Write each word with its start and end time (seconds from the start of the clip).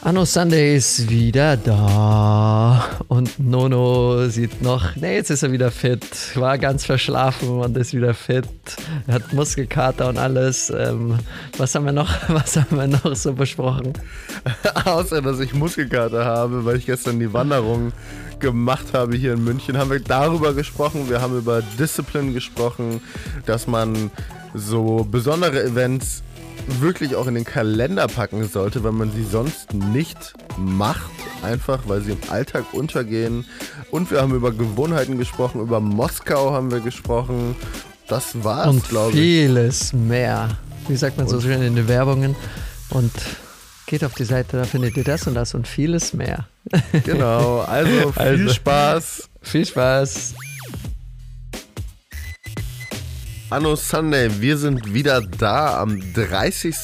Anno 0.00 0.24
Sunday 0.24 0.76
ist 0.76 1.10
wieder 1.10 1.56
da 1.56 2.84
und 3.08 3.40
Nono 3.40 4.28
sieht 4.28 4.62
noch, 4.62 4.94
ne, 4.94 5.14
jetzt 5.14 5.30
ist 5.30 5.42
er 5.42 5.50
wieder 5.50 5.72
fit, 5.72 6.06
war 6.36 6.56
ganz 6.56 6.84
verschlafen 6.84 7.48
und 7.48 7.76
ist 7.76 7.92
wieder 7.92 8.14
fit, 8.14 8.46
er 9.08 9.14
hat 9.14 9.32
Muskelkater 9.32 10.08
und 10.08 10.16
alles. 10.16 10.70
Ähm, 10.70 11.18
was 11.56 11.74
haben 11.74 11.84
wir 11.84 11.92
noch, 11.92 12.10
was 12.28 12.56
haben 12.56 12.76
wir 12.76 12.86
noch 12.86 13.16
so 13.16 13.32
besprochen? 13.32 13.92
Außer, 14.84 15.20
dass 15.20 15.40
ich 15.40 15.52
Muskelkater 15.52 16.24
habe, 16.24 16.64
weil 16.64 16.76
ich 16.76 16.86
gestern 16.86 17.18
die 17.18 17.32
Wanderung 17.32 17.92
gemacht 18.38 18.86
habe 18.92 19.16
hier 19.16 19.32
in 19.32 19.42
München, 19.42 19.76
haben 19.76 19.90
wir 19.90 20.00
darüber 20.00 20.54
gesprochen, 20.54 21.10
wir 21.10 21.20
haben 21.20 21.36
über 21.36 21.60
Discipline 21.76 22.32
gesprochen, 22.32 23.00
dass 23.46 23.66
man 23.66 24.12
so 24.54 25.06
besondere 25.10 25.64
Events 25.64 26.22
wirklich 26.66 27.16
auch 27.16 27.26
in 27.26 27.34
den 27.34 27.44
Kalender 27.44 28.06
packen 28.06 28.46
sollte, 28.48 28.84
wenn 28.84 28.94
man 28.94 29.12
sie 29.12 29.24
sonst 29.24 29.74
nicht 29.74 30.34
macht, 30.56 31.10
einfach 31.42 31.80
weil 31.86 32.02
sie 32.02 32.12
im 32.12 32.18
Alltag 32.30 32.72
untergehen. 32.72 33.44
Und 33.90 34.10
wir 34.10 34.20
haben 34.20 34.34
über 34.34 34.52
Gewohnheiten 34.52 35.18
gesprochen, 35.18 35.60
über 35.60 35.80
Moskau 35.80 36.52
haben 36.52 36.70
wir 36.70 36.80
gesprochen. 36.80 37.56
Das 38.08 38.42
war's, 38.42 38.88
glaube 38.88 39.10
ich. 39.10 39.16
Und 39.16 39.22
vieles 39.22 39.92
mehr. 39.92 40.58
Wie 40.88 40.96
sagt 40.96 41.16
man 41.16 41.26
und 41.26 41.32
so 41.32 41.40
schön 41.40 41.62
in 41.62 41.76
den 41.76 41.88
Werbungen? 41.88 42.34
Und 42.90 43.12
geht 43.86 44.04
auf 44.04 44.14
die 44.14 44.24
Seite, 44.24 44.56
da 44.56 44.64
findet 44.64 44.96
ihr 44.96 45.04
das 45.04 45.26
und 45.26 45.34
das 45.34 45.54
und 45.54 45.66
vieles 45.66 46.12
mehr. 46.12 46.46
Genau, 47.04 47.60
also 47.60 48.12
viel 48.12 48.22
also, 48.22 48.48
Spaß. 48.48 49.28
Viel 49.42 49.66
Spaß. 49.66 50.34
Anno 53.50 53.76
Sunday, 53.76 54.42
wir 54.42 54.58
sind 54.58 54.92
wieder 54.92 55.22
da 55.22 55.80
am 55.80 55.98
30. 56.12 56.76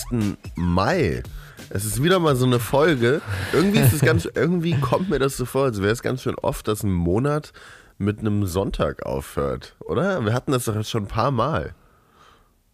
Mai. 0.55 1.23
Es 1.69 1.85
ist 1.85 2.03
wieder 2.03 2.19
mal 2.21 2.37
so 2.37 2.47
eine 2.47 2.59
Folge. 2.59 3.21
Irgendwie 3.53 3.81
ist 3.81 3.93
es 3.93 4.01
ganz, 4.01 4.25
irgendwie 4.35 4.81
kommt 4.81 5.11
mir 5.11 5.19
das 5.19 5.37
so 5.37 5.45
vor, 5.45 5.65
als 5.65 5.83
wäre 5.83 5.93
es 5.93 6.01
ganz 6.01 6.23
schön 6.23 6.37
oft, 6.37 6.67
dass 6.67 6.83
ein 6.83 6.91
Monat 6.91 7.53
mit 7.99 8.21
einem 8.21 8.47
Sonntag 8.47 9.05
aufhört, 9.05 9.77
oder? 9.81 10.25
Wir 10.25 10.33
hatten 10.33 10.53
das 10.53 10.65
doch 10.65 10.75
jetzt 10.75 10.89
schon 10.89 11.05
ein 11.05 11.09
paar 11.09 11.31
Mal. 11.31 11.75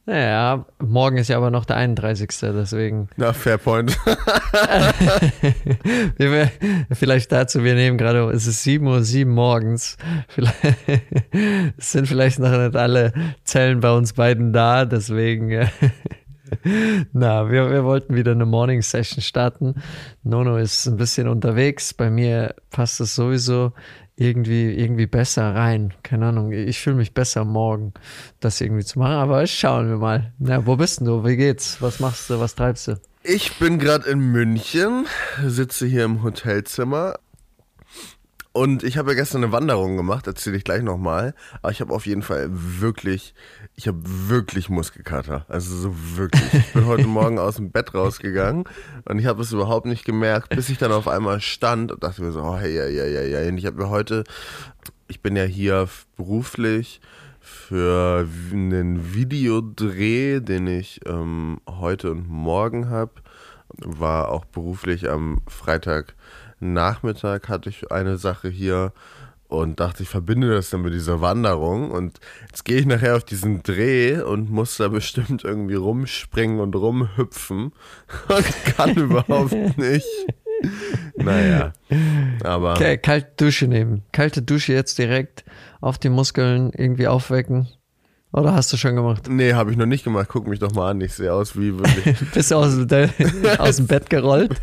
Naja, 0.07 0.65
morgen 0.83 1.19
ist 1.19 1.29
ja 1.29 1.37
aber 1.37 1.51
noch 1.51 1.65
der 1.65 1.77
31. 1.77 2.31
Deswegen. 2.41 3.09
Na, 3.17 3.33
Fairpoint. 3.33 3.97
vielleicht 6.93 7.31
dazu, 7.31 7.63
wir 7.63 7.75
nehmen 7.75 7.99
gerade, 7.99 8.31
es 8.31 8.47
ist 8.47 8.63
7 8.63 8.87
Uhr 8.87 9.03
7 9.03 9.31
morgens. 9.31 9.99
Vielleicht, 10.29 10.57
es 11.77 11.93
sind 11.93 12.09
vielleicht 12.09 12.39
noch 12.39 12.51
nicht 12.51 12.77
alle 12.77 13.13
Zellen 13.45 13.81
bei 13.81 13.93
uns 13.93 14.15
beiden 14.15 14.53
da, 14.53 14.85
deswegen. 14.85 15.69
Na, 17.13 17.51
wir, 17.51 17.71
wir 17.71 17.85
wollten 17.85 18.17
wieder 18.17 18.33
eine 18.33 18.47
Morning 18.47 18.83
Session 18.83 19.23
starten. 19.23 19.75
Nono 20.23 20.57
ist 20.57 20.87
ein 20.87 20.97
bisschen 20.97 21.29
unterwegs. 21.29 21.95
Bei 21.95 22.11
mir 22.11 22.55
passt 22.71 23.01
es 23.01 23.15
sowieso 23.15 23.73
irgendwie, 24.21 24.71
irgendwie 24.75 25.07
besser 25.07 25.55
rein. 25.55 25.95
Keine 26.03 26.27
Ahnung, 26.27 26.53
ich 26.53 26.79
fühle 26.79 26.97
mich 26.97 27.15
besser 27.15 27.47
morgen, 27.47 27.95
das 28.39 28.61
irgendwie 28.61 28.85
zu 28.85 28.99
machen, 28.99 29.15
aber 29.15 29.47
schauen 29.47 29.89
wir 29.89 29.97
mal. 29.97 30.33
Na, 30.39 30.67
wo 30.67 30.77
bist 30.77 31.01
du? 31.01 31.25
Wie 31.25 31.37
geht's? 31.37 31.81
Was 31.81 32.01
machst 32.01 32.29
du? 32.29 32.39
Was 32.39 32.55
treibst 32.55 32.89
du? 32.89 33.01
Ich 33.23 33.59
bin 33.59 33.79
gerade 33.79 34.11
in 34.11 34.21
München, 34.21 35.07
sitze 35.47 35.87
hier 35.87 36.05
im 36.05 36.23
Hotelzimmer 36.23 37.15
und 38.53 38.83
ich 38.83 38.99
habe 38.99 39.13
ja 39.13 39.17
gestern 39.17 39.45
eine 39.45 39.53
Wanderung 39.53 39.97
gemacht, 39.97 40.27
erzähle 40.27 40.57
ich 40.57 40.65
gleich 40.65 40.83
nochmal. 40.83 41.35
Aber 41.63 41.71
ich 41.71 41.81
habe 41.81 41.95
auf 41.95 42.05
jeden 42.05 42.23
Fall 42.23 42.49
wirklich, 42.51 43.35
ich 43.81 43.89
habe 43.89 44.01
wirklich 44.05 44.69
Muskelkater. 44.69 45.47
Also 45.49 45.75
so 45.75 45.95
wirklich. 46.19 46.53
Ich 46.53 46.73
bin 46.75 46.85
heute 46.85 47.07
Morgen 47.07 47.39
aus 47.39 47.57
dem 47.57 47.71
Bett 47.71 47.95
rausgegangen 47.95 48.65
und 49.07 49.19
ich 49.19 49.25
habe 49.25 49.41
es 49.41 49.53
überhaupt 49.53 49.87
nicht 49.87 50.05
gemerkt, 50.05 50.51
bis 50.51 50.69
ich 50.69 50.77
dann 50.77 50.93
auf 50.93 51.09
einmal 51.09 51.41
stand 51.41 51.91
und 51.91 52.05
dachte 52.05 52.23
mir 52.23 52.31
so, 52.31 52.43
oh, 52.43 52.59
hey, 52.59 52.77
ja, 52.77 52.87
ja, 52.87 53.07
ja, 53.07 53.23
ja. 53.23 53.49
Und 53.49 53.57
ich 53.57 53.65
habe 53.65 53.79
mir 53.79 53.89
heute, 53.89 54.25
ich 55.09 55.23
bin 55.23 55.35
ja 55.35 55.45
hier 55.45 55.89
beruflich 56.19 57.01
für 57.41 58.29
einen 58.53 59.15
Videodreh, 59.15 60.41
den 60.41 60.67
ich 60.67 61.01
ähm, 61.07 61.63
heute 61.67 62.11
und 62.11 62.29
morgen 62.29 62.91
habe. 62.91 63.13
War 63.79 64.29
auch 64.29 64.45
beruflich 64.45 65.09
am 65.09 65.41
Freitag 65.49 66.15
Nachmittag 66.61 67.49
hatte 67.49 67.71
ich 67.71 67.91
eine 67.91 68.19
Sache 68.19 68.51
hier 68.51 68.93
und 69.51 69.81
dachte, 69.81 70.05
ich 70.05 70.09
verbinde 70.09 70.49
das 70.49 70.71
dann 70.71 70.83
mit 70.83 70.95
dieser 70.95 71.21
Wanderung. 71.21 71.91
Und 71.91 72.21
jetzt 72.49 72.65
gehe 72.65 72.79
ich 72.79 72.87
nachher 72.87 73.17
auf 73.17 73.25
diesen 73.25 73.63
Dreh 73.63 74.21
und 74.21 74.51
muss 74.51 74.77
da 74.77 74.89
bestimmt 74.89 75.45
irgendwie 75.45 75.75
rumspringen 75.75 76.61
und 76.61 76.75
rumhüpfen 76.77 77.73
und 78.29 78.65
kann 78.77 78.95
überhaupt 78.97 79.77
nicht. 79.77 80.07
Naja, 81.17 81.73
aber. 82.45 82.73
Okay, 82.73 82.99
kalte 82.99 83.31
Dusche 83.37 83.67
nehmen. 83.67 84.03
Kalte 84.13 84.43
Dusche 84.43 84.73
jetzt 84.73 84.99
direkt 84.99 85.45
auf 85.81 85.99
die 85.99 86.11
Muskeln 86.11 86.71
irgendwie 86.75 87.09
aufwecken. 87.09 87.69
Oder 88.33 88.55
hast 88.55 88.73
du 88.73 88.77
schon 88.77 88.95
gemacht? 88.95 89.29
Nee, 89.29 89.55
habe 89.55 89.73
ich 89.73 89.77
noch 89.77 89.87
nicht 89.87 90.05
gemacht. 90.05 90.29
Guck 90.31 90.47
mich 90.47 90.61
doch 90.61 90.73
mal 90.73 90.91
an. 90.91 91.01
Ich 91.01 91.15
sehe 91.15 91.33
aus 91.33 91.59
wie 91.59 91.77
wirklich. 91.77 92.17
Bist 92.35 92.53
du 92.53 92.57
aus, 92.57 92.75
aus 93.59 93.77
dem 93.77 93.87
Bett 93.89 94.09
gerollt? 94.09 94.57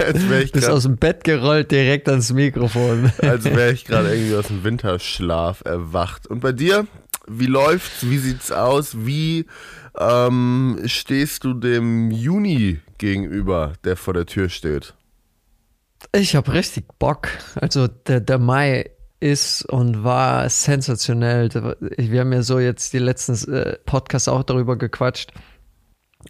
Bist 0.53 0.69
aus 0.69 0.83
dem 0.83 0.95
Bett 0.95 1.25
gerollt 1.25 1.69
direkt 1.71 2.07
ans 2.07 2.31
Mikrofon. 2.31 3.11
Als 3.21 3.43
wäre 3.43 3.73
ich 3.73 3.83
gerade 3.83 4.15
irgendwie 4.15 4.35
aus 4.35 4.47
dem 4.47 4.63
Winterschlaf 4.63 5.63
erwacht. 5.65 6.27
Und 6.27 6.39
bei 6.39 6.53
dir? 6.53 6.87
Wie 7.27 7.47
läuft's? 7.47 8.09
Wie 8.09 8.19
sieht's 8.19 8.53
aus? 8.53 9.05
Wie 9.05 9.47
ähm, 9.99 10.79
stehst 10.85 11.43
du 11.43 11.53
dem 11.53 12.09
Juni 12.09 12.79
gegenüber, 12.97 13.73
der 13.83 13.97
vor 13.97 14.13
der 14.13 14.25
Tür 14.25 14.47
steht? 14.47 14.93
Ich 16.13 16.37
habe 16.37 16.53
richtig 16.53 16.85
Bock. 16.99 17.27
Also 17.55 17.87
der, 17.87 18.21
der 18.21 18.39
Mai 18.39 18.91
ist 19.19 19.63
und 19.65 20.03
war 20.03 20.49
sensationell. 20.49 21.49
Wir 21.97 22.21
haben 22.21 22.33
ja 22.33 22.43
so 22.43 22.59
jetzt 22.59 22.93
die 22.93 22.99
letzten 22.99 23.51
äh, 23.51 23.77
Podcasts 23.85 24.27
auch 24.27 24.43
darüber 24.43 24.77
gequatscht, 24.77 25.31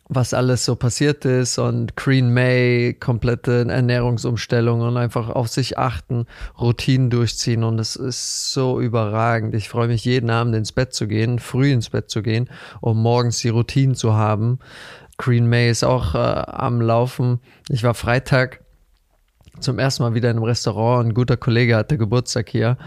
was 0.08 0.34
alles 0.34 0.64
so 0.64 0.75
passiert 0.75 1.26
ist 1.26 1.58
und 1.58 1.96
Green 1.96 2.34
May, 2.34 2.94
komplette 2.94 3.66
Ernährungsumstellung 3.70 4.81
und 4.81 4.96
einfach 4.96 5.30
auf 5.30 5.50
sich 5.50 5.78
achten, 5.78 6.26
Routinen 6.59 7.09
durchziehen 7.09 7.64
und 7.64 7.80
es 7.80 7.96
ist 7.96 8.52
so 8.53 8.80
überragend. 8.80 9.53
Ich 9.53 9.70
freue 9.70 9.88
mich 9.88 10.06
jeden 10.06 10.30
Abend 10.30 10.56
ins 10.56 10.72
Bett 10.72 10.94
zu 10.94 11.08
gehen, 11.08 11.40
früh 11.40 11.72
ins 11.72 11.90
Bett 11.90 12.09
zu 12.09 12.22
gehen, 12.22 12.50
um 12.80 13.02
morgens 13.02 13.40
die 13.40 13.50
Routinen 13.50 13.96
zu 13.96 14.14
haben. 14.14 14.59
Green 15.18 15.47
May 15.47 15.70
ist 15.70 15.84
auch 15.84 16.16
äh, 16.16 16.18
am 16.18 16.80
Laufen. 16.80 17.40
Ich 17.70 17.84
war 17.84 17.96
Freitag 17.96 18.62
zum 19.59 19.79
ersten 19.79 20.03
Mal 20.03 20.13
wieder 20.13 20.29
in 20.29 20.38
einem 20.38 20.45
Restaurant. 20.45 21.07
Ein 21.07 21.13
guter 21.13 21.38
Kollege 21.38 21.75
hatte 21.75 21.97
Geburtstag 21.97 22.50
hier 22.50 22.78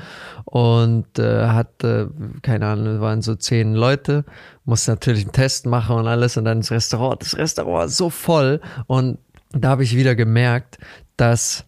und 0.45 1.19
äh, 1.19 1.47
hatte, 1.47 2.11
keine 2.43 2.67
Ahnung, 2.67 3.01
waren 3.01 3.23
so 3.23 3.35
zehn 3.35 3.75
Leute, 3.75 4.25
musste 4.65 4.93
natürlich 4.93 5.25
einen 5.25 5.33
Test 5.33 5.67
machen 5.67 5.97
und 5.97 6.07
alles 6.07 6.37
und 6.37 6.45
dann 6.45 6.59
ins 6.59 6.71
Restaurant. 6.71 7.23
Das 7.23 7.37
Restaurant 7.37 7.91
ist 7.91 7.97
so 7.97 8.11
voll 8.11 8.61
und 8.87 9.19
da 9.53 9.71
habe 9.71 9.85
ich 9.85 9.97
wieder 9.97 10.15
gemerkt, 10.15 10.79
dass 11.17 11.65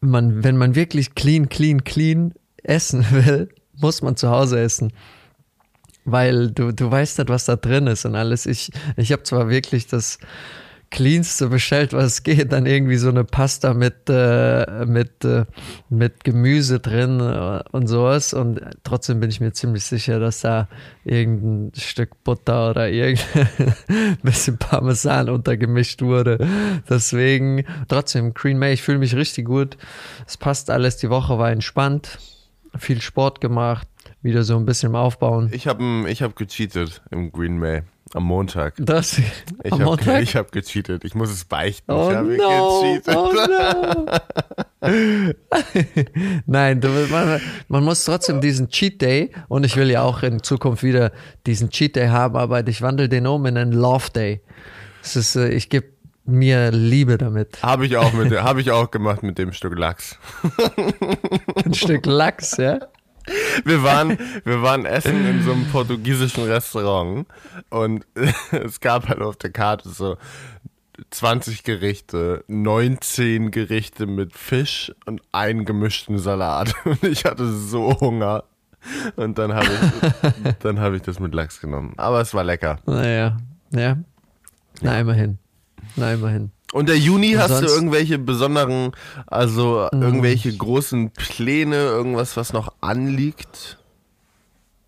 man, 0.00 0.44
wenn 0.44 0.56
man 0.56 0.74
wirklich 0.74 1.14
clean, 1.14 1.48
clean, 1.48 1.84
clean 1.84 2.34
essen 2.62 3.06
will, 3.10 3.48
muss 3.76 4.02
man 4.02 4.16
zu 4.16 4.30
Hause 4.30 4.60
essen 4.60 4.92
weil 6.04 6.50
du, 6.50 6.72
du 6.72 6.90
weißt 6.90 7.18
nicht, 7.18 7.30
was 7.30 7.46
da 7.46 7.56
drin 7.56 7.86
ist 7.86 8.04
und 8.04 8.14
alles. 8.14 8.46
Ich, 8.46 8.70
ich 8.96 9.10
habe 9.12 9.22
zwar 9.22 9.48
wirklich 9.48 9.86
das 9.86 10.18
Cleanste 10.94 11.48
bestellt, 11.48 11.92
was 11.92 12.22
geht. 12.22 12.52
Dann 12.52 12.66
irgendwie 12.66 12.98
so 12.98 13.08
eine 13.08 13.24
Pasta 13.24 13.74
mit, 13.74 14.08
äh, 14.08 14.86
mit, 14.86 15.24
äh, 15.24 15.44
mit 15.88 16.22
Gemüse 16.22 16.78
drin 16.78 17.18
äh, 17.18 17.64
und 17.72 17.88
sowas. 17.88 18.32
Und 18.32 18.60
trotzdem 18.84 19.18
bin 19.18 19.28
ich 19.28 19.40
mir 19.40 19.52
ziemlich 19.52 19.84
sicher, 19.84 20.20
dass 20.20 20.42
da 20.42 20.68
irgendein 21.02 21.72
Stück 21.74 22.22
Butter 22.22 22.70
oder 22.70 22.88
irgendein 22.88 24.18
bisschen 24.22 24.56
Parmesan 24.56 25.30
untergemischt 25.30 26.00
wurde. 26.00 26.38
Deswegen 26.88 27.64
trotzdem 27.88 28.32
Green 28.32 28.60
May, 28.60 28.74
ich 28.74 28.82
fühle 28.82 28.98
mich 28.98 29.16
richtig 29.16 29.46
gut. 29.46 29.76
Es 30.28 30.36
passt 30.36 30.70
alles. 30.70 30.96
Die 30.98 31.10
Woche 31.10 31.40
war 31.40 31.50
entspannt. 31.50 32.20
Viel 32.78 33.00
Sport 33.00 33.40
gemacht. 33.40 33.88
Wieder 34.22 34.44
so 34.44 34.56
ein 34.56 34.64
bisschen 34.64 34.94
Aufbauen. 34.94 35.50
Ich 35.52 35.66
habe 35.66 36.08
ich 36.08 36.22
hab 36.22 36.36
gecheatet 36.36 37.02
im 37.10 37.32
Green 37.32 37.58
May. 37.58 37.82
Am 38.14 38.24
Montag. 38.24 38.74
Das? 38.78 39.18
Ich 39.18 39.72
am 39.72 39.80
hab, 39.80 39.86
Montag? 39.86 40.22
Ich 40.22 40.36
habe 40.36 40.48
gecheatet. 40.52 41.04
Ich 41.04 41.16
muss 41.16 41.30
es 41.30 41.44
beichten. 41.44 41.90
Oh 41.90 42.10
ich 42.10 42.16
habe 42.16 42.36
no, 42.36 42.80
gecheatet. 42.80 43.16
Oh 43.16 43.32
no. 43.34 44.06
Nein, 46.46 46.80
du, 46.80 46.88
man, 47.10 47.40
man, 47.66 47.82
muss 47.82 48.04
trotzdem 48.04 48.40
diesen 48.40 48.68
Cheat 48.68 49.02
Day 49.02 49.32
und 49.48 49.64
ich 49.64 49.76
will 49.76 49.90
ja 49.90 50.02
auch 50.02 50.22
in 50.22 50.44
Zukunft 50.44 50.84
wieder 50.84 51.10
diesen 51.44 51.70
Cheat 51.70 51.96
Day 51.96 52.06
haben, 52.06 52.36
aber 52.36 52.64
ich 52.68 52.82
wandle 52.82 53.08
den 53.08 53.26
um 53.26 53.46
in 53.46 53.58
einen 53.58 53.72
Love 53.72 54.10
Day. 54.14 54.40
Das 55.02 55.16
ist, 55.16 55.34
äh, 55.34 55.48
ich 55.48 55.68
gebe 55.68 55.88
mir 56.24 56.70
Liebe 56.70 57.18
damit. 57.18 57.64
Habe 57.64 57.84
ich 57.84 57.96
auch 57.96 58.12
ich 58.58 58.70
auch 58.70 58.92
gemacht 58.92 59.24
mit 59.24 59.38
dem 59.38 59.52
Stück 59.52 59.76
Lachs. 59.76 60.18
Ein 61.64 61.74
Stück 61.74 62.06
Lachs, 62.06 62.58
ja? 62.58 62.78
Wir 63.64 63.82
waren, 63.82 64.18
wir 64.44 64.62
waren 64.62 64.84
essen 64.84 65.26
in 65.26 65.42
so 65.42 65.52
einem 65.52 65.66
portugiesischen 65.66 66.44
Restaurant 66.44 67.26
und 67.70 68.06
es 68.50 68.80
gab 68.80 69.08
halt 69.08 69.20
auf 69.20 69.36
der 69.36 69.50
Karte 69.50 69.88
so 69.88 70.16
20 71.10 71.64
Gerichte, 71.64 72.44
19 72.48 73.50
Gerichte 73.50 74.06
mit 74.06 74.34
Fisch 74.34 74.92
und 75.06 75.22
einen 75.32 75.64
gemischten 75.64 76.18
Salat. 76.18 76.74
Und 76.84 77.02
ich 77.02 77.24
hatte 77.24 77.50
so 77.50 77.98
Hunger. 78.00 78.44
Und 79.16 79.38
dann 79.38 79.54
habe 79.54 79.66
ich, 79.66 80.54
dann 80.60 80.78
habe 80.78 80.96
ich 80.96 81.02
das 81.02 81.18
mit 81.18 81.34
Lachs 81.34 81.60
genommen. 81.60 81.94
Aber 81.96 82.20
es 82.20 82.34
war 82.34 82.44
lecker. 82.44 82.78
Naja, 82.86 83.38
ja. 83.70 83.96
Na, 84.82 85.00
immerhin. 85.00 85.38
Na, 85.96 86.12
immerhin. 86.12 86.50
Und 86.74 86.88
der 86.88 86.98
Juni 86.98 87.36
Und 87.36 87.40
hast 87.40 87.62
du 87.62 87.66
irgendwelche 87.66 88.18
besonderen, 88.18 88.90
also 89.28 89.88
Mm. 89.92 90.02
irgendwelche 90.02 90.52
großen 90.52 91.12
Pläne, 91.12 91.76
irgendwas, 91.76 92.36
was 92.36 92.52
noch 92.52 92.74
anliegt? 92.80 93.78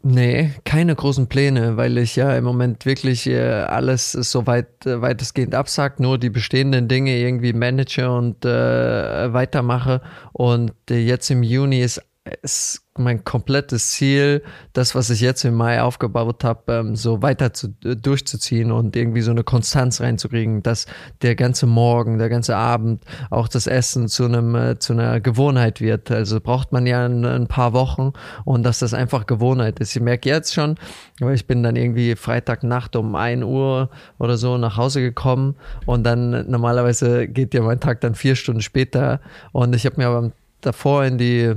Nee, 0.03 0.51
keine 0.65 0.97
großen 0.97 1.29
Pläne, 1.29 1.77
weil 1.77 1.97
ich 1.99 2.17
ja 2.17 2.37
im 2.37 2.43
Moment 2.43 2.87
wirklich 2.87 3.29
äh, 3.29 3.39
alles 3.39 4.11
so 4.13 4.49
weit, 4.49 4.85
äh, 4.85 5.01
weitestgehend 5.01 5.55
absagt, 5.55 6.01
nur 6.01 6.19
die 6.19 6.31
bestehenden 6.31 6.89
Dinge 6.89 7.17
irgendwie 7.17 7.53
manage 7.53 8.11
und 8.11 8.45
äh, 8.45 9.33
weitermache. 9.33 10.01
Und 10.33 10.73
äh, 10.91 10.99
jetzt 10.99 11.31
im 11.31 11.45
Juni 11.45 11.83
ist, 11.83 12.03
ist 12.43 12.83
mein 12.99 13.25
komplettes 13.25 13.91
Ziel, 13.91 14.43
das, 14.73 14.95
was 14.95 15.11
ich 15.11 15.21
jetzt 15.21 15.45
im 15.45 15.55
Mai 15.55 15.83
aufgebaut 15.83 16.45
habe, 16.45 16.73
ähm, 16.73 16.97
so 16.97 17.23
weiter 17.23 17.53
zu, 17.53 17.75
äh, 17.85 17.97
durchzuziehen 17.97 18.73
und 18.73 18.97
irgendwie 18.97 19.21
so 19.21 19.31
eine 19.31 19.45
Konstanz 19.45 20.01
reinzukriegen, 20.01 20.63
dass 20.63 20.87
der 21.23 21.35
ganze 21.35 21.67
Morgen, 21.67 22.19
der 22.19 22.29
ganze 22.29 22.57
Abend, 22.57 23.05
auch 23.31 23.49
das 23.49 23.67
Essen 23.67 24.09
zu 24.09 24.25
einem 24.25 24.55
äh, 24.55 24.79
zu 24.79 24.95
einer 24.95 25.21
Gewohnheit 25.21 25.81
wird. 25.81 26.11
Also 26.11 26.41
braucht 26.41 26.73
man 26.73 26.87
ja 26.87 27.05
ein, 27.05 27.25
ein 27.25 27.49
paar 27.49 27.73
Wochen 27.73 28.13
und 28.45 28.63
dass 28.63 28.79
das 28.79 28.95
einfach 28.95 29.27
Gewohnheit 29.27 29.79
ist. 29.81 29.95
Ich 29.95 30.03
merke 30.03 30.29
jetzt 30.29 30.55
schon, 30.55 30.77
weil 31.21 31.35
ich 31.35 31.47
bin 31.47 31.63
dann 31.63 31.77
irgendwie 31.77 32.17
Freitagnacht 32.17 32.97
um 32.97 33.15
1 33.15 33.45
Uhr 33.45 33.91
oder 34.19 34.37
so 34.37 34.57
nach 34.59 34.77
Hause 34.77 35.01
gekommen 35.01 35.57
und 35.85 36.05
dann 36.05 36.51
normalerweise 36.51 37.29
geht 37.29 37.55
ja 37.55 37.63
mein 37.63 37.81
Tag 37.81 38.01
dann 38.01 38.15
vier 38.15 38.37
Stunden 38.37 38.63
später 38.63 39.21
und 39.53 39.75
ich 39.75 39.85
habe 39.87 39.97
mir 39.99 40.09
aber 40.09 40.33
davor 40.61 41.05
in 41.05 41.19
die 41.19 41.55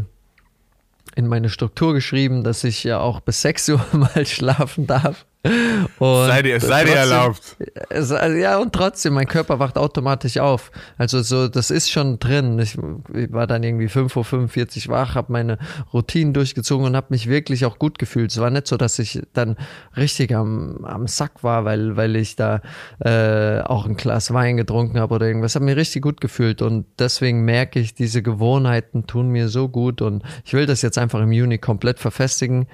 in 1.20 1.28
meine 1.28 1.50
Struktur 1.50 1.94
geschrieben, 1.94 2.44
dass 2.44 2.64
ich 2.64 2.84
ja 2.84 3.00
auch 3.00 3.20
bis 3.20 3.42
6 3.42 3.70
Uhr 3.70 3.86
mal 3.92 4.26
schlafen 4.26 4.88
darf. 4.88 5.26
Und 5.42 6.26
sei 6.26 6.42
dir, 6.42 6.60
sei 6.60 6.84
dir 6.84 6.96
erlaubt. 6.96 7.56
also, 7.90 8.16
ja, 8.18 8.58
und 8.58 8.74
trotzdem, 8.74 9.14
mein 9.14 9.28
Körper 9.28 9.58
wacht 9.58 9.78
automatisch 9.78 10.38
auf. 10.38 10.70
Also 10.98 11.22
so, 11.22 11.48
das 11.48 11.72
ist 11.72 11.90
schon 11.90 12.20
drin. 12.20 12.60
Ich, 12.60 12.78
ich 13.14 13.32
war 13.32 13.48
dann 13.48 13.64
irgendwie 13.64 13.88
5.45 13.88 14.88
Uhr 14.90 14.96
wach, 14.96 15.16
habe 15.16 15.32
meine 15.32 15.58
Routinen 15.94 16.34
durchgezogen 16.34 16.86
und 16.86 16.96
habe 16.98 17.08
mich 17.12 17.30
wirklich 17.30 17.66
auch 17.66 17.80
gut 17.80 18.00
gefühlt. 18.00 18.32
Es 18.32 18.42
war 18.42 18.50
nicht 18.50 18.68
so, 18.68 18.76
dass 18.76 19.00
ich 19.00 19.22
dann 19.32 19.56
richtig 19.96 20.36
am, 20.36 20.84
am 20.84 21.08
Sack 21.08 21.42
war, 21.42 21.64
weil, 21.64 21.96
weil 21.96 22.18
ich 22.18 22.36
da 22.36 22.62
äh, 23.00 23.62
auch 23.62 23.86
ein 23.86 23.96
Glas 23.96 24.34
Wein 24.34 24.58
getrunken 24.58 25.00
habe 25.00 25.16
oder 25.16 25.26
irgendwas. 25.26 25.56
Habe 25.56 25.66
mir 25.66 25.78
richtig 25.78 26.02
gut 26.02 26.20
gefühlt 26.20 26.62
und 26.62 26.86
deswegen 27.00 27.46
merke 27.46 27.80
ich, 27.80 27.94
diese 27.94 28.22
Gewohnheiten 28.22 29.08
tun 29.08 29.30
mir 29.30 29.48
so 29.48 29.70
gut 29.70 30.02
und 30.02 30.22
ich 30.44 30.52
will 30.52 30.66
das 30.66 30.82
jetzt 30.82 30.98
einfach 30.98 31.22
im 31.22 31.32
Juni 31.32 31.60
komplett 31.60 31.98
verfestigen, 31.98 32.68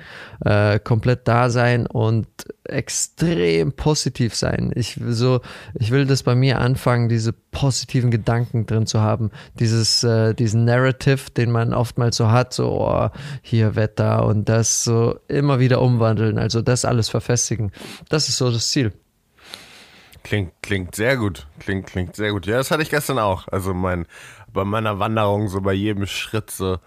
äh, 0.43 0.79
komplett 0.79 1.27
da 1.27 1.51
sein 1.51 1.85
und 1.85 2.27
extrem 2.69 3.73
positiv 3.73 4.35
sein. 4.35 4.71
Ich 4.75 4.99
so, 5.07 5.41
ich 5.73 5.91
will 5.91 6.05
das 6.05 6.23
bei 6.23 6.35
mir 6.35 6.59
anfangen, 6.59 7.09
diese 7.09 7.33
positiven 7.33 8.11
Gedanken 8.11 8.65
drin 8.65 8.85
zu 8.85 9.01
haben, 9.01 9.31
dieses, 9.59 10.03
äh, 10.03 10.33
diesen 10.33 10.65
Narrative, 10.65 11.31
den 11.31 11.51
man 11.51 11.73
oftmals 11.73 12.17
so 12.17 12.29
hat, 12.31 12.53
so 12.53 12.81
oh, 12.81 13.09
hier 13.41 13.75
Wetter 13.75 14.25
und 14.25 14.49
das 14.49 14.83
so 14.83 15.19
immer 15.27 15.59
wieder 15.59 15.81
umwandeln. 15.81 16.37
Also 16.37 16.61
das 16.61 16.85
alles 16.85 17.09
verfestigen. 17.09 17.71
Das 18.09 18.29
ist 18.29 18.37
so 18.37 18.51
das 18.51 18.69
Ziel. 18.69 18.93
Klingt, 20.23 20.53
klingt 20.63 20.95
sehr 20.95 21.17
gut. 21.17 21.45
Klingt, 21.59 21.85
klingt 21.85 22.15
sehr 22.15 22.31
gut. 22.31 22.47
Ja, 22.47 22.57
das 22.57 22.71
hatte 22.71 22.81
ich 22.81 22.89
gestern 22.89 23.19
auch. 23.19 23.47
Also 23.49 23.75
mein, 23.75 24.07
bei 24.51 24.63
meiner 24.63 24.97
Wanderung, 24.97 25.49
so 25.49 25.61
bei 25.61 25.73
jedem 25.73 26.07
Schritt, 26.07 26.49
so 26.49 26.79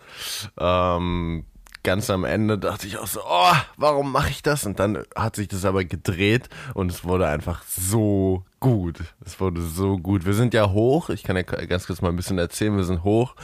ähm, 0.59 1.45
ganz 1.89 2.11
am 2.11 2.25
Ende 2.25 2.59
dachte 2.59 2.87
ich 2.87 2.99
auch 2.99 3.07
so, 3.07 3.21
oh, 3.27 3.55
warum 3.79 4.13
mache 4.13 4.29
ich 4.29 4.43
das? 4.43 4.67
Und 4.67 4.79
dann 4.79 5.05
hat 5.17 5.37
sich 5.37 5.49
das 5.49 5.65
aber 5.65 5.87
gedreht 5.87 6.51
und 6.75 6.93
es 6.93 7.03
wurde 7.03 7.27
einfach 7.27 7.63
so 7.63 8.45
gut. 8.61 8.99
Es 9.25 9.41
wurde 9.41 9.63
so 9.63 9.97
gut. 9.97 10.27
Wir 10.27 10.35
sind 10.35 10.53
ja 10.53 10.69
hoch, 10.69 11.09
ich 11.09 11.23
kann 11.23 11.37
ja 11.37 11.45
ganz 11.45 11.87
kurz 11.87 12.03
mal 12.03 12.11
ein 12.11 12.17
bisschen 12.17 12.37
erzählen, 12.37 12.77
wir 12.77 12.85
sind 12.85 13.05
hoch 13.05 13.37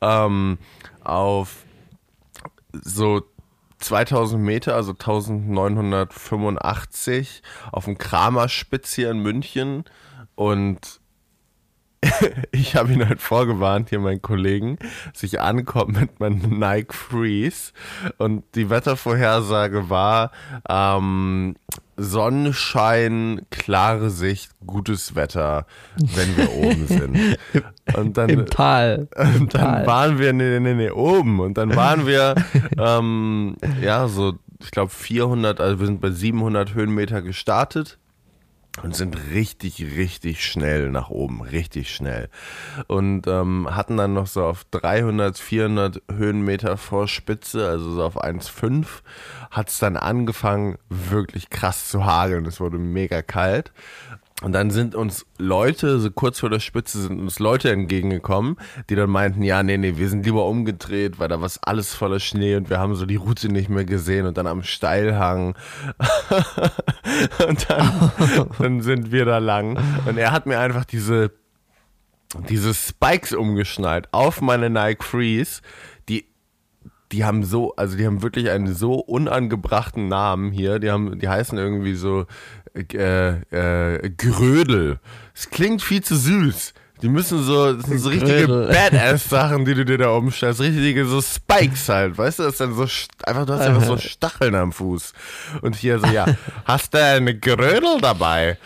ähm, 0.00 0.58
auf 1.04 1.58
so 2.72 3.22
2000 3.78 4.42
Meter, 4.42 4.74
also 4.74 4.94
1985 4.94 7.44
auf 7.70 7.84
dem 7.84 7.98
Kramerspitz 7.98 8.94
hier 8.94 9.12
in 9.12 9.20
München 9.20 9.84
und 10.34 11.01
ich 12.52 12.74
habe 12.76 12.92
ihn 12.92 13.08
halt 13.08 13.20
vorgewarnt, 13.20 13.90
hier 13.90 14.00
meinen 14.00 14.22
Kollegen, 14.22 14.78
dass 15.12 15.22
ich 15.22 15.40
ankomme 15.40 16.00
mit 16.00 16.20
meinem 16.20 16.58
Nike 16.58 16.94
Freeze 16.94 17.72
und 18.18 18.44
die 18.54 18.70
Wettervorhersage 18.70 19.88
war 19.88 20.32
ähm, 20.68 21.54
Sonnenschein, 21.96 23.42
klare 23.50 24.10
Sicht, 24.10 24.50
gutes 24.66 25.14
Wetter, 25.14 25.66
wenn 25.96 26.36
wir 26.36 26.52
oben 26.54 26.86
sind. 26.86 27.18
Und 27.96 28.16
dann, 28.16 28.28
Im 28.30 28.46
Tal. 28.46 29.08
Im 29.16 29.34
und 29.42 29.54
dann 29.54 29.60
Tal. 29.60 29.86
waren 29.86 30.18
wir, 30.18 30.32
nee, 30.32 30.60
nee, 30.60 30.74
nee, 30.74 30.90
oben. 30.90 31.40
Und 31.40 31.58
dann 31.58 31.74
waren 31.74 32.06
wir, 32.06 32.36
ähm, 32.78 33.56
ja, 33.82 34.06
so, 34.06 34.38
ich 34.62 34.70
glaube 34.70 34.90
400, 34.90 35.60
also 35.60 35.80
wir 35.80 35.86
sind 35.86 36.00
bei 36.00 36.10
700 36.10 36.74
Höhenmeter 36.74 37.22
gestartet 37.22 37.98
und 38.80 38.96
sind 38.96 39.16
richtig, 39.32 39.82
richtig 39.96 40.44
schnell 40.44 40.90
nach 40.90 41.10
oben, 41.10 41.42
richtig 41.42 41.94
schnell. 41.94 42.30
Und 42.86 43.26
ähm, 43.26 43.68
hatten 43.70 43.98
dann 43.98 44.14
noch 44.14 44.26
so 44.26 44.44
auf 44.44 44.64
300, 44.70 45.38
400 45.38 46.02
Höhenmeter 46.10 46.78
vor 46.78 47.06
Spitze, 47.06 47.68
also 47.68 47.92
so 47.92 48.02
auf 48.02 48.22
1,5, 48.22 48.86
hat 49.50 49.68
es 49.68 49.78
dann 49.78 49.96
angefangen, 49.96 50.78
wirklich 50.88 51.50
krass 51.50 51.88
zu 51.88 52.06
hageln. 52.06 52.46
Es 52.46 52.60
wurde 52.60 52.78
mega 52.78 53.20
kalt. 53.20 53.72
Und 54.42 54.52
dann 54.52 54.70
sind 54.70 54.94
uns 54.94 55.24
Leute, 55.38 56.00
so 56.00 56.10
kurz 56.10 56.40
vor 56.40 56.50
der 56.50 56.58
Spitze 56.58 57.02
sind 57.02 57.20
uns 57.20 57.38
Leute 57.38 57.70
entgegengekommen, 57.70 58.56
die 58.90 58.96
dann 58.96 59.08
meinten, 59.08 59.42
ja, 59.42 59.62
nee, 59.62 59.78
nee, 59.78 59.96
wir 59.96 60.08
sind 60.08 60.26
lieber 60.26 60.46
umgedreht, 60.46 61.18
weil 61.18 61.28
da 61.28 61.40
war 61.40 61.50
alles 61.62 61.94
voller 61.94 62.18
Schnee 62.18 62.56
und 62.56 62.68
wir 62.68 62.78
haben 62.78 62.94
so 62.96 63.06
die 63.06 63.16
Route 63.16 63.48
nicht 63.48 63.68
mehr 63.68 63.84
gesehen 63.84 64.26
und 64.26 64.36
dann 64.36 64.48
am 64.48 64.64
Steilhang. 64.64 65.54
und 67.46 67.70
dann, 67.70 68.12
dann 68.58 68.82
sind 68.82 69.12
wir 69.12 69.24
da 69.24 69.38
lang. 69.38 69.78
Und 70.06 70.18
er 70.18 70.32
hat 70.32 70.46
mir 70.46 70.58
einfach 70.58 70.84
diese, 70.84 71.30
diese 72.48 72.74
Spikes 72.74 73.32
umgeschnallt 73.32 74.08
auf 74.12 74.40
meine 74.40 74.70
Nike 74.70 75.04
Freeze, 75.04 75.62
die 76.08 76.31
die 77.12 77.24
haben 77.24 77.44
so, 77.44 77.74
also 77.76 77.96
die 77.96 78.06
haben 78.06 78.22
wirklich 78.22 78.50
einen 78.50 78.74
so 78.74 78.94
unangebrachten 78.94 80.08
Namen 80.08 80.50
hier. 80.50 80.78
Die 80.78 80.90
haben, 80.90 81.18
die 81.18 81.28
heißen 81.28 81.58
irgendwie 81.58 81.94
so 81.94 82.26
äh, 82.74 83.36
äh, 83.50 84.10
Grödel. 84.10 84.98
Es 85.34 85.50
klingt 85.50 85.82
viel 85.82 86.02
zu 86.02 86.16
süß. 86.16 86.72
Die 87.02 87.08
müssen 87.08 87.42
so, 87.42 87.74
das 87.74 87.86
sind 87.86 87.98
so 87.98 88.08
richtige. 88.10 88.46
Badass-Sachen, 88.72 89.64
die 89.64 89.74
du 89.74 89.84
dir 89.84 89.98
da 89.98 90.10
umstellst. 90.10 90.60
Richtige 90.60 91.04
so 91.04 91.20
Spikes 91.20 91.88
halt, 91.88 92.16
weißt 92.16 92.38
du? 92.38 92.44
Das 92.44 92.52
ist 92.52 92.60
dann 92.60 92.74
so, 92.74 92.86
einfach, 93.24 93.44
du 93.44 93.52
hast 93.52 93.62
einfach 93.62 93.84
so 93.84 93.98
Stacheln 93.98 94.54
am 94.54 94.72
Fuß. 94.72 95.12
Und 95.62 95.76
hier 95.76 95.98
so, 95.98 96.06
ja, 96.06 96.26
hast 96.64 96.94
du 96.94 97.04
eine 97.04 97.36
Grödel 97.36 98.00
dabei? 98.00 98.56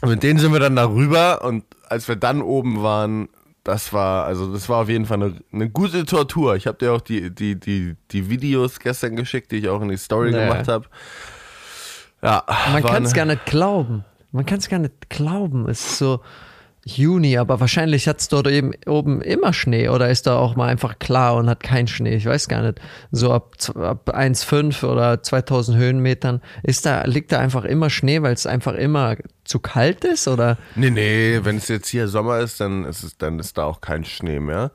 Und 0.00 0.08
mit 0.08 0.22
denen 0.22 0.40
sind 0.40 0.52
wir 0.52 0.60
dann 0.60 0.74
darüber 0.74 1.44
und 1.44 1.64
als 1.88 2.08
wir 2.08 2.16
dann 2.16 2.40
oben 2.40 2.82
waren, 2.82 3.28
das 3.64 3.92
war, 3.92 4.24
also 4.24 4.52
das 4.52 4.68
war 4.68 4.82
auf 4.82 4.88
jeden 4.88 5.06
Fall 5.06 5.22
eine, 5.22 5.34
eine 5.52 5.70
gute 5.70 6.04
Tortur. 6.04 6.56
Ich 6.56 6.66
habe 6.66 6.78
dir 6.78 6.92
auch 6.92 7.00
die, 7.00 7.32
die, 7.34 7.58
die, 7.58 7.96
die 8.10 8.28
Videos 8.28 8.80
gestern 8.80 9.16
geschickt, 9.16 9.52
die 9.52 9.56
ich 9.56 9.68
auch 9.68 9.80
in 9.82 9.88
die 9.88 9.96
Story 9.96 10.32
Nee. 10.32 10.44
gemacht 10.46 10.68
habe. 10.68 10.86
Ja, 12.22 12.44
Man 12.72 12.82
kann 12.82 13.04
es 13.04 13.12
gar 13.14 13.24
nicht 13.24 13.46
glauben. 13.46 14.04
Man 14.30 14.46
kann 14.46 14.58
es 14.58 14.68
gar 14.68 14.78
nicht 14.78 15.10
glauben. 15.10 15.68
Es 15.68 15.84
ist 15.84 15.98
so 15.98 16.20
Juni, 16.84 17.38
aber 17.38 17.60
wahrscheinlich 17.60 18.08
hat 18.08 18.18
es 18.20 18.28
dort 18.28 18.48
eben 18.48 18.72
oben 18.86 19.22
immer 19.22 19.52
Schnee 19.52 19.88
oder 19.88 20.10
ist 20.10 20.26
da 20.26 20.36
auch 20.36 20.56
mal 20.56 20.68
einfach 20.68 20.98
klar 20.98 21.36
und 21.36 21.48
hat 21.48 21.62
keinen 21.62 21.86
Schnee. 21.86 22.16
Ich 22.16 22.26
weiß 22.26 22.48
gar 22.48 22.62
nicht. 22.62 22.80
So 23.12 23.32
ab, 23.32 23.54
ab 23.76 24.10
1,5 24.16 24.84
oder 24.84 25.22
2000 25.22 25.78
Höhenmetern 25.78 26.40
ist 26.64 26.84
da, 26.84 27.04
liegt 27.04 27.30
da 27.30 27.38
einfach 27.38 27.64
immer 27.64 27.88
Schnee, 27.88 28.20
weil 28.22 28.32
es 28.34 28.46
einfach 28.46 28.74
immer 28.74 29.16
zu 29.44 29.60
kalt 29.60 30.04
ist 30.04 30.26
oder? 30.26 30.58
Nee, 30.74 30.90
nee, 30.90 31.40
wenn 31.44 31.56
es 31.56 31.68
jetzt 31.68 31.88
hier 31.88 32.08
Sommer 32.08 32.38
ist, 32.40 32.60
dann 32.60 32.84
ist 32.84 33.04
es, 33.04 33.16
dann 33.16 33.38
ist 33.38 33.58
da 33.58 33.64
auch 33.64 33.80
kein 33.80 34.04
Schnee 34.04 34.40
mehr. 34.40 34.72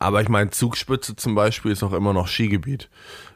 Aber 0.00 0.22
ich 0.22 0.28
meine, 0.28 0.50
Zugspitze 0.50 1.14
zum 1.14 1.34
Beispiel 1.36 1.70
ist 1.70 1.82
auch 1.84 1.92
immer 1.92 2.12
noch 2.12 2.26
Skigebiet. 2.26 2.88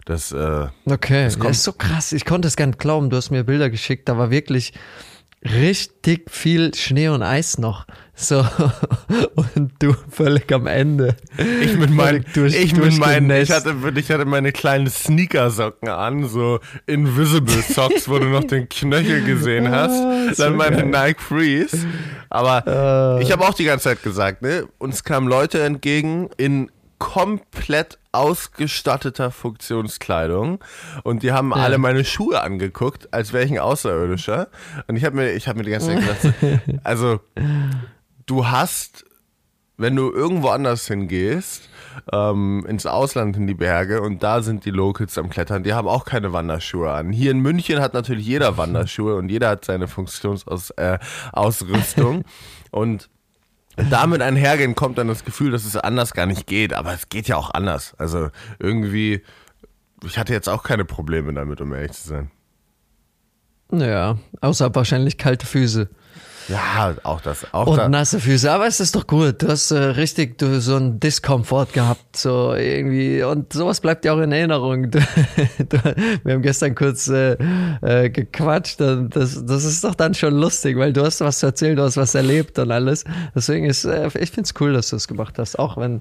Das, 0.06 0.32
äh, 0.32 0.66
Okay, 0.87 1.25
das 1.25 1.38
kommt- 1.38 1.50
ist 1.52 1.62
so 1.64 1.72
krass. 1.72 2.12
Ich 2.12 2.25
konnte 2.25 2.48
es 2.48 2.56
gar 2.56 2.66
nicht 2.66 2.78
glauben. 2.78 3.10
Du 3.10 3.16
hast 3.16 3.30
mir 3.30 3.44
Bilder 3.44 3.70
geschickt. 3.70 4.08
Da 4.08 4.16
war 4.18 4.30
wirklich 4.30 4.72
richtig 5.45 6.30
viel 6.30 6.75
Schnee 6.75 7.09
und 7.09 7.23
Eis 7.23 7.59
noch. 7.59 7.87
So, 8.14 8.45
und 9.54 9.73
du 9.78 9.95
völlig 10.11 10.52
am 10.52 10.66
Ende. 10.66 11.14
Ich 11.62 11.76
mit 11.76 11.90
meinen, 11.90 12.25
durch, 12.35 12.52
ich 12.52 12.75
mit 12.75 12.99
meinen, 12.99 13.30
ich 13.30 13.50
hatte, 13.50 13.76
ich 13.95 14.11
hatte 14.11 14.25
meine 14.25 14.50
kleinen 14.50 14.88
Sneakersocken 14.88 15.88
an, 15.88 16.26
so 16.28 16.59
Invisible 16.87 17.62
Socks, 17.62 18.09
wo 18.09 18.18
du 18.18 18.26
noch 18.26 18.42
den 18.42 18.68
Knöchel 18.68 19.23
gesehen 19.23 19.66
ah, 19.73 19.88
hast. 19.88 20.40
Dann 20.40 20.57
meine 20.57 20.78
geil. 20.78 21.09
Nike 21.09 21.21
Freeze. 21.21 21.87
Aber 22.28 23.18
uh. 23.18 23.23
ich 23.23 23.30
habe 23.30 23.47
auch 23.47 23.54
die 23.54 23.64
ganze 23.64 23.85
Zeit 23.85 24.02
gesagt, 24.02 24.42
ne, 24.42 24.66
uns 24.78 25.04
kamen 25.04 25.28
Leute 25.28 25.62
entgegen 25.62 26.28
in 26.37 26.71
komplett 26.98 27.98
ausgestatteter 28.12 29.30
Funktionskleidung 29.30 30.62
und 31.04 31.22
die 31.22 31.32
haben 31.32 31.50
ja. 31.50 31.56
alle 31.56 31.78
meine 31.78 32.04
Schuhe 32.04 32.42
angeguckt, 32.42 33.12
als 33.12 33.32
wäre 33.32 33.44
ich 33.44 33.52
ein 33.52 33.58
Außerirdischer. 33.58 34.48
Und 34.86 34.96
ich 34.96 35.04
habe 35.04 35.16
mir, 35.16 35.32
ich 35.32 35.48
habe 35.48 35.58
mir 35.58 35.64
die 35.64 35.70
ganze 35.70 35.94
Zeit 35.94 36.00
gedacht, 36.00 36.80
also 36.84 37.20
du 38.26 38.46
hast, 38.46 39.04
wenn 39.76 39.94
du 39.94 40.12
irgendwo 40.12 40.48
anders 40.48 40.86
hingehst, 40.86 41.68
ähm, 42.12 42.64
ins 42.68 42.86
Ausland 42.86 43.36
in 43.36 43.46
die 43.46 43.54
Berge 43.54 44.02
und 44.02 44.22
da 44.22 44.42
sind 44.42 44.64
die 44.64 44.70
Locals 44.70 45.18
am 45.18 45.30
Klettern, 45.30 45.62
die 45.62 45.74
haben 45.74 45.88
auch 45.88 46.04
keine 46.04 46.32
Wanderschuhe 46.32 46.90
an. 46.90 47.12
Hier 47.12 47.30
in 47.30 47.40
München 47.40 47.80
hat 47.80 47.94
natürlich 47.94 48.26
jeder 48.26 48.56
Wanderschuhe 48.60 49.16
und 49.16 49.28
jeder 49.28 49.50
hat 49.50 49.64
seine 49.64 49.88
Funktionsausrüstung. 49.88 52.20
Äh, 52.20 52.24
und 52.70 53.08
damit 53.90 54.23
einhergehen 54.23 54.75
kommt 54.75 54.99
dann 54.99 55.08
das 55.08 55.25
Gefühl, 55.25 55.50
dass 55.50 55.64
es 55.64 55.76
anders 55.76 56.12
gar 56.12 56.26
nicht 56.26 56.47
geht. 56.47 56.75
Aber 56.75 56.92
es 56.92 57.08
geht 57.08 57.28
ja 57.28 57.37
auch 57.37 57.50
anders. 57.50 57.94
Also 57.99 58.30
irgendwie, 58.58 59.23
ich 60.04 60.18
hatte 60.18 60.32
jetzt 60.32 60.49
auch 60.49 60.62
keine 60.62 60.85
Probleme 60.85 61.32
damit, 61.32 61.61
um 61.61 61.73
ehrlich 61.73 61.92
zu 61.92 62.08
sein. 62.08 62.30
Naja, 63.70 64.18
außer 64.40 64.75
wahrscheinlich 64.75 65.18
kalte 65.18 65.47
Füße. 65.47 65.88
Ja, 66.48 66.94
auch 67.02 67.20
das. 67.20 67.46
Auch 67.52 67.66
und 67.66 67.76
da. 67.76 67.88
nasse 67.88 68.20
Füße, 68.20 68.50
aber 68.50 68.66
es 68.66 68.80
ist 68.80 68.94
doch 68.96 69.06
gut. 69.06 69.42
Du 69.42 69.48
hast 69.48 69.70
äh, 69.70 69.78
richtig 69.78 70.38
du, 70.38 70.60
so 70.60 70.76
ein 70.76 70.98
Diskomfort 70.98 71.72
gehabt, 71.72 72.16
so 72.16 72.54
irgendwie. 72.54 73.22
Und 73.22 73.52
sowas 73.52 73.80
bleibt 73.80 74.04
ja 74.04 74.14
auch 74.14 74.18
in 74.18 74.32
Erinnerung. 74.32 74.90
Du, 74.98 75.00
du, 75.64 75.78
wir 76.24 76.34
haben 76.34 76.42
gestern 76.42 76.74
kurz 76.74 77.08
äh, 77.08 77.36
äh, 77.82 78.10
gequatscht 78.10 78.80
und 78.80 79.14
das, 79.14 79.44
das 79.44 79.64
ist 79.64 79.84
doch 79.84 79.94
dann 79.94 80.14
schon 80.14 80.34
lustig, 80.34 80.76
weil 80.78 80.92
du 80.92 81.04
hast 81.04 81.20
was 81.20 81.40
zu 81.40 81.46
erzählen, 81.46 81.76
du 81.76 81.82
hast 81.82 81.96
was 81.96 82.14
erlebt 82.14 82.58
und 82.58 82.70
alles. 82.70 83.04
Deswegen 83.34 83.66
ist, 83.66 83.84
äh, 83.84 84.06
ich 84.18 84.30
finde 84.30 84.42
es 84.42 84.54
cool, 84.60 84.72
dass 84.72 84.90
du 84.90 84.96
es 84.96 85.08
gemacht 85.08 85.38
hast, 85.38 85.58
auch 85.58 85.76
wenn 85.76 86.00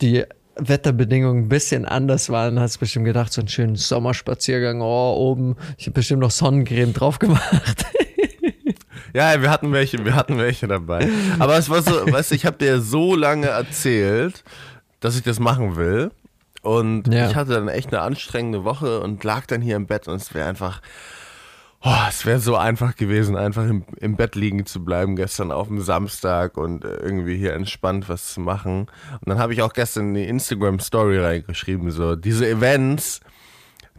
die 0.00 0.24
Wetterbedingungen 0.56 1.44
ein 1.44 1.48
bisschen 1.48 1.84
anders 1.84 2.30
waren, 2.30 2.60
hast 2.60 2.76
du 2.76 2.80
bestimmt 2.80 3.06
gedacht, 3.06 3.32
so 3.32 3.40
einen 3.40 3.48
schönen 3.48 3.76
Sommerspaziergang, 3.76 4.80
oh, 4.80 5.14
oben, 5.16 5.56
ich 5.78 5.86
habe 5.86 5.94
bestimmt 5.94 6.20
noch 6.20 6.30
Sonnencreme 6.30 6.92
drauf 6.92 7.18
gemacht. 7.18 7.86
Ja, 9.14 9.40
wir 9.40 9.50
hatten 9.50 9.72
welche, 9.72 10.04
wir 10.04 10.16
hatten 10.16 10.38
welche 10.38 10.66
dabei. 10.66 11.08
Aber 11.38 11.56
es 11.56 11.70
war 11.70 11.82
so, 11.82 11.92
weißt 11.92 12.32
du, 12.32 12.34
ich 12.34 12.44
habe 12.44 12.58
dir 12.58 12.80
so 12.80 13.14
lange 13.14 13.46
erzählt, 13.46 14.42
dass 14.98 15.16
ich 15.16 15.22
das 15.22 15.38
machen 15.38 15.76
will. 15.76 16.10
Und 16.62 17.12
ja. 17.12 17.28
ich 17.28 17.36
hatte 17.36 17.52
dann 17.52 17.68
echt 17.68 17.92
eine 17.92 18.02
anstrengende 18.02 18.64
Woche 18.64 19.00
und 19.00 19.22
lag 19.22 19.46
dann 19.46 19.60
hier 19.60 19.76
im 19.76 19.86
Bett 19.86 20.08
und 20.08 20.16
es 20.16 20.34
wäre 20.34 20.48
einfach, 20.48 20.80
oh, 21.82 21.94
es 22.08 22.26
wäre 22.26 22.40
so 22.40 22.56
einfach 22.56 22.96
gewesen, 22.96 23.36
einfach 23.36 23.64
im, 23.68 23.84
im 24.00 24.16
Bett 24.16 24.34
liegen 24.34 24.66
zu 24.66 24.84
bleiben 24.84 25.14
gestern 25.14 25.52
auf 25.52 25.68
dem 25.68 25.80
Samstag 25.80 26.56
und 26.56 26.84
äh, 26.84 26.96
irgendwie 26.96 27.36
hier 27.36 27.52
entspannt 27.52 28.08
was 28.08 28.34
zu 28.34 28.40
machen. 28.40 28.86
Und 29.12 29.28
dann 29.28 29.38
habe 29.38 29.52
ich 29.52 29.62
auch 29.62 29.74
gestern 29.74 30.08
in 30.08 30.14
die 30.14 30.24
Instagram 30.24 30.80
Story 30.80 31.18
reingeschrieben, 31.18 31.90
so 31.92 32.16
diese 32.16 32.48
Events, 32.48 33.20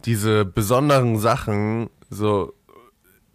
diese 0.04 0.44
besonderen 0.44 1.18
Sachen, 1.18 1.88
so 2.10 2.52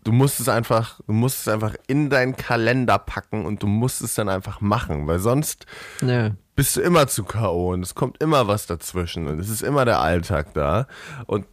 du 0.04 0.12
musst 0.12 0.40
es 0.40 0.50
einfach, 0.50 1.00
du 1.06 1.14
musst 1.14 1.42
es 1.42 1.48
einfach 1.48 1.76
in 1.88 2.10
deinen 2.10 2.36
Kalender 2.36 2.98
packen 2.98 3.46
und 3.46 3.64
du 3.64 3.68
musst 3.68 4.02
es 4.02 4.16
dann 4.16 4.30
einfach 4.30 4.62
machen, 4.62 5.08
weil 5.08 5.20
sonst 5.20 5.66
ja. 6.02 6.32
bist 6.56 6.76
du 6.76 6.82
immer 6.82 7.08
zu 7.08 7.24
K.O. 7.24 7.74
und 7.74 7.84
es 7.84 7.96
kommt 7.96 8.22
immer 8.22 8.48
was 8.48 8.66
dazwischen 8.66 9.28
und 9.28 9.40
es 9.40 9.50
ist 9.50 9.62
immer 9.62 9.86
der 9.86 10.00
Alltag 10.00 10.54
da 10.54 10.88
und 11.28 11.46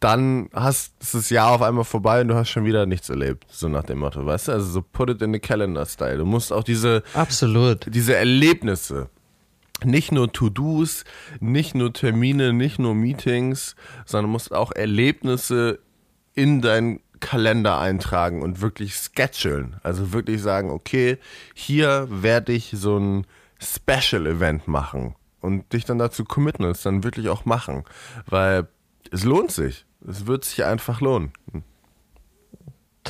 dann 0.00 0.48
hast 0.54 0.94
ist 1.00 1.14
das 1.14 1.30
Jahr 1.30 1.50
auf 1.50 1.62
einmal 1.62 1.84
vorbei 1.84 2.22
und 2.22 2.28
du 2.28 2.34
hast 2.34 2.48
schon 2.48 2.64
wieder 2.64 2.86
nichts 2.86 3.10
erlebt, 3.10 3.44
so 3.50 3.68
nach 3.68 3.84
dem 3.84 3.98
Motto, 3.98 4.24
weißt 4.24 4.48
du? 4.48 4.52
Also 4.52 4.66
so 4.66 4.82
put 4.82 5.10
it 5.10 5.22
in 5.22 5.32
the 5.32 5.38
calendar 5.38 5.84
style. 5.84 6.16
Du 6.16 6.24
musst 6.24 6.52
auch 6.52 6.64
diese 6.64 7.02
absolut 7.14 7.86
diese 7.94 8.16
Erlebnisse 8.16 9.10
nicht 9.84 10.12
nur 10.12 10.32
To-Dos, 10.32 11.04
nicht 11.40 11.74
nur 11.74 11.92
Termine, 11.92 12.52
nicht 12.52 12.78
nur 12.78 12.94
Meetings, 12.94 13.76
sondern 14.04 14.30
musst 14.30 14.52
auch 14.52 14.72
Erlebnisse 14.72 15.78
in 16.34 16.60
dein 16.60 17.00
Kalender 17.20 17.78
eintragen 17.78 18.42
und 18.42 18.60
wirklich 18.60 18.96
schedulen. 18.96 19.76
Also 19.82 20.12
wirklich 20.12 20.42
sagen, 20.42 20.70
okay, 20.70 21.18
hier 21.54 22.06
werde 22.10 22.52
ich 22.52 22.72
so 22.74 22.98
ein 22.98 23.26
Special 23.60 24.26
Event 24.26 24.66
machen 24.66 25.14
und 25.40 25.72
dich 25.72 25.84
dann 25.84 25.98
dazu 25.98 26.24
committen 26.24 26.64
und 26.64 26.72
es 26.72 26.82
dann 26.82 27.04
wirklich 27.04 27.28
auch 27.28 27.44
machen. 27.44 27.84
Weil 28.26 28.68
es 29.10 29.24
lohnt 29.24 29.52
sich. 29.52 29.84
Es 30.08 30.26
wird 30.26 30.44
sich 30.44 30.64
einfach 30.64 31.00
lohnen. 31.00 31.32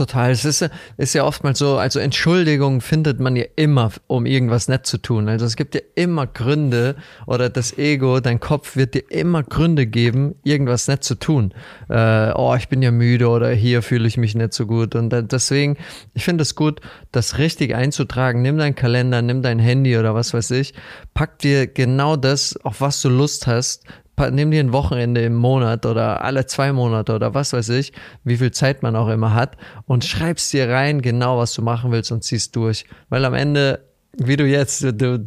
Total. 0.01 0.31
Es 0.31 0.47
ist, 0.47 0.67
ist 0.97 1.13
ja 1.13 1.25
oftmals 1.25 1.59
so, 1.59 1.77
also 1.77 1.99
Entschuldigung 1.99 2.81
findet 2.81 3.21
man 3.21 3.37
ja 3.37 3.45
immer, 3.57 3.93
um 4.07 4.25
irgendwas 4.25 4.67
nett 4.67 4.87
zu 4.87 4.97
tun. 4.97 5.29
Also 5.29 5.45
es 5.45 5.57
gibt 5.57 5.75
ja 5.75 5.83
immer 5.95 6.27
Gründe 6.27 6.97
oder 7.27 7.51
das 7.51 7.77
Ego, 7.77 8.21
dein 8.21 8.41
Kopf 8.41 8.77
wird 8.77 8.95
dir 8.95 9.11
immer 9.11 9.43
Gründe 9.43 9.87
geben, 9.87 10.37
irgendwas 10.43 10.89
nett 10.89 11.05
zu 11.05 11.17
tun. 11.17 11.53
Äh, 11.91 12.33
oh, 12.35 12.55
ich 12.57 12.71
bin 12.71 12.81
ja 12.81 12.93
müde 12.93 13.29
oder 13.29 13.51
hier 13.51 13.83
fühle 13.83 14.09
ich 14.09 14.17
mich 14.17 14.35
nicht 14.35 14.55
so 14.55 14.65
gut. 14.65 14.95
Und 14.95 15.11
deswegen, 15.11 15.77
ich 16.15 16.25
finde 16.25 16.41
es 16.41 16.55
gut, 16.55 16.81
das 17.13 17.37
richtig 17.37 17.75
einzutragen. 17.75 18.41
Nimm 18.41 18.57
deinen 18.57 18.77
Kalender, 18.77 19.21
nimm 19.21 19.43
dein 19.43 19.59
Handy 19.59 19.99
oder 19.99 20.15
was 20.15 20.33
weiß 20.33 20.53
ich, 20.53 20.73
pack 21.13 21.41
dir 21.41 21.67
genau 21.67 22.17
das, 22.17 22.57
auf 22.65 22.81
was 22.81 23.03
du 23.03 23.11
Lust 23.11 23.47
hast, 23.47 23.85
nimm 24.31 24.51
dir 24.51 24.61
ein 24.61 24.73
Wochenende 24.73 25.23
im 25.23 25.35
Monat 25.35 25.87
oder 25.87 26.23
alle 26.23 26.47
zwei 26.47 26.73
Monate 26.73 27.15
oder 27.15 27.35
was 27.35 27.53
weiß 27.53 27.71
ich, 27.71 27.93
wie 28.25 28.37
viel 28.37 28.51
Zeit 28.51 28.83
man 28.83 28.97
auch 28.97 29.09
immer 29.09 29.35
hat 29.35 29.57
und 29.87 30.05
schreibst 30.05 30.53
dir 30.53 30.69
rein, 30.69 31.01
genau 31.01 31.39
was 31.39 31.55
du 31.55 31.63
machen 31.63 31.93
willst 31.93 32.13
und 32.13 32.23
ziehst 32.23 32.55
durch. 32.57 32.85
Weil 33.09 33.25
am 33.25 33.35
Ende 33.35 33.90
wie 34.23 34.37
du 34.37 34.47
jetzt, 34.47 34.83
du, 34.83 34.93
du, 34.93 35.25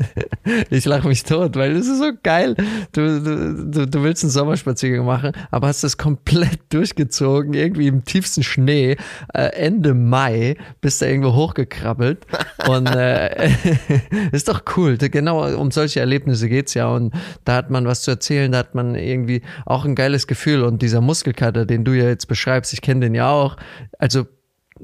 ich 0.70 0.84
lache 0.84 1.08
mich 1.08 1.24
tot, 1.24 1.56
weil 1.56 1.76
es 1.76 1.88
ist 1.88 1.98
so 1.98 2.12
geil. 2.22 2.54
Du, 2.92 3.20
du, 3.20 3.86
du 3.86 4.02
willst 4.02 4.22
einen 4.22 4.30
Sommerspaziergang 4.30 5.04
machen, 5.04 5.32
aber 5.50 5.66
hast 5.66 5.82
das 5.82 5.96
komplett 5.96 6.60
durchgezogen, 6.72 7.54
irgendwie 7.54 7.88
im 7.88 8.04
tiefsten 8.04 8.44
Schnee, 8.44 8.96
äh, 9.34 9.48
Ende 9.54 9.92
Mai, 9.92 10.56
bist 10.80 11.02
da 11.02 11.06
irgendwo 11.06 11.34
hochgekrabbelt. 11.34 12.26
Und 12.68 12.86
äh, 12.86 13.50
ist 14.32 14.48
doch 14.48 14.62
cool. 14.76 14.96
Genau 14.98 15.56
um 15.56 15.72
solche 15.72 15.98
Erlebnisse 15.98 16.48
geht's 16.48 16.74
ja. 16.74 16.88
Und 16.88 17.14
da 17.44 17.56
hat 17.56 17.70
man 17.70 17.86
was 17.86 18.02
zu 18.02 18.12
erzählen, 18.12 18.52
da 18.52 18.58
hat 18.58 18.74
man 18.76 18.94
irgendwie 18.94 19.42
auch 19.66 19.84
ein 19.84 19.96
geiles 19.96 20.28
Gefühl. 20.28 20.62
Und 20.62 20.80
dieser 20.80 21.00
Muskelkater, 21.00 21.66
den 21.66 21.84
du 21.84 21.92
ja 21.92 22.04
jetzt 22.04 22.28
beschreibst, 22.28 22.72
ich 22.72 22.82
kenne 22.82 23.00
den 23.00 23.14
ja 23.14 23.30
auch. 23.30 23.56
Also 23.98 24.26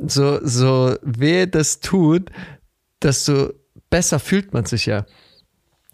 so, 0.07 0.41
so 0.43 0.97
weh 1.03 1.47
das 1.47 1.81
tut, 1.81 2.31
desto 3.05 3.53
besser 3.91 4.19
fühlt 4.19 4.53
man 4.53 4.65
sich 4.65 4.87
ja. 4.87 5.07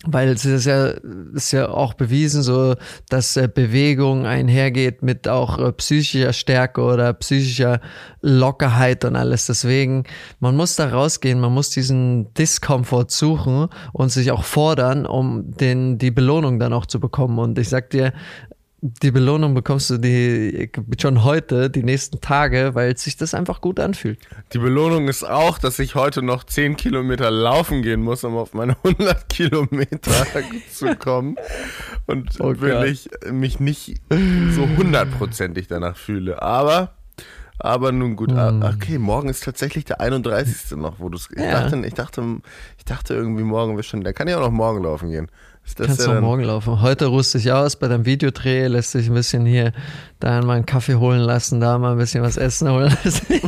Weil 0.07 0.31
es 0.31 0.47
ist 0.47 0.64
ja, 0.64 0.95
ist 1.35 1.52
ja 1.52 1.69
auch 1.69 1.93
bewiesen, 1.93 2.43
so 2.43 2.75
dass 3.11 3.37
äh, 3.37 3.50
Bewegung 3.55 4.25
einhergeht 4.25 5.02
mit 5.02 5.29
auch 5.29 5.59
äh, 5.59 5.73
psychischer 5.73 6.33
Stärke 6.33 6.81
oder 6.81 7.12
psychischer 7.12 7.83
Lockerheit 8.23 9.05
und 9.05 9.14
alles. 9.14 9.45
Deswegen, 9.45 10.05
man 10.38 10.57
muss 10.57 10.76
da 10.76 10.88
rausgehen, 10.88 11.38
man 11.38 11.52
muss 11.52 11.69
diesen 11.69 12.33
Diskomfort 12.33 13.11
suchen 13.11 13.69
und 13.93 14.11
sich 14.11 14.31
auch 14.31 14.45
fordern, 14.45 15.05
um 15.05 15.50
den, 15.50 15.99
die 15.99 16.11
Belohnung 16.11 16.59
dann 16.59 16.73
auch 16.73 16.87
zu 16.87 16.99
bekommen. 16.99 17.38
Und 17.38 17.59
ich 17.59 17.69
sag 17.69 17.90
dir, 17.90 18.14
die 18.82 19.10
Belohnung 19.10 19.54
bekommst 19.54 19.90
du 19.90 19.99
die 19.99 20.70
schon 20.99 21.22
heute, 21.22 21.68
die 21.68 21.82
nächsten 21.82 22.20
Tage, 22.20 22.75
weil 22.75 22.96
sich 22.96 23.16
das 23.16 23.34
einfach 23.34 23.60
gut 23.60 23.78
anfühlt. 23.78 24.18
Die 24.52 24.58
Belohnung 24.58 25.08
ist 25.08 25.22
auch, 25.22 25.58
dass 25.58 25.78
ich 25.78 25.94
heute 25.94 26.22
noch 26.22 26.44
10 26.44 26.76
Kilometer 26.76 27.30
laufen 27.30 27.82
gehen 27.82 28.02
muss, 28.02 28.25
um 28.25 28.37
auf 28.37 28.54
meine 28.54 28.76
100 28.84 29.28
Kilometer 29.28 30.26
zu 30.72 30.96
kommen. 30.96 31.37
Und 32.06 32.40
oh 32.40 32.58
wirklich 32.60 33.10
mich 33.30 33.60
nicht 33.60 34.00
so 34.10 34.66
hundertprozentig 34.76 35.68
danach 35.68 35.96
fühle. 35.96 36.40
Aber, 36.40 36.94
aber 37.61 37.93
nun 37.93 38.17
gut. 38.17 38.33
Mm. 38.33 38.62
Okay, 38.62 38.99
morgen 38.99 39.29
ist 39.29 39.45
tatsächlich 39.45 39.85
der 39.85 40.00
31. 40.00 40.76
noch, 40.76 40.99
wo 40.99 41.09
du 41.09 41.17
es. 41.17 41.29
Ich, 41.31 41.43
ja. 41.43 41.61
dachte, 41.61 41.87
ich, 41.87 41.95
dachte, 41.95 42.23
ich 42.79 42.85
dachte 42.85 43.14
irgendwie 43.14 43.43
morgen 43.43 43.75
wäre 43.75 43.83
schon. 43.83 44.02
Da 44.02 44.12
kann 44.12 44.29
ich 44.29 44.35
auch 44.35 44.40
noch 44.40 44.50
morgen 44.50 44.83
laufen 44.83 45.11
gehen. 45.11 45.29
Kannst 45.76 46.05
du 46.05 46.11
auch 46.11 46.21
morgen 46.21 46.43
laufen. 46.43 46.81
Heute 46.81 47.07
ruhst 47.07 47.35
dich 47.35 47.52
aus 47.52 47.76
bei 47.76 47.87
deinem 47.87 48.05
Videodreh, 48.05 48.67
lässt 48.67 48.95
dich 48.95 49.09
ein 49.09 49.14
bisschen 49.14 49.47
hier, 49.47 49.73
da 50.19 50.43
mal 50.43 50.57
einen 50.57 50.67
Kaffee 50.67 50.97
holen 50.97 51.21
lassen, 51.21 51.61
da 51.61 51.79
mal 51.79 51.93
ein 51.93 51.99
bisschen 51.99 52.23
was 52.23 52.37
essen 52.37 52.71
holen 52.71 52.97
lassen. 53.05 53.40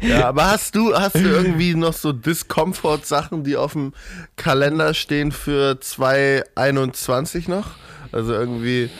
ja, 0.00 0.28
aber 0.28 0.46
hast 0.46 0.74
du, 0.74 0.94
hast 0.94 1.14
du 1.14 1.20
irgendwie 1.20 1.74
noch 1.74 1.92
so 1.92 2.12
Discomfort-Sachen, 2.12 3.44
die 3.44 3.56
auf 3.56 3.74
dem 3.74 3.92
Kalender 4.36 4.94
stehen 4.94 5.30
für 5.30 5.78
2021 5.78 7.46
noch? 7.48 7.72
Also 8.10 8.32
irgendwie. 8.32 8.90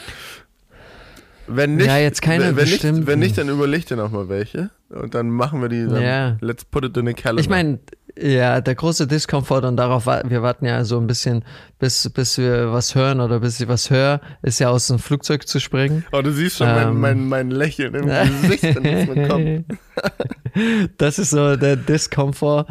Wenn 1.49 1.77
nicht, 1.77 1.87
Ja, 1.87 1.97
jetzt 1.97 2.23
keine 2.23 2.57
wenn, 2.57 2.65
nicht, 2.65 2.85
wenn 3.07 3.19
nicht, 3.19 3.39
dann 3.39 3.49
überleg 3.49 3.87
dir 3.87 3.97
nochmal 3.97 4.29
welche. 4.29 4.71
Und 4.91 5.15
dann 5.15 5.31
machen 5.31 5.61
wir 5.63 5.69
die. 5.69 5.87
Ja. 6.03 6.37
Let's 6.41 6.65
put 6.65 6.85
it 6.85 6.97
in 6.97 7.09
a 7.09 7.13
calendar. 7.13 7.41
Ich 7.41 7.49
meine, 7.49 7.79
ja, 8.21 8.61
der 8.61 8.75
große 8.75 9.07
Diskomfort 9.07 9.65
und 9.65 9.77
darauf, 9.77 10.07
wir 10.07 10.43
warten 10.43 10.65
ja 10.65 10.85
so 10.85 10.99
ein 10.99 11.07
bisschen, 11.07 11.45
bis, 11.79 12.09
bis 12.11 12.37
wir 12.39 12.73
was 12.73 12.95
hören 12.95 13.21
oder 13.21 13.41
bis 13.41 13.61
ich 13.61 13.69
was 13.69 13.91
höre, 13.91 14.21
ist 14.43 14.59
ja 14.59 14.71
aus 14.71 14.89
dem 14.89 14.99
Flugzeug 14.99 15.47
zu 15.47 15.61
springen. 15.61 16.05
oh, 16.13 16.21
du 16.23 16.33
siehst 16.33 16.59
schon 16.59 16.69
mein, 16.69 16.89
Ähm. 16.89 17.01
mein, 17.01 17.29
mein 17.29 17.51
Lächeln 17.51 17.95
im 17.95 18.07
Gesicht, 18.07 18.63
wenn 18.83 19.65
das. 19.65 19.79
Das 20.99 21.19
ist 21.19 21.31
so 21.31 21.57
der 21.57 21.77
Diskomfort 21.77 22.67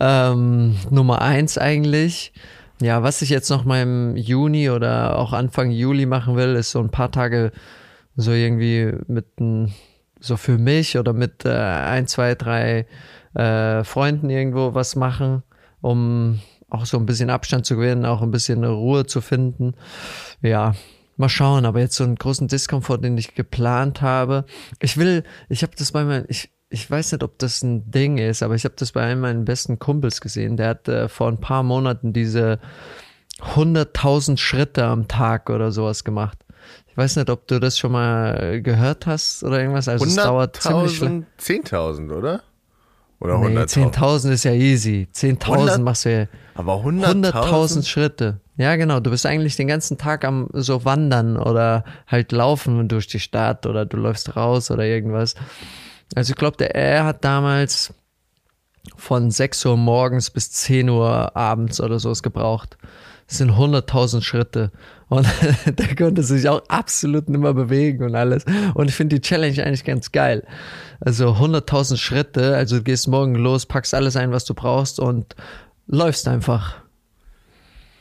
ähm, 0.00 0.76
Nummer 0.90 1.22
eins 1.22 1.58
eigentlich. 1.58 2.32
Ja, 2.80 3.02
was 3.04 3.22
ich 3.22 3.28
jetzt 3.30 3.48
noch 3.50 3.64
mal 3.64 3.82
im 3.82 4.16
Juni 4.16 4.70
oder 4.70 5.16
auch 5.18 5.32
Anfang 5.32 5.70
Juli 5.70 6.06
machen 6.06 6.36
will, 6.36 6.56
ist 6.56 6.72
so 6.72 6.80
ein 6.80 6.90
paar 6.90 7.12
Tage 7.12 7.52
so 8.16 8.32
irgendwie 8.32 8.92
mit 9.06 9.26
so 10.20 10.36
für 10.36 10.58
mich 10.58 10.98
oder 10.98 11.12
mit 11.12 11.44
äh, 11.44 11.50
ein, 11.50 12.06
zwei, 12.06 12.34
drei 12.34 12.86
äh, 13.34 13.84
Freunden 13.84 14.30
irgendwo 14.30 14.74
was 14.74 14.96
machen, 14.96 15.42
um 15.80 16.40
auch 16.70 16.86
so 16.86 16.96
ein 16.98 17.06
bisschen 17.06 17.30
Abstand 17.30 17.66
zu 17.66 17.76
gewinnen, 17.76 18.06
auch 18.06 18.22
ein 18.22 18.30
bisschen 18.30 18.64
Ruhe 18.64 19.06
zu 19.06 19.20
finden. 19.20 19.74
Ja, 20.40 20.74
mal 21.16 21.28
schauen, 21.28 21.66
aber 21.66 21.80
jetzt 21.80 21.96
so 21.96 22.04
einen 22.04 22.16
großen 22.16 22.48
Diskomfort, 22.48 22.98
den 22.98 23.18
ich 23.18 23.34
geplant 23.34 24.00
habe. 24.00 24.44
Ich 24.80 24.96
will, 24.96 25.24
ich 25.48 25.62
habe 25.62 25.72
das 25.76 25.92
bei 25.92 26.04
meinen, 26.04 26.24
ich, 26.28 26.50
ich 26.70 26.90
weiß 26.90 27.12
nicht, 27.12 27.22
ob 27.22 27.38
das 27.38 27.62
ein 27.62 27.90
Ding 27.90 28.16
ist, 28.18 28.42
aber 28.42 28.54
ich 28.54 28.64
habe 28.64 28.74
das 28.76 28.92
bei 28.92 29.02
einem 29.02 29.20
meiner 29.20 29.42
besten 29.42 29.78
Kumpels 29.78 30.20
gesehen. 30.20 30.56
Der 30.56 30.68
hat 30.68 30.88
äh, 30.88 31.08
vor 31.08 31.28
ein 31.28 31.40
paar 31.40 31.62
Monaten 31.62 32.12
diese 32.12 32.58
100.000 33.54 34.38
Schritte 34.38 34.84
am 34.84 35.08
Tag 35.08 35.50
oder 35.50 35.72
sowas 35.72 36.04
gemacht. 36.04 36.38
Ich 36.88 36.96
weiß 36.96 37.16
nicht, 37.16 37.30
ob 37.30 37.46
du 37.46 37.58
das 37.58 37.78
schon 37.78 37.92
mal 37.92 38.60
gehört 38.62 39.06
hast 39.06 39.42
oder 39.44 39.60
irgendwas. 39.60 39.88
Also 39.88 40.04
es 40.04 40.16
dauert 40.16 40.56
ziemlich 40.56 41.00
lang. 41.00 41.26
100.000, 41.40 41.70
10.000, 41.70 42.16
oder? 42.16 42.42
Oder 43.22 43.38
Nee, 43.38 43.56
100.000? 43.56 43.94
10.000 43.94 44.30
ist 44.32 44.44
ja 44.44 44.52
easy. 44.52 45.08
10.000 45.14 45.52
100? 45.52 45.80
machst 45.80 46.04
du 46.04 46.12
ja. 46.12 46.26
Aber 46.54 46.74
100.000? 46.74 47.30
100.000 47.32 47.86
Schritte. 47.86 48.40
Ja, 48.56 48.76
genau. 48.76 49.00
Du 49.00 49.10
bist 49.10 49.26
eigentlich 49.26 49.56
den 49.56 49.68
ganzen 49.68 49.96
Tag 49.96 50.24
am 50.24 50.48
so 50.52 50.84
wandern 50.84 51.36
oder 51.36 51.84
halt 52.06 52.32
laufen 52.32 52.88
durch 52.88 53.06
die 53.06 53.20
Stadt 53.20 53.64
oder 53.66 53.86
du 53.86 53.96
läufst 53.96 54.36
raus 54.36 54.70
oder 54.70 54.84
irgendwas. 54.84 55.34
Also 56.14 56.32
ich 56.32 56.36
glaube, 56.36 56.56
der 56.56 56.74
er 56.74 57.04
hat 57.04 57.24
damals 57.24 57.94
von 58.96 59.30
6 59.30 59.64
Uhr 59.66 59.76
morgens 59.76 60.30
bis 60.30 60.50
10 60.50 60.88
Uhr 60.88 61.36
abends 61.36 61.80
oder 61.80 61.98
sowas 61.98 62.22
gebraucht. 62.22 62.76
Das 63.28 63.38
sind 63.38 63.52
100.000 63.52 64.22
Schritte. 64.22 64.72
Und 65.12 65.26
der 65.78 65.94
konnte 65.94 66.22
sich 66.22 66.48
auch 66.48 66.62
absolut 66.68 67.28
nicht 67.28 67.40
mehr 67.40 67.52
bewegen 67.52 68.02
und 68.02 68.14
alles. 68.14 68.46
Und 68.72 68.88
ich 68.88 68.94
finde 68.94 69.16
die 69.16 69.20
Challenge 69.20 69.62
eigentlich 69.62 69.84
ganz 69.84 70.10
geil. 70.10 70.42
Also 71.00 71.32
100.000 71.34 71.98
Schritte, 71.98 72.56
also 72.56 72.78
du 72.78 72.82
gehst 72.82 73.08
morgen 73.08 73.34
los, 73.34 73.66
packst 73.66 73.92
alles 73.92 74.16
ein, 74.16 74.32
was 74.32 74.46
du 74.46 74.54
brauchst 74.54 74.98
und 74.98 75.36
läufst 75.86 76.28
einfach. 76.28 76.76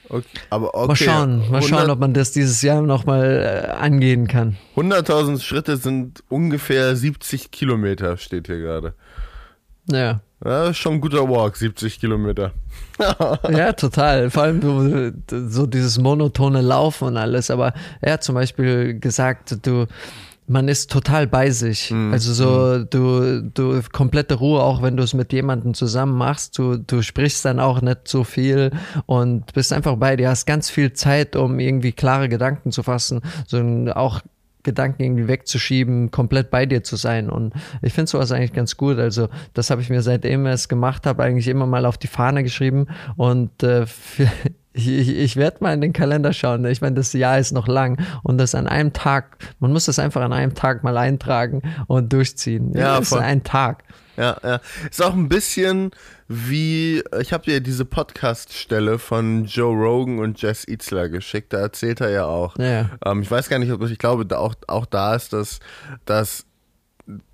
Okay, 0.08 0.25
aber 0.50 0.74
okay. 0.74 0.88
Mal 0.88 0.96
schauen, 0.96 1.38
mal 1.39 1.58
100 1.58 1.63
schauen, 1.65 1.89
ob 1.89 2.00
man 2.00 2.13
das 2.13 2.32
dieses 2.32 2.62
Jahr 2.62 2.82
nochmal 2.82 3.65
äh, 3.65 3.72
angehen 3.72 4.27
kann. 4.27 4.56
100.000 4.77 5.41
Schritte 5.41 5.75
sind 5.75 6.24
ungefähr 6.30 6.96
70 6.96 7.51
Kilometer, 7.51 8.15
steht 8.15 8.48
hier 8.48 8.60
gerade. 8.60 8.94
Ja. 9.91 10.22
Ja, 10.43 10.69
ist 10.69 10.77
schon 10.77 10.93
ein 10.95 11.01
guter 11.01 11.27
Walk, 11.29 11.57
70 11.57 12.00
Kilometer. 12.00 12.51
Ja, 13.50 13.74
total. 13.74 14.29
Vor 14.29 14.43
allem 14.43 15.13
so, 15.50 15.65
dieses 15.65 15.98
monotone 15.98 16.62
Laufen 16.62 17.07
und 17.10 17.17
alles. 17.17 17.50
Aber 17.50 17.74
er 18.00 18.13
hat 18.13 18.24
zum 18.24 18.36
Beispiel 18.36 19.00
gesagt, 19.00 19.57
du, 19.65 19.88
man 20.48 20.67
ist 20.67 20.91
total 20.91 21.25
bei 21.25 21.50
sich. 21.50 21.91
Also 22.12 22.33
so, 22.33 22.83
du, 22.83 23.41
du, 23.41 23.81
komplette 23.91 24.36
Ruhe, 24.36 24.62
auch 24.62 24.81
wenn 24.83 24.98
du 24.98 25.03
es 25.03 25.13
mit 25.15 25.33
jemandem 25.33 25.74
zusammen 25.74 26.15
machst. 26.17 26.57
Du, 26.60 26.77
du 26.77 27.01
sprichst 27.01 27.43
dann 27.45 27.60
auch 27.60 27.81
nicht 27.81 28.07
so 28.07 28.24
viel 28.24 28.69
und 29.07 29.51
bist 29.53 29.74
einfach 29.74 29.95
bei 29.95 30.15
dir. 30.15 30.29
Hast 30.29 30.45
ganz 30.45 30.69
viel 30.69 30.93
Zeit, 30.93 31.36
um 31.36 31.60
irgendwie 31.60 31.93
klare 31.93 32.29
Gedanken 32.29 32.71
zu 32.71 32.83
fassen. 32.83 33.21
So 33.48 33.57
ein- 33.57 33.91
auch 33.91 34.21
Gedanken 34.63 35.03
irgendwie 35.03 35.27
wegzuschieben, 35.27 36.12
komplett 36.12 36.51
bei 36.51 36.65
dir 36.65 36.84
zu 36.84 36.96
sein. 36.96 37.30
Und 37.30 37.53
ich 37.82 37.94
finde 37.94 38.10
sowas 38.10 38.32
eigentlich 38.32 38.53
ganz 38.53 38.77
gut. 38.77 38.98
Also 38.98 39.30
das 39.53 39.70
habe 39.70 39.82
ich 39.82 39.89
mir 39.89 40.01
seitdem 40.01 40.46
ich 40.46 40.53
es 40.53 40.70
gemacht 40.70 41.06
habe, 41.06 41.24
eigentlich 41.24 41.48
immer 41.48 41.65
mal 41.65 41.86
auf 41.86 41.98
die 41.98 42.08
Fahne 42.08 42.44
geschrieben. 42.44 42.88
Und 43.16 43.64
äh, 43.64 43.85
ich, 44.74 44.88
ich, 44.88 45.09
ich 45.09 45.35
werde 45.35 45.57
mal 45.62 45.74
in 45.74 45.81
den 45.81 45.94
Kalender 45.94 46.33
schauen. 46.33 46.66
Ich 46.66 46.81
meine, 46.81 46.96
das 46.96 47.14
Jahr 47.14 47.40
ist 47.40 47.51
noch 47.51 47.68
lang 47.68 48.01
und 48.24 48.38
das 48.38 48.55
an 48.55 48.68
einem 48.68 48.94
Tag, 48.94 49.38
man 49.59 49.74
muss 49.74 49.85
das 49.85 50.00
einfach 50.00 50.22
an 50.22 50.33
einem 50.33 50.53
Tag 50.53 50.83
mal 50.83 50.98
eintragen 50.98 51.62
und 51.88 52.14
durchziehen. 52.14 52.72
Ja, 52.74 53.00
das 53.00 53.12
ist 53.12 53.18
ein 53.18 53.44
Tag. 53.44 53.83
Ja, 54.17 54.37
ja. 54.43 54.59
Ist 54.89 55.01
auch 55.01 55.13
ein 55.13 55.29
bisschen 55.29 55.91
wie, 56.27 57.03
ich 57.19 57.33
habe 57.33 57.43
dir 57.45 57.61
diese 57.61 57.85
Podcast-Stelle 57.85 59.00
von 59.00 59.45
Joe 59.45 59.75
Rogan 59.75 60.19
und 60.19 60.41
Jess 60.41 60.67
Itzler 60.67 61.09
geschickt, 61.09 61.53
da 61.53 61.59
erzählt 61.59 62.01
er 62.01 62.09
ja 62.09 62.25
auch. 62.25 62.57
Ja. 62.57 62.89
Ähm, 63.05 63.21
ich 63.21 63.31
weiß 63.31 63.50
gar 63.50 63.59
nicht, 63.59 63.71
ob 63.71 63.81
ich 63.83 63.97
glaube, 63.97 64.37
auch, 64.37 64.55
auch 64.67 64.85
da 64.85 65.15
ist, 65.15 65.33
dass, 65.33 65.59
dass 66.05 66.45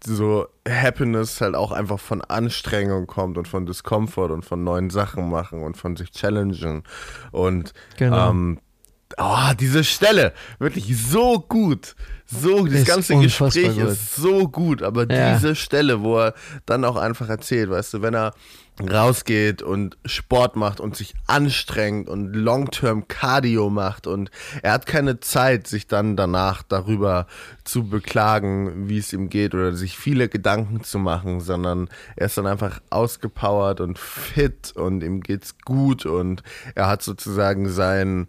so 0.03 0.47
Happiness 0.67 1.41
halt 1.41 1.55
auch 1.55 1.71
einfach 1.71 1.99
von 1.99 2.21
Anstrengung 2.21 3.05
kommt 3.05 3.37
und 3.37 3.47
von 3.47 3.65
Discomfort 3.65 4.31
und 4.31 4.45
von 4.45 4.63
neuen 4.63 4.89
Sachen 4.89 5.29
machen 5.29 5.61
und 5.63 5.77
von 5.77 5.95
sich 5.95 6.11
challengen. 6.11 6.83
Und 7.31 7.73
Genau. 7.97 8.29
ähm, 8.31 8.59
oh, 9.17 9.53
diese 9.59 9.83
Stelle, 9.83 10.33
wirklich 10.59 10.95
so 10.97 11.39
gut. 11.39 11.95
So, 12.29 12.65
das 12.65 12.73
Ist 12.81 12.87
ganze 12.87 13.15
Gespräch 13.15 13.75
gut. 13.75 13.83
ist 13.87 14.15
so 14.15 14.49
gut, 14.49 14.83
aber 14.83 15.09
Ja. 15.09 15.33
diese 15.33 15.55
Stelle, 15.55 16.01
wo 16.01 16.17
er 16.19 16.33
dann 16.65 16.83
auch 16.83 16.97
einfach 16.97 17.29
erzählt, 17.29 17.69
weißt 17.69 17.93
du, 17.95 18.01
wenn 18.01 18.13
er 18.13 18.33
rausgeht 18.81 19.61
und 19.61 19.97
Sport 20.05 20.55
macht 20.57 20.79
und 20.81 20.95
sich 20.95 21.15
anstrengt 21.25 22.09
und 22.09 22.33
Long-Term 22.33 23.07
Cardio 23.07 23.69
macht 23.69 24.05
und 24.07 24.29
er 24.61 24.73
hat 24.73 24.85
keine 24.85 25.19
Zeit, 25.19 25.67
sich 25.67 25.87
dann 25.87 26.15
danach 26.17 26.61
darüber 26.63 27.27
zu 27.63 27.87
beklagen, 27.89 28.87
wie 28.89 28.97
es 28.99 29.13
ihm 29.13 29.29
geht 29.29 29.55
oder 29.55 29.73
sich 29.73 29.97
viele 29.97 30.27
Gedanken 30.29 30.83
zu 30.83 30.99
machen, 30.99 31.39
sondern 31.39 31.89
er 32.17 32.27
ist 32.27 32.37
dann 32.37 32.45
einfach 32.45 32.81
ausgepowert 32.91 33.79
und 33.81 33.97
fit 33.97 34.73
und 34.75 35.01
ihm 35.01 35.21
geht's 35.21 35.55
gut 35.65 36.05
und 36.05 36.43
er 36.75 36.87
hat 36.87 37.01
sozusagen 37.01 37.69
sein 37.69 38.27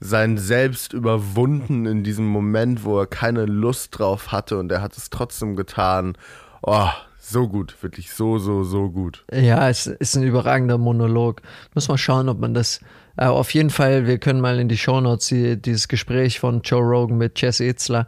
sein 0.00 0.38
Selbst 0.38 0.92
überwunden 0.92 1.86
in 1.86 2.04
diesem 2.04 2.26
Moment, 2.26 2.84
wo 2.84 3.00
er 3.00 3.06
keine 3.06 3.46
Lust 3.46 3.98
drauf 3.98 4.32
hatte 4.32 4.58
und 4.58 4.70
er 4.70 4.80
hat 4.80 4.96
es 4.96 5.10
trotzdem 5.10 5.56
getan. 5.56 6.16
Oh, 6.62 6.88
so 7.18 7.48
gut, 7.48 7.76
wirklich 7.82 8.12
so, 8.12 8.38
so, 8.38 8.64
so 8.64 8.90
gut. 8.90 9.24
Ja, 9.32 9.68
es 9.68 9.86
ist 9.86 10.16
ein 10.16 10.22
überragender 10.22 10.78
Monolog. 10.78 11.42
Muss 11.74 11.88
mal 11.88 11.98
schauen, 11.98 12.28
ob 12.28 12.38
man 12.38 12.54
das. 12.54 12.80
Äh, 13.16 13.26
auf 13.26 13.52
jeden 13.52 13.70
Fall, 13.70 14.06
wir 14.06 14.18
können 14.18 14.40
mal 14.40 14.58
in 14.60 14.68
die 14.68 14.78
Shownotes 14.78 15.28
die, 15.28 15.60
dieses 15.60 15.88
Gespräch 15.88 16.38
von 16.38 16.62
Joe 16.62 16.82
Rogan 16.82 17.18
mit 17.18 17.40
Jesse 17.40 17.64
Itzler. 17.64 18.06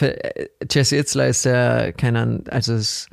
Äh, 0.00 0.46
Jesse 0.70 0.96
Itzler 0.96 1.26
ist 1.26 1.44
ja, 1.44 1.92
keine 1.92 2.20
Ahnung, 2.20 2.44
also 2.48 2.74
ist 2.74 3.08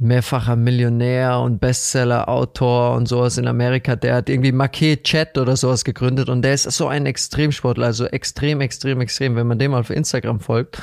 mehrfacher 0.00 0.56
Millionär 0.56 1.38
und 1.40 1.60
Bestseller-Autor 1.60 2.94
und 2.96 3.06
sowas 3.06 3.36
in 3.36 3.46
Amerika. 3.46 3.96
Der 3.96 4.14
hat 4.14 4.28
irgendwie 4.30 4.50
Marquet 4.50 5.02
Chat 5.04 5.36
oder 5.36 5.56
sowas 5.56 5.84
gegründet 5.84 6.28
und 6.28 6.42
der 6.42 6.54
ist 6.54 6.64
so 6.64 6.88
ein 6.88 7.06
Extremsportler, 7.06 7.86
also 7.86 8.06
extrem, 8.06 8.62
extrem, 8.62 9.00
extrem. 9.02 9.36
Wenn 9.36 9.46
man 9.46 9.58
dem 9.58 9.74
auf 9.74 9.90
Instagram 9.90 10.40
folgt, 10.40 10.82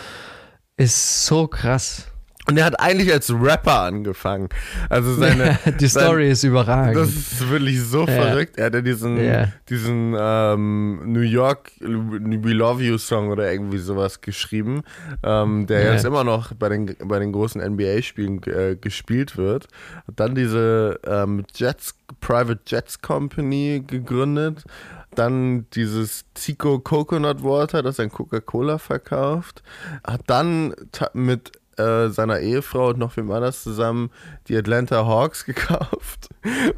ist 0.77 1.25
so 1.25 1.47
krass. 1.47 2.07
Und 2.49 2.57
er 2.57 2.63
hat 2.65 2.79
eigentlich 2.79 3.11
als 3.11 3.29
Rapper 3.33 3.81
angefangen. 3.81 4.47
Also 4.89 5.13
seine. 5.15 5.59
die 5.79 5.87
Story 5.87 6.23
sein, 6.23 6.31
ist 6.31 6.43
überragend. 6.43 6.95
Das 6.95 7.09
ist 7.09 7.49
wirklich 7.49 7.81
so 7.81 8.05
Ja. 8.07 8.13
verrückt. 8.13 8.57
Er 8.57 8.67
hat 8.67 8.73
ja 8.73 8.81
diesen, 8.81 9.17
Ja. 9.17 9.49
diesen 9.69 10.15
ähm, 10.17 11.01
New 11.11 11.19
York 11.21 11.71
We 11.81 12.53
Love 12.53 12.81
You 12.83 12.97
Song 12.97 13.29
oder 13.29 13.51
irgendwie 13.51 13.79
sowas 13.79 14.21
geschrieben, 14.21 14.83
ähm, 15.23 15.67
der 15.67 15.93
jetzt 15.93 16.05
immer 16.05 16.23
noch 16.23 16.53
bei 16.53 16.69
den, 16.69 16.95
bei 17.03 17.19
den 17.19 17.33
großen 17.33 17.61
NBA-Spielen 17.61 18.41
äh, 18.43 18.77
gespielt 18.79 19.35
wird. 19.35 19.67
Hat 20.07 20.17
dann 20.19 20.33
diese 20.35 20.99
ähm, 21.05 21.43
Jets, 21.53 21.95
Private 22.21 22.61
Jets 22.65 23.01
Company 23.01 23.83
gegründet. 23.85 24.63
Dann 25.15 25.65
dieses 25.73 26.25
Zico 26.35 26.79
Coconut 26.79 27.43
Water, 27.43 27.81
das 27.81 27.99
ein 27.99 28.11
Coca-Cola 28.11 28.77
verkauft. 28.77 29.63
Hat 30.05 30.21
dann 30.27 30.75
mit 31.13 31.51
äh, 31.77 32.09
seiner 32.09 32.39
Ehefrau 32.39 32.89
und 32.89 32.99
noch 32.99 33.15
wem 33.17 33.31
anders 33.31 33.63
zusammen 33.63 34.09
die 34.47 34.55
Atlanta 34.57 35.05
Hawks 35.05 35.45
gekauft. 35.45 36.29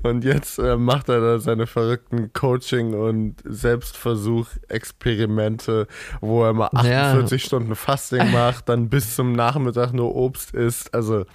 Und 0.04 0.24
jetzt 0.24 0.60
äh, 0.60 0.78
macht 0.78 1.10
er 1.10 1.20
da 1.22 1.40
seine 1.40 1.68
verrückten 1.68 2.32
Coaching- 2.34 2.94
und 2.94 3.36
Selbstversuch-Experimente, 3.44 5.88
wo 6.22 6.44
er 6.44 6.54
mal 6.54 6.70
Ja. 6.84 7.10
48 7.12 7.44
Stunden 7.44 7.76
Fasting 7.76 8.32
macht, 8.32 8.70
dann 8.70 8.90
bis 8.90 9.16
zum 9.16 9.34
Nachmittag 9.34 9.94
nur 9.94 10.16
Obst 10.16 10.54
isst. 10.54 10.94
Also 10.94 11.26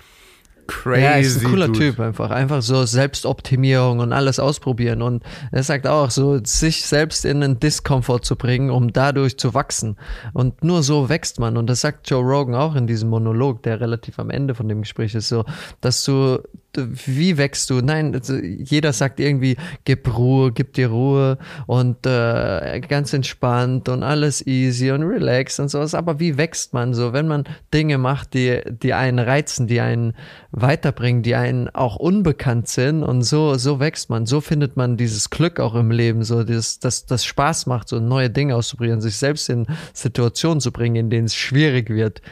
crazy. 0.67 1.03
Ja, 1.03 1.13
ist 1.13 1.45
ein 1.45 1.51
cooler 1.51 1.67
Dude. 1.67 1.79
Typ 1.79 2.01
einfach. 2.01 2.31
Einfach 2.31 2.63
so 2.63 2.85
Selbstoptimierung 2.85 3.99
und 4.01 4.13
alles 4.13 4.39
ausprobieren. 4.39 5.03
Und 5.03 5.23
er 5.53 5.63
sagt 5.63 5.87
auch 5.87 6.11
so, 6.11 6.41
sich 6.45 6.85
selbst 6.85 7.25
in 7.25 7.43
einen 7.43 7.61
Diskomfort 7.61 8.21
zu 8.21 8.37
bringen, 8.37 8.71
um 8.71 8.93
dadurch 8.93 9.39
zu 9.39 9.55
wachsen. 9.55 9.97
Und 10.33 10.65
nur 10.65 10.83
so 10.83 11.09
wächst 11.09 11.39
man. 11.39 11.57
Und 11.57 11.69
das 11.69 11.81
sagt 11.81 12.09
Joe 12.11 12.23
Rogan 12.23 12.55
auch 12.55 12.75
in 12.75 12.87
diesem 12.87 13.11
Monolog, 13.11 13.63
der 13.63 13.81
relativ 13.81 14.19
am 14.19 14.31
Ende 14.31 14.55
von 14.55 14.69
dem 14.69 14.83
Gespräch 14.83 15.15
ist, 15.15 15.29
so, 15.29 15.45
dass 15.81 16.05
du, 16.05 16.39
wie 16.77 17.39
wächst 17.39 17.71
du? 17.71 17.81
Nein, 17.81 18.15
also 18.15 18.35
jeder 18.37 18.93
sagt 18.93 19.21
irgendwie, 19.21 19.57
gib 19.85 20.17
Ruhe, 20.17 20.53
gib 20.53 20.75
dir 20.75 20.89
Ruhe 20.89 21.39
und 21.67 22.07
äh, 22.07 22.81
ganz 22.81 23.13
entspannt 23.13 23.89
und 23.89 24.03
alles 24.03 24.47
easy 24.47 24.91
und 24.91 25.03
relaxed 25.03 25.61
und 25.61 25.69
sowas. 25.69 25.95
Aber 25.95 26.21
wie 26.21 26.37
wächst 26.37 26.73
man 26.73 26.95
so, 26.95 27.13
wenn 27.13 27.29
man 27.29 27.45
Dinge 27.73 27.99
macht, 27.99 28.35
die, 28.35 28.61
die 28.83 28.95
einen 28.95 29.19
reizen, 29.19 29.67
die 29.67 29.81
einen 29.81 30.15
weiterbringen, 30.51 31.23
die 31.23 31.35
einen 31.35 31.69
auch 31.69 31.97
unbekannt 31.97 32.69
sind 32.69 33.03
und 33.03 33.23
so, 33.23 33.55
so 33.55 33.81
wächst 33.81 34.11
man. 34.11 34.27
So 34.27 34.41
findet 34.41 34.77
man 34.77 34.97
dieses 34.97 35.31
Glück 35.31 35.61
auch 35.61 35.75
im 35.75 35.91
Leben, 35.91 36.23
so 36.23 36.45
das, 36.45 36.79
das, 36.79 37.07
das 37.07 37.25
Spaß 37.25 37.67
macht, 37.67 37.89
so 37.89 38.01
neue 38.01 38.31
Dinge 38.31 38.55
auszuprobieren, 38.55 39.01
sich 39.01 39.17
selbst 39.17 39.49
in 39.49 39.67
Situationen 39.93 40.61
zu 40.61 40.73
bringen, 40.73 40.97
in 40.97 41.11
denen 41.11 41.27
es 41.27 41.35
schwierig 41.35 41.91
wird, 41.91 42.23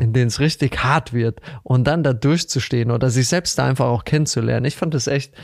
in 0.00 0.12
denen 0.12 0.28
es 0.28 0.40
richtig 0.40 0.82
hart 0.82 1.12
wird 1.12 1.40
und 1.62 1.86
dann 1.86 2.02
da 2.02 2.12
durchzustehen 2.12 2.90
oder 2.90 3.10
sich 3.10 3.28
selbst 3.28 3.58
da 3.58 3.66
einfach 3.66 3.86
auch 3.88 4.04
kennenzulernen. 4.04 4.66
Ich 4.66 4.76
fand 4.76 4.94
das 4.94 5.06
echt, 5.06 5.34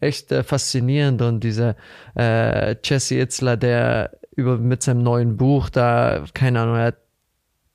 echt 0.00 0.32
äh, 0.32 0.42
faszinierend 0.42 1.22
und 1.22 1.40
dieser 1.40 1.76
äh, 2.16 2.76
Jesse 2.84 3.16
Itzler, 3.16 3.56
der 3.56 4.18
über 4.34 4.58
mit 4.58 4.82
seinem 4.82 5.02
neuen 5.02 5.36
Buch 5.36 5.70
da, 5.70 6.24
keine 6.34 6.60
Ahnung, 6.60 6.76
er 6.76 6.86
hat 6.86 6.96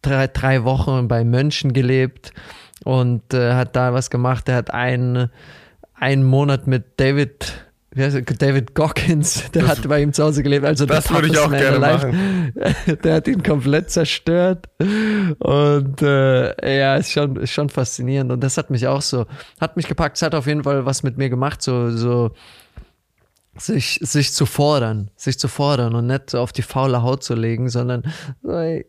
drei, 0.02 0.28
drei 0.28 0.64
Wochen 0.64 1.08
bei 1.08 1.24
Mönchen 1.24 1.74
gelebt 1.74 2.34
und 2.84 3.34
äh, 3.34 3.54
hat 3.54 3.76
da 3.76 3.94
was 3.94 4.10
gemacht. 4.10 4.48
Er 4.50 4.56
hat 4.56 4.72
einen, 4.72 5.30
einen 5.94 6.24
Monat 6.24 6.68
mit 6.68 7.00
David, 7.00 7.66
David 7.94 8.74
Goggins, 8.74 9.52
der 9.54 9.68
hat 9.68 9.86
bei 9.86 10.02
ihm 10.02 10.14
zu 10.14 10.24
Hause 10.24 10.44
gelebt. 10.44 10.66
Also 10.66 10.86
Das 10.86 11.12
würde 11.12 11.28
ich 11.28 11.38
auch 11.38 11.52
gerne 11.52 11.78
man 11.78 11.90
alive. 11.90 12.98
Der 13.04 13.16
hat 13.16 13.28
ihn 13.28 13.44
komplett 13.44 13.90
zerstört. 13.90 14.70
Und 14.80 16.02
äh, 16.02 16.80
ja, 16.80 16.96
ist 16.96 17.12
schon, 17.12 17.36
ist 17.36 17.52
schon 17.52 17.70
faszinierend. 17.70 18.32
Und 18.32 18.42
das 18.42 18.58
hat 18.58 18.70
mich 18.70 18.88
auch 18.88 19.02
so, 19.02 19.26
hat 19.60 19.76
mich 19.76 19.88
gepackt. 19.88 20.16
Es 20.16 20.22
hat 20.22 20.36
auf 20.36 20.48
jeden 20.48 20.64
Fall 20.64 20.86
was 20.86 21.04
mit 21.04 21.18
mir 21.18 21.30
gemacht, 21.30 21.62
so, 21.62 21.92
so 21.92 22.32
sich, 23.58 24.00
sich 24.02 24.32
zu 24.32 24.46
fordern, 24.46 25.12
sich 25.18 25.38
zu 25.38 25.50
fordern 25.50 25.94
und 25.94 26.08
nicht 26.08 26.30
so 26.30 26.40
auf 26.40 26.54
die 26.54 26.62
faule 26.62 27.04
Haut 27.04 27.24
zu 27.24 27.36
legen, 27.36 27.68
sondern 27.68 28.04
so, 28.42 28.52
ey, 28.52 28.86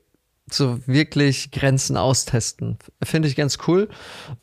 so 0.55 0.79
wirklich 0.87 1.51
Grenzen 1.51 1.97
austesten. 1.97 2.79
Finde 3.03 3.29
ich 3.29 3.37
ganz 3.37 3.59
cool. 3.67 3.89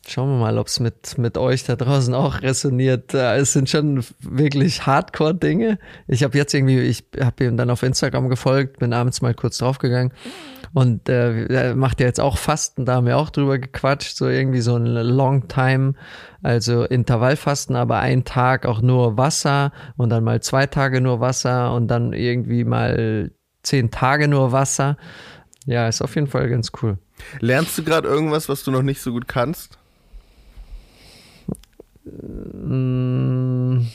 Schauen 0.08 0.30
wir 0.30 0.40
mal, 0.40 0.58
ob 0.58 0.68
es 0.68 0.80
mit, 0.80 1.18
mit 1.18 1.38
euch 1.38 1.64
da 1.64 1.76
draußen 1.76 2.14
auch 2.14 2.42
resoniert. 2.42 3.14
Äh, 3.14 3.38
Es 3.38 3.54
sind 3.54 3.70
schon 3.70 4.04
wirklich 4.20 4.86
Hardcore-Dinge. 4.86 5.80
Ich 6.08 6.24
habe 6.24 6.38
jetzt 6.38 6.54
irgendwie, 6.54 6.80
ich 6.80 7.04
habe 7.20 7.46
ihm 7.46 7.58
dann 7.58 7.70
auf 7.70 7.84
Instagram 7.84 8.30
gefolgt, 8.30 8.80
bin 8.80 8.94
abends 8.94 9.22
mal 9.22 9.34
kurz 9.34 9.58
draufgegangen 9.58 10.14
und 10.74 11.10
äh, 11.10 11.46
er 11.46 11.76
macht 11.76 12.00
ja 12.00 12.06
jetzt 12.06 12.20
auch 12.20 12.38
Fasten, 12.38 12.86
da 12.86 12.96
haben 12.96 13.08
wir 13.08 13.18
auch 13.18 13.30
drüber 13.30 13.58
gequatscht, 13.58 14.16
so 14.16 14.28
irgendwie 14.28 14.62
so 14.62 14.76
ein 14.76 14.86
Long 14.86 15.48
Time, 15.48 15.94
also 16.44 16.84
Intervallfasten, 16.84 17.76
aber 17.76 18.00
ein 18.00 18.24
Tag 18.24 18.66
auch 18.66 18.82
nur 18.82 19.18
Wasser 19.18 19.72
und 19.98 20.10
dann 20.10 20.24
mal 20.24 20.42
zwei 20.42 20.68
Tage 20.68 21.02
nur 21.02 21.20
Wasser 21.20 21.74
und 21.74 21.88
dann 21.88 22.14
irgendwie 22.14 22.64
mal 22.64 23.32
zehn 23.64 23.92
Tage 23.92 24.28
nur 24.28 24.52
Wasser. 24.52 24.98
Ja, 25.70 25.88
ist 25.88 26.02
auf 26.02 26.16
jeden 26.16 26.26
Fall 26.26 26.50
ganz 26.50 26.72
cool. 26.82 26.98
Lernst 27.42 27.78
du 27.78 27.84
gerade 27.84 28.08
irgendwas, 28.08 28.50
was 28.50 28.64
du 28.64 28.72
noch 28.72 28.82
nicht 28.82 29.02
so 29.02 29.12
gut 29.12 29.28
kannst? 29.28 29.78
Mm, 32.06 33.86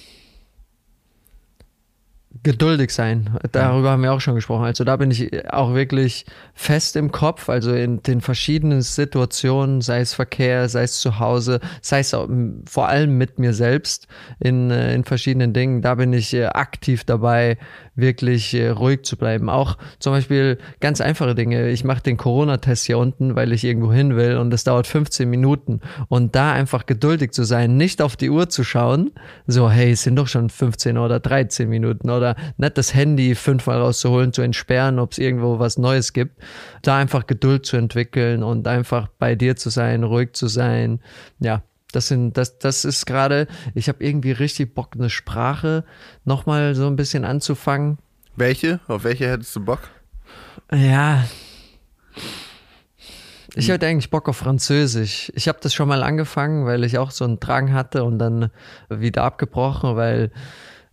geduldig 2.44 2.92
sein. 2.92 3.37
Darüber 3.50 3.90
haben 3.90 4.04
wir 4.04 4.12
auch 4.12 4.20
schon 4.20 4.37
gesprochen. 4.37 4.66
Also 4.66 4.84
da 4.84 4.96
bin 4.96 5.10
ich 5.10 5.50
auch 5.52 5.74
wirklich 5.74 6.26
fest 6.54 6.94
im 6.94 7.10
Kopf. 7.10 7.48
Also 7.48 7.74
in 7.74 8.02
den 8.04 8.20
verschiedenen 8.20 8.82
Situationen, 8.82 9.80
sei 9.80 9.98
es 9.98 10.14
Verkehr, 10.14 10.68
sei 10.68 10.84
es 10.84 11.00
zu 11.00 11.18
Hause, 11.18 11.58
sei 11.80 12.00
es 12.00 12.14
auch, 12.14 12.28
vor 12.66 12.87
allem 12.87 13.18
mit 13.18 13.40
mir 13.40 13.52
selbst 13.52 14.06
in, 14.38 14.70
äh, 14.70 14.94
in 14.94 15.02
verschiedenen 15.02 15.52
Dingen. 15.52 15.82
Da 15.82 15.96
bin 15.96 16.12
ich 16.12 16.34
äh, 16.34 16.44
aktiv 16.44 17.02
dabei, 17.02 17.58
wirklich 17.96 18.54
äh, 18.54 18.68
ruhig 18.68 19.04
zu 19.04 19.16
bleiben. 19.16 19.48
Auch 19.48 19.78
zum 19.98 20.12
Beispiel 20.12 20.59
ganz 20.80 21.00
einfache 21.00 21.35
Dinge. 21.35 21.70
Ich 21.70 21.85
mache 21.85 22.02
den 22.02 22.16
Corona-Test 22.16 22.87
hier 22.87 22.98
unten, 22.98 23.37
weil 23.37 23.52
ich 23.52 23.64
irgendwo 23.64 23.92
hin 23.92 24.16
will 24.16 24.37
und 24.37 24.50
das 24.50 24.64
dauert 24.64 24.87
15 24.87 25.28
Minuten. 25.28 25.80
Und 26.09 26.35
da 26.35 26.52
einfach 26.52 26.87
geduldig 26.87 27.33
zu 27.33 27.44
sein, 27.44 27.76
nicht 27.76 28.02
auf 28.02 28.16
die 28.16 28.30
Uhr 28.30 28.48
zu 28.48 28.64
schauen, 28.64 29.12
so, 29.46 29.70
hey, 29.70 29.92
es 29.92 30.02
sind 30.02 30.16
doch 30.16 30.28
schon 30.28 30.50
15 30.50 30.98
oder 30.98 31.20
13 31.20 31.68
Minuten 31.68 32.11
oder 32.11 32.37
nicht 32.57 32.78
das 32.78 32.94
Handy 32.94 33.35
fünfmal 33.35 33.80
rauszuholen, 33.80 34.33
zu 34.33 34.42
entsperren, 34.42 34.98
ob 34.98 35.12
es 35.12 35.18
irgendwo 35.18 35.59
was 35.59 35.78
Neues 35.78 36.12
gibt. 36.12 36.40
Da 36.83 36.98
einfach 36.98 37.26
Geduld 37.26 37.66
zu 37.66 37.76
entwickeln 37.76 38.42
und 38.42 38.66
einfach 38.66 39.09
bei 39.18 39.35
dir 39.35 39.57
zu 39.57 39.70
sein, 39.70 40.04
ruhig 40.04 40.33
zu 40.33 40.48
sein. 40.48 41.00
Ja, 41.40 41.62
das 41.94 42.09
sind, 42.09 42.37
das, 42.37 42.59
das 42.59 42.85
ist 42.85 43.07
gerade, 43.07 43.46
ich 43.74 43.88
habe 43.88 44.04
irgendwie 44.04 44.33
richtig 44.33 44.74
Bock, 44.74 44.90
eine 44.94 45.11
Sprache 45.11 45.85
nochmal 46.24 46.74
so 46.74 46.87
ein 46.87 46.96
bisschen 46.96 47.24
anzufangen. 47.24 47.98
Welche? 48.37 48.80
Auf 48.88 49.04
welche 49.04 49.30
hättest 49.30 49.54
du 49.57 49.64
Bock? 49.64 49.80
Ja. 50.72 51.24
Ich 53.57 53.70
hatte 53.70 53.87
eigentlich 53.87 54.11
Bock 54.11 54.28
auf 54.28 54.38
Französisch. 54.38 55.30
Ich 55.37 55.46
habe 55.46 55.59
das 55.62 55.72
schon 55.72 55.87
mal 55.87 56.02
angefangen, 56.02 56.66
weil 56.66 56.83
ich 56.83 56.98
auch 56.98 57.12
so 57.12 57.24
einen 57.24 57.38
Drang 57.38 57.72
hatte 57.72 58.02
und 58.02 58.18
dann 58.18 58.50
wieder 58.88 59.22
abgebrochen, 59.22 59.94
weil 59.94 60.33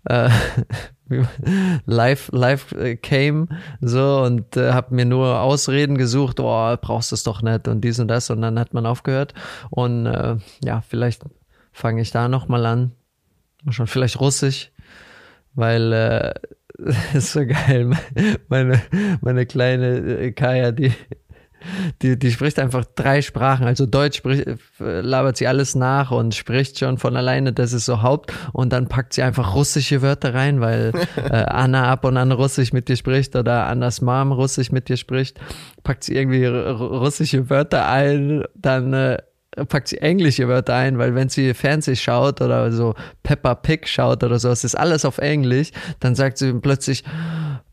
äh, 0.06 0.30
live, 1.86 2.30
live 2.32 2.72
äh, 2.74 2.96
came 2.96 3.48
so 3.80 4.22
und 4.22 4.58
äh, 4.58 4.74
habe 4.74 4.96
mir 4.96 5.06
nur 5.06 5.42
Ausreden 5.42 5.98
gesucht, 5.98 6.40
oh, 6.40 6.76
brauchst 6.82 7.12
es 7.12 7.24
doch 7.24 7.42
nicht 7.42 7.68
und 7.68 7.82
dies 7.82 8.00
und 8.00 8.08
das 8.08 8.30
und 8.30 8.42
dann 8.42 8.60
hat 8.60 8.74
man 8.74 8.86
aufgehört 8.86 9.34
und 9.70 10.06
äh, 10.06 10.38
ja, 10.64 10.82
vielleicht 10.82 11.24
fange 11.72 12.02
ich 12.02 12.12
da 12.12 12.28
nochmal 12.28 12.66
an. 12.66 12.92
Schon 13.70 13.88
vielleicht 13.88 14.20
Russisch, 14.20 14.72
weil 15.54 15.94
äh, 15.94 16.34
ist 17.14 17.34
so 17.34 17.46
geil. 17.46 17.92
Meine, 18.50 18.82
meine 19.22 19.46
kleine 19.46 19.98
äh, 19.98 20.32
Kaya, 20.32 20.72
die, 20.72 20.92
die, 22.02 22.18
die 22.18 22.32
spricht 22.32 22.60
einfach 22.60 22.86
drei 22.96 23.22
Sprachen. 23.22 23.66
Also 23.66 23.86
Deutsch 23.86 24.18
spricht, 24.18 24.48
äh, 24.48 25.02
labert 25.02 25.38
sie 25.38 25.48
alles 25.48 25.76
nach 25.76 26.12
und 26.12 26.36
spricht 26.36 26.80
schon 26.80 26.98
von 26.98 27.16
alleine, 27.16 27.54
das 27.54 27.74
ist 27.74 27.86
so 27.86 28.02
Haupt. 28.02 28.34
Und 28.54 28.74
dann 28.74 28.88
packt 28.88 29.14
sie 29.14 29.24
einfach 29.24 29.56
russische 29.56 30.02
Wörter 30.02 30.34
rein, 30.34 30.62
weil 30.62 30.92
äh, 31.16 31.30
Anna 31.30 31.92
ab 31.92 32.06
und 32.06 32.18
an 32.18 32.32
Russisch 32.32 32.74
mit 32.74 32.90
dir 32.90 32.96
spricht 32.96 33.36
oder 33.36 33.68
Annas 33.68 34.02
Mom 34.02 34.32
Russisch 34.32 34.72
mit 34.72 34.90
dir 34.90 34.98
spricht. 34.98 35.40
Packt 35.84 36.04
sie 36.04 36.16
irgendwie 36.16 36.46
russische 36.46 37.50
Wörter 37.50 37.88
ein, 37.88 38.44
dann 38.56 38.94
äh, 38.94 39.18
packt 39.68 39.90
sie 39.90 39.98
englische 39.98 40.48
Wörter 40.48 40.76
ein, 40.76 40.98
weil 40.98 41.16
wenn 41.16 41.30
sie 41.30 41.54
Fernseh 41.54 41.96
schaut 41.96 42.42
oder 42.42 42.72
so 42.72 42.96
Peppa 43.24 43.56
Pig 43.56 43.88
schaut 43.88 44.24
oder 44.24 44.40
so, 44.40 44.50
es 44.50 44.64
ist 44.64 44.76
alles 44.76 45.06
auf 45.06 45.18
Englisch, 45.18 45.72
dann 46.00 46.16
sagt 46.16 46.38
sie 46.38 46.54
plötzlich, 46.54 47.04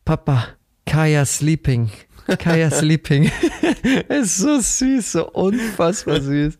Papa, 0.04 0.44
Kaya 0.86 1.24
sleeping. 1.24 1.90
Kaya 2.36 2.70
Sleeping. 2.72 3.30
ist 4.08 4.38
so 4.38 4.60
süß, 4.60 5.12
so 5.12 5.30
unfassbar 5.30 6.20
süß. 6.20 6.58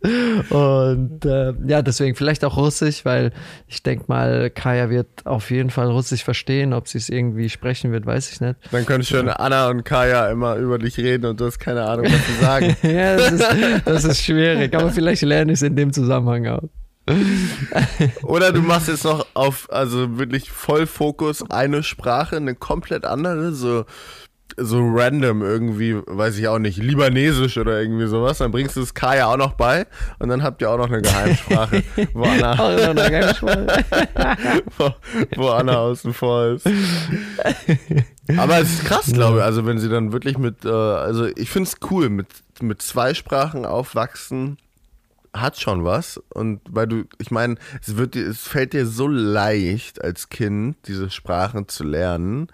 Und 0.50 1.24
äh, 1.24 1.52
ja, 1.66 1.83
deswegen 1.83 2.14
vielleicht 2.16 2.44
auch 2.44 2.57
Russisch, 2.57 3.04
weil 3.04 3.33
ich 3.66 3.83
denke 3.83 4.04
mal, 4.09 4.50
Kaya 4.50 4.90
wird 4.90 5.09
auf 5.24 5.50
jeden 5.50 5.70
Fall 5.70 5.90
Russisch 5.90 6.24
verstehen. 6.24 6.72
Ob 6.72 6.88
sie 6.88 6.98
es 6.98 7.09
irgendwie 7.09 7.48
sprechen 7.48 7.92
wird, 7.92 8.07
weiß 8.07 8.33
ich 8.33 8.40
nicht. 8.40 8.57
Dann 8.70 8.87
können 8.87 9.04
schon 9.04 9.28
Anna 9.28 9.68
und 9.68 9.85
Kaya 9.85 10.31
immer 10.31 10.57
über 10.57 10.78
dich 10.78 10.96
reden 10.98 11.26
und 11.26 11.40
du 11.40 11.46
hast 11.46 11.59
keine 11.59 11.85
Ahnung, 11.85 12.07
was 12.07 12.26
sie 12.26 12.44
sagen. 12.44 12.76
ja, 12.83 13.16
das 13.16 13.33
ist, 13.33 13.46
das 13.85 14.04
ist 14.04 14.22
schwierig, 14.22 14.74
aber 14.74 14.90
vielleicht 14.90 15.22
lerne 15.22 15.52
ich 15.52 15.59
es 15.59 15.62
in 15.62 15.76
dem 15.76 15.92
Zusammenhang 15.92 16.46
auch. 16.46 16.68
Oder 18.22 18.52
du 18.52 18.61
machst 18.61 18.88
jetzt 18.88 19.04
noch 19.04 19.26
auf, 19.35 19.68
also 19.72 20.18
wirklich 20.18 20.50
Vollfokus 20.50 21.50
eine 21.50 21.83
Sprache, 21.83 22.37
eine 22.37 22.54
komplett 22.54 23.04
andere, 23.04 23.52
so, 23.52 23.85
so 24.56 24.80
random 24.80 25.42
irgendwie, 25.42 25.96
weiß 26.06 26.38
ich 26.38 26.48
auch 26.48 26.58
nicht, 26.58 26.78
Libanesisch 26.78 27.58
oder 27.58 27.80
irgendwie 27.80 28.06
sowas. 28.06 28.38
Dann 28.38 28.50
bringst 28.50 28.76
du 28.76 28.80
das 28.80 28.94
Kaya 28.94 29.26
auch 29.26 29.37
noch 29.37 29.54
bei 29.54 29.87
und 30.18 30.28
dann 30.28 30.42
habt 30.42 30.62
ihr 30.62 30.70
auch 30.70 30.78
noch 30.78 30.88
eine 30.88 31.02
Geheimsprache, 31.02 31.82
wo 32.14 32.22
Anna, 32.24 32.52
Auch 32.52 32.76
noch 32.76 33.02
eine 33.02 33.11
Geheimsprache. 33.11 33.84
wo, 34.78 34.90
wo 35.37 35.48
Anna 35.48 35.78
außen 35.78 36.12
vor 36.12 36.46
ist. 36.46 36.66
Aber 38.37 38.61
es 38.61 38.74
ist 38.74 38.84
krass, 38.84 39.12
glaube 39.12 39.38
ich. 39.38 39.44
Also 39.44 39.66
wenn 39.66 39.78
sie 39.78 39.88
dann 39.88 40.12
wirklich 40.12 40.38
mit, 40.38 40.64
äh, 40.64 40.68
also 40.68 41.26
ich 41.26 41.50
finde 41.50 41.68
es 41.68 41.76
cool, 41.90 42.08
mit, 42.08 42.28
mit 42.61 42.82
zwei 42.82 43.14
Sprachen 43.14 43.64
aufwachsen 43.64 44.58
hat 45.34 45.60
schon 45.60 45.84
was. 45.84 46.20
Und 46.32 46.60
weil 46.70 46.86
du, 46.86 47.04
ich 47.18 47.30
meine, 47.30 47.56
es 47.80 47.96
wird 47.96 48.14
dir, 48.14 48.26
es 48.26 48.46
fällt 48.48 48.72
dir 48.72 48.86
so 48.86 49.06
leicht 49.06 50.02
als 50.02 50.28
Kind, 50.30 50.76
diese 50.86 51.10
Sprachen 51.10 51.68
zu 51.68 51.84
lernen. 51.84 52.48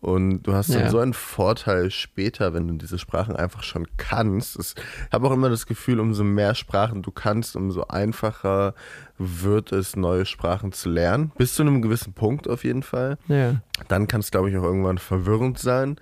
Und 0.00 0.42
du 0.44 0.52
hast 0.54 0.70
dann 0.72 0.82
Ja. 0.82 0.90
so 0.90 0.98
einen 1.00 1.14
Vorteil 1.14 1.90
später, 1.90 2.54
wenn 2.54 2.68
du 2.68 2.74
diese 2.74 2.98
Sprachen 2.98 3.34
einfach 3.34 3.62
schon 3.64 3.86
kannst. 3.96 4.56
Es- 4.58 4.74
Ich 5.06 5.12
habe 5.12 5.26
auch 5.26 5.32
immer 5.32 5.48
das 5.50 5.66
Gefühl, 5.66 5.98
umso 6.00 6.22
mehr 6.22 6.54
Sprachen 6.54 7.02
du 7.02 7.10
kannst, 7.10 7.56
umso 7.56 7.84
einfacher 7.88 8.74
wird 9.18 9.72
es, 9.72 9.96
neue 9.96 10.24
Sprachen 10.26 10.72
zu 10.72 10.88
lernen. 10.88 11.32
Bis 11.36 11.54
zu 11.54 11.62
einem 11.62 11.82
gewissen 11.82 12.12
Punkt 12.12 12.48
auf 12.48 12.62
jeden 12.62 12.82
Fall. 12.84 13.18
Ja. 13.26 13.56
Dann 13.88 14.06
kann 14.06 14.20
es, 14.20 14.30
glaube 14.30 14.50
ich, 14.50 14.56
auch 14.56 14.62
irgendwann 14.62 14.98
verwirrend 14.98 15.58
sein. 15.58 15.96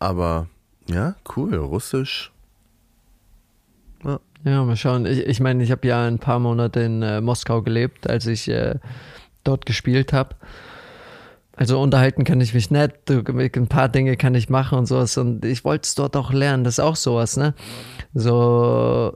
Aber 0.00 0.48
ja, 0.88 1.14
cool. 1.36 1.54
Russisch. 1.54 2.32
Ja, 4.04 4.18
mal 4.44 4.76
schauen. 4.76 5.06
Ich, 5.06 5.20
ich 5.26 5.40
meine, 5.40 5.62
ich 5.62 5.70
habe 5.70 5.86
ja 5.86 6.06
ein 6.06 6.18
paar 6.18 6.38
Monate 6.38 6.80
in 6.80 7.02
äh, 7.02 7.20
Moskau 7.20 7.62
gelebt, 7.62 8.08
als 8.08 8.26
ich 8.26 8.48
äh, 8.48 8.76
dort 9.44 9.66
gespielt 9.66 10.12
habe. 10.12 10.34
Also 11.54 11.80
unterhalten 11.80 12.24
kann 12.24 12.40
ich 12.40 12.54
mich 12.54 12.70
nicht, 12.70 12.92
du- 13.04 13.22
ein 13.26 13.68
paar 13.68 13.88
Dinge 13.88 14.16
kann 14.16 14.34
ich 14.34 14.48
machen 14.48 14.78
und 14.78 14.86
sowas. 14.86 15.16
Und 15.18 15.44
ich 15.44 15.64
wollte 15.64 15.84
es 15.86 15.94
dort 15.94 16.16
auch 16.16 16.32
lernen, 16.32 16.64
das 16.64 16.74
ist 16.74 16.80
auch 16.80 16.96
sowas, 16.96 17.36
ne? 17.36 17.54
So, 18.14 19.14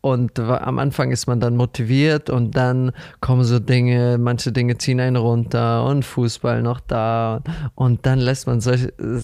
und 0.00 0.38
am 0.38 0.78
Anfang 0.78 1.10
ist 1.10 1.26
man 1.26 1.40
dann 1.40 1.56
motiviert 1.56 2.30
und 2.30 2.56
dann 2.56 2.92
kommen 3.20 3.42
so 3.42 3.58
Dinge, 3.58 4.16
manche 4.18 4.52
Dinge 4.52 4.78
ziehen 4.78 5.00
einen 5.00 5.16
runter 5.16 5.84
und 5.84 6.04
Fußball 6.04 6.62
noch 6.62 6.78
da. 6.78 7.42
Und 7.74 8.06
dann 8.06 8.20
lässt 8.20 8.46
man 8.46 8.60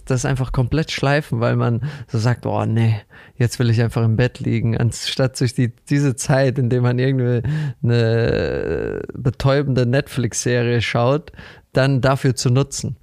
das 0.07 0.25
einfach 0.25 0.51
komplett 0.51 0.91
schleifen, 0.91 1.41
weil 1.41 1.55
man 1.55 1.83
so 2.09 2.19
sagt, 2.19 2.45
oh 2.45 2.65
nee, 2.65 2.97
jetzt 3.37 3.61
will 3.61 3.71
ich 3.71 3.81
einfach 3.81 4.03
im 4.03 4.17
Bett 4.17 4.41
liegen, 4.41 4.77
anstatt 4.77 5.37
sich 5.37 5.55
die, 5.55 5.73
diese 5.89 6.17
Zeit, 6.17 6.59
in 6.59 6.71
der 6.71 6.81
man 6.81 6.99
irgendwie 6.99 7.49
eine 7.83 9.03
betäubende 9.15 9.87
Netflix-Serie 9.87 10.83
schaut, 10.83 11.31
dann 11.73 12.01
dafür 12.01 12.35
zu 12.35 12.51
nutzen. 12.51 12.97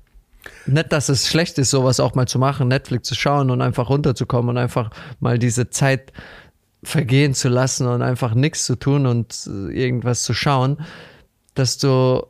Nicht, 0.65 0.91
dass 0.91 1.09
es 1.09 1.27
schlecht 1.27 1.57
ist, 1.59 1.69
sowas 1.69 1.99
auch 1.99 2.15
mal 2.15 2.27
zu 2.27 2.39
machen, 2.39 2.67
Netflix 2.67 3.07
zu 3.07 3.15
schauen 3.15 3.49
und 3.51 3.61
einfach 3.61 3.89
runterzukommen 3.89 4.49
und 4.49 4.57
einfach 4.57 4.89
mal 5.19 5.37
diese 5.37 5.69
Zeit 5.69 6.11
vergehen 6.83 7.33
zu 7.33 7.49
lassen 7.49 7.87
und 7.87 8.01
einfach 8.01 8.33
nichts 8.33 8.65
zu 8.65 8.75
tun 8.75 9.05
und 9.05 9.47
äh, 9.47 9.71
irgendwas 9.71 10.23
zu 10.23 10.33
schauen, 10.33 10.77
desto 11.55 12.27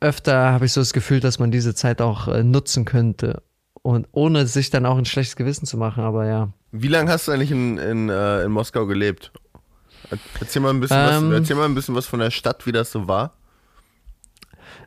öfter 0.00 0.52
habe 0.52 0.66
ich 0.66 0.72
so 0.72 0.80
das 0.80 0.92
Gefühl, 0.92 1.20
dass 1.20 1.38
man 1.38 1.50
diese 1.50 1.74
Zeit 1.74 2.00
auch 2.02 2.28
äh, 2.28 2.42
nutzen 2.44 2.84
könnte. 2.84 3.42
Und 3.82 4.06
ohne 4.12 4.46
sich 4.46 4.70
dann 4.70 4.84
auch 4.86 4.98
ein 4.98 5.04
schlechtes 5.06 5.36
Gewissen 5.36 5.64
zu 5.66 5.76
machen, 5.76 6.02
aber 6.04 6.26
ja. 6.26 6.52
Wie 6.72 6.88
lange 6.88 7.10
hast 7.10 7.26
du 7.28 7.32
eigentlich 7.32 7.50
in, 7.52 7.78
in, 7.78 8.08
äh, 8.10 8.42
in 8.44 8.50
Moskau 8.52 8.86
gelebt? 8.86 9.32
Erzähl 10.40 10.60
mal, 10.62 10.70
ein 10.70 10.80
bisschen 10.80 10.98
Ähm. 10.98 11.30
was, 11.30 11.38
erzähl 11.40 11.56
mal 11.56 11.64
ein 11.64 11.74
bisschen 11.74 11.94
was 11.94 12.06
von 12.06 12.20
der 12.20 12.30
Stadt, 12.30 12.66
wie 12.66 12.72
das 12.72 12.90
so 12.92 13.08
war. 13.08 13.32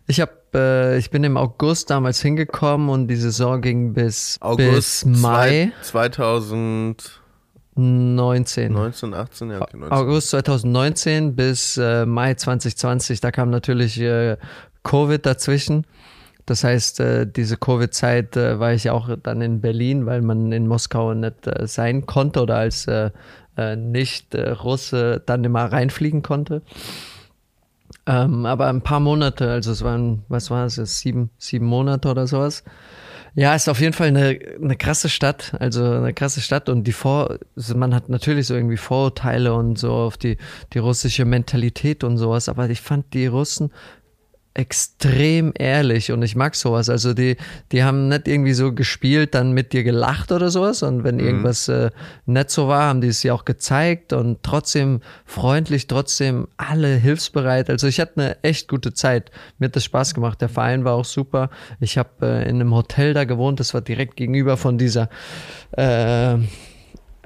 Ich 0.07 0.19
habe, 0.19 0.31
äh, 0.53 0.97
ich 0.97 1.09
bin 1.09 1.23
im 1.23 1.37
August 1.37 1.89
damals 1.89 2.21
hingekommen 2.21 2.89
und 2.89 3.07
die 3.07 3.15
Saison 3.15 3.61
ging 3.61 3.93
bis, 3.93 4.37
August 4.41 5.05
bis 5.05 5.21
Mai 5.21 5.71
zwei- 5.81 6.09
2019, 6.09 7.11
19. 7.81 8.75
18, 9.13 9.49
ja, 9.49 9.61
okay, 9.61 9.77
19. 9.77 9.91
August 9.91 10.29
2019 10.29 11.35
bis 11.35 11.77
äh, 11.77 12.05
Mai 12.05 12.35
2020. 12.35 13.19
Da 13.21 13.31
kam 13.31 13.49
natürlich 13.49 13.99
äh, 13.99 14.37
Covid 14.83 15.25
dazwischen. 15.25 15.85
Das 16.45 16.63
heißt, 16.63 16.99
äh, 16.99 17.27
diese 17.27 17.57
Covid-Zeit 17.57 18.35
äh, 18.35 18.59
war 18.59 18.73
ich 18.73 18.89
auch 18.89 19.09
dann 19.21 19.41
in 19.41 19.61
Berlin, 19.61 20.05
weil 20.05 20.21
man 20.21 20.51
in 20.51 20.67
Moskau 20.67 21.13
nicht 21.13 21.47
äh, 21.47 21.67
sein 21.67 22.05
konnte 22.05 22.41
oder 22.41 22.57
als 22.57 22.87
äh, 22.87 23.11
Nicht-Russe 23.75 25.21
dann 25.25 25.43
immer 25.43 25.65
reinfliegen 25.65 26.23
konnte. 26.23 26.61
Ähm, 28.07 28.45
aber 28.45 28.67
ein 28.67 28.81
paar 28.81 28.99
Monate, 28.99 29.51
also 29.51 29.71
es 29.71 29.83
waren, 29.83 30.23
was 30.29 30.49
war 30.49 30.65
es, 30.65 30.75
sieben, 30.75 31.29
sieben 31.37 31.65
Monate 31.65 32.09
oder 32.09 32.27
sowas. 32.27 32.63
Ja, 33.33 33.55
ist 33.55 33.69
auf 33.69 33.79
jeden 33.79 33.93
Fall 33.93 34.09
eine, 34.09 34.37
eine 34.61 34.75
krasse 34.75 35.07
Stadt, 35.07 35.53
also 35.57 35.85
eine 35.85 36.13
krasse 36.13 36.41
Stadt. 36.41 36.67
Und 36.67 36.83
die 36.83 36.91
Vor, 36.91 37.37
also 37.55 37.77
man 37.77 37.95
hat 37.95 38.09
natürlich 38.09 38.47
so 38.47 38.55
irgendwie 38.55 38.77
Vorurteile 38.77 39.53
und 39.53 39.77
so 39.77 39.93
auf 39.93 40.17
die, 40.17 40.37
die 40.73 40.79
russische 40.79 41.23
Mentalität 41.23 42.03
und 42.03 42.17
sowas, 42.17 42.49
aber 42.49 42.69
ich 42.69 42.81
fand 42.81 43.13
die 43.13 43.27
Russen 43.27 43.71
extrem 44.53 45.53
ehrlich 45.57 46.11
und 46.11 46.21
ich 46.23 46.35
mag 46.35 46.55
sowas. 46.55 46.89
Also 46.89 47.13
die, 47.13 47.37
die 47.71 47.83
haben 47.83 48.09
nicht 48.09 48.27
irgendwie 48.27 48.53
so 48.53 48.73
gespielt, 48.73 49.33
dann 49.33 49.53
mit 49.53 49.71
dir 49.71 49.83
gelacht 49.83 50.31
oder 50.31 50.51
sowas 50.51 50.83
und 50.83 51.05
wenn 51.05 51.19
irgendwas 51.19 51.69
äh, 51.69 51.89
nicht 52.25 52.49
so 52.49 52.67
war, 52.67 52.83
haben 52.83 52.99
die 52.99 53.07
es 53.07 53.23
ja 53.23 53.33
auch 53.33 53.45
gezeigt 53.45 54.11
und 54.11 54.43
trotzdem 54.43 55.01
freundlich, 55.25 55.87
trotzdem 55.87 56.47
alle 56.57 56.95
hilfsbereit. 56.95 57.69
Also 57.69 57.87
ich 57.87 58.01
hatte 58.01 58.17
eine 58.17 58.43
echt 58.43 58.67
gute 58.67 58.93
Zeit. 58.93 59.31
Mir 59.57 59.67
hat 59.67 59.75
das 59.75 59.85
Spaß 59.85 60.13
gemacht. 60.13 60.41
Der 60.41 60.49
Verein 60.49 60.83
war 60.83 60.95
auch 60.95 61.05
super. 61.05 61.49
Ich 61.79 61.97
habe 61.97 62.09
äh, 62.21 62.49
in 62.49 62.55
einem 62.55 62.75
Hotel 62.75 63.13
da 63.13 63.23
gewohnt, 63.23 63.61
das 63.61 63.73
war 63.73 63.81
direkt 63.81 64.17
gegenüber 64.17 64.57
von 64.57 64.77
dieser 64.77 65.09
äh, 65.77 66.37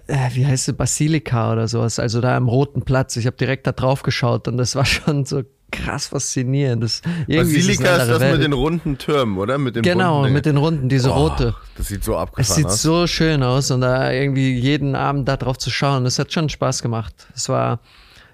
äh, 0.08 0.30
wie 0.34 0.46
heißt 0.46 0.70
es, 0.70 0.76
Basilika 0.76 1.52
oder 1.52 1.68
sowas, 1.68 1.98
also 1.98 2.22
da 2.22 2.38
am 2.38 2.48
Roten 2.48 2.84
Platz. 2.84 3.16
Ich 3.16 3.26
habe 3.26 3.38
direkt 3.38 3.66
da 3.66 3.72
drauf 3.72 4.04
geschaut 4.04 4.48
und 4.48 4.58
das 4.58 4.76
war 4.76 4.86
schon 4.86 5.26
so 5.26 5.42
krass 5.72 6.08
faszinierend. 6.08 6.84
Das, 6.84 7.02
irgendwie 7.28 7.58
ist 7.58 7.68
Basilika 7.68 7.96
ist 7.96 8.02
andere 8.02 8.12
das 8.12 8.20
Welt. 8.22 8.34
mit 8.34 8.44
den 8.44 8.54
runden 8.54 8.98
Türmen, 8.98 9.38
oder? 9.38 9.58
Mit 9.58 9.76
den 9.76 9.84
Genau, 9.84 10.20
bunten 10.20 10.34
mit 10.34 10.46
den 10.46 10.58
Runden, 10.58 10.90
diese 10.90 11.12
Oh, 11.12 11.28
rote. 11.28 11.56
Das 11.78 11.88
sieht 11.88 12.04
so 12.04 12.18
abgefahren 12.18 12.42
Es 12.50 12.56
sieht 12.56 12.66
aus. 12.68 12.82
so 12.82 13.08
schön 13.08 13.44
aus 13.44 13.72
und 13.72 13.82
da 13.82 14.12
irgendwie 14.12 14.54
jeden 14.58 14.96
Abend 14.96 15.28
da 15.28 15.38
drauf 15.38 15.58
zu 15.58 15.70
schauen, 15.70 16.04
das 16.04 16.18
hat 16.20 16.32
schon 16.32 16.50
Spaß 16.50 16.82
gemacht. 16.82 17.14
Es 17.36 17.50
war, 17.50 17.80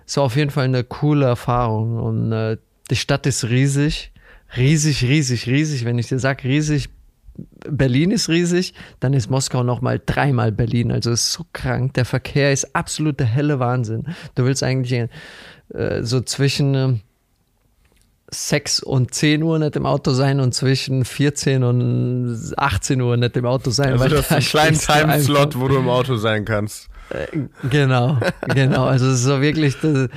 es 0.06 0.17
war 0.17 0.24
auf 0.26 0.36
jeden 0.36 0.52
Fall 0.52 0.65
eine 0.65 0.84
coole 0.84 1.26
Erfahrung 1.26 1.98
und 1.98 2.32
äh, 2.32 2.58
die 2.89 2.96
Stadt 2.96 3.26
ist 3.26 3.46
riesig, 3.46 4.12
riesig, 4.58 5.04
riesig, 5.04 5.48
riesig. 5.48 5.86
Wenn 5.86 5.98
ich 5.98 6.08
dir 6.08 6.20
sag 6.20 6.44
riesig, 6.44 6.89
Berlin 7.67 8.12
ist 8.12 8.28
riesig, 8.28 8.74
dann 9.00 9.13
ist 9.13 9.30
Moskau 9.30 9.63
noch 9.63 9.82
mal 9.82 10.00
dreimal 10.06 10.52
Berlin. 10.52 10.91
Also 10.91 11.12
es 11.12 11.24
ist 11.24 11.34
so 11.34 11.46
krank. 11.54 11.94
Der 11.94 12.04
Verkehr 12.06 12.52
ist 12.52 12.76
absolut 12.76 13.20
der 13.20 13.28
helle 13.28 13.60
Wahnsinn. 13.60 14.06
Du 14.36 14.44
willst 14.44 14.62
eigentlich 14.63 15.08
äh, 15.74 16.04
so 16.04 16.20
zwischen 16.22 16.76
äh, 16.76 16.94
6 18.34 18.82
und 18.82 19.13
10 19.13 19.44
Uhr 19.44 19.60
nicht 19.60 19.76
im 19.76 19.86
Auto 19.86 20.12
sein 20.12 20.39
und 20.39 20.54
zwischen 20.54 21.04
14 21.04 21.63
und 21.63 22.54
18 22.56 23.02
Uhr 23.02 23.17
nicht 23.17 23.36
im 23.36 23.46
Auto 23.46 23.72
sein. 23.72 23.94
also 23.94 24.04
weil 24.04 24.10
du 24.10 24.17
hast 24.17 24.32
einen 24.32 24.41
kleinen 24.41 24.78
Timeslot, 24.78 25.60
wo 25.60 25.67
du 25.67 25.78
im 25.78 25.89
Auto 25.89 26.15
sein 26.15 26.46
kannst. 26.46 26.89
Genau, 27.70 28.17
genau. 28.48 28.86
Also 28.86 29.08
es 29.08 29.15
ist 29.15 29.24
so 29.26 29.41
wirklich, 29.41 29.76
das, 29.82 30.08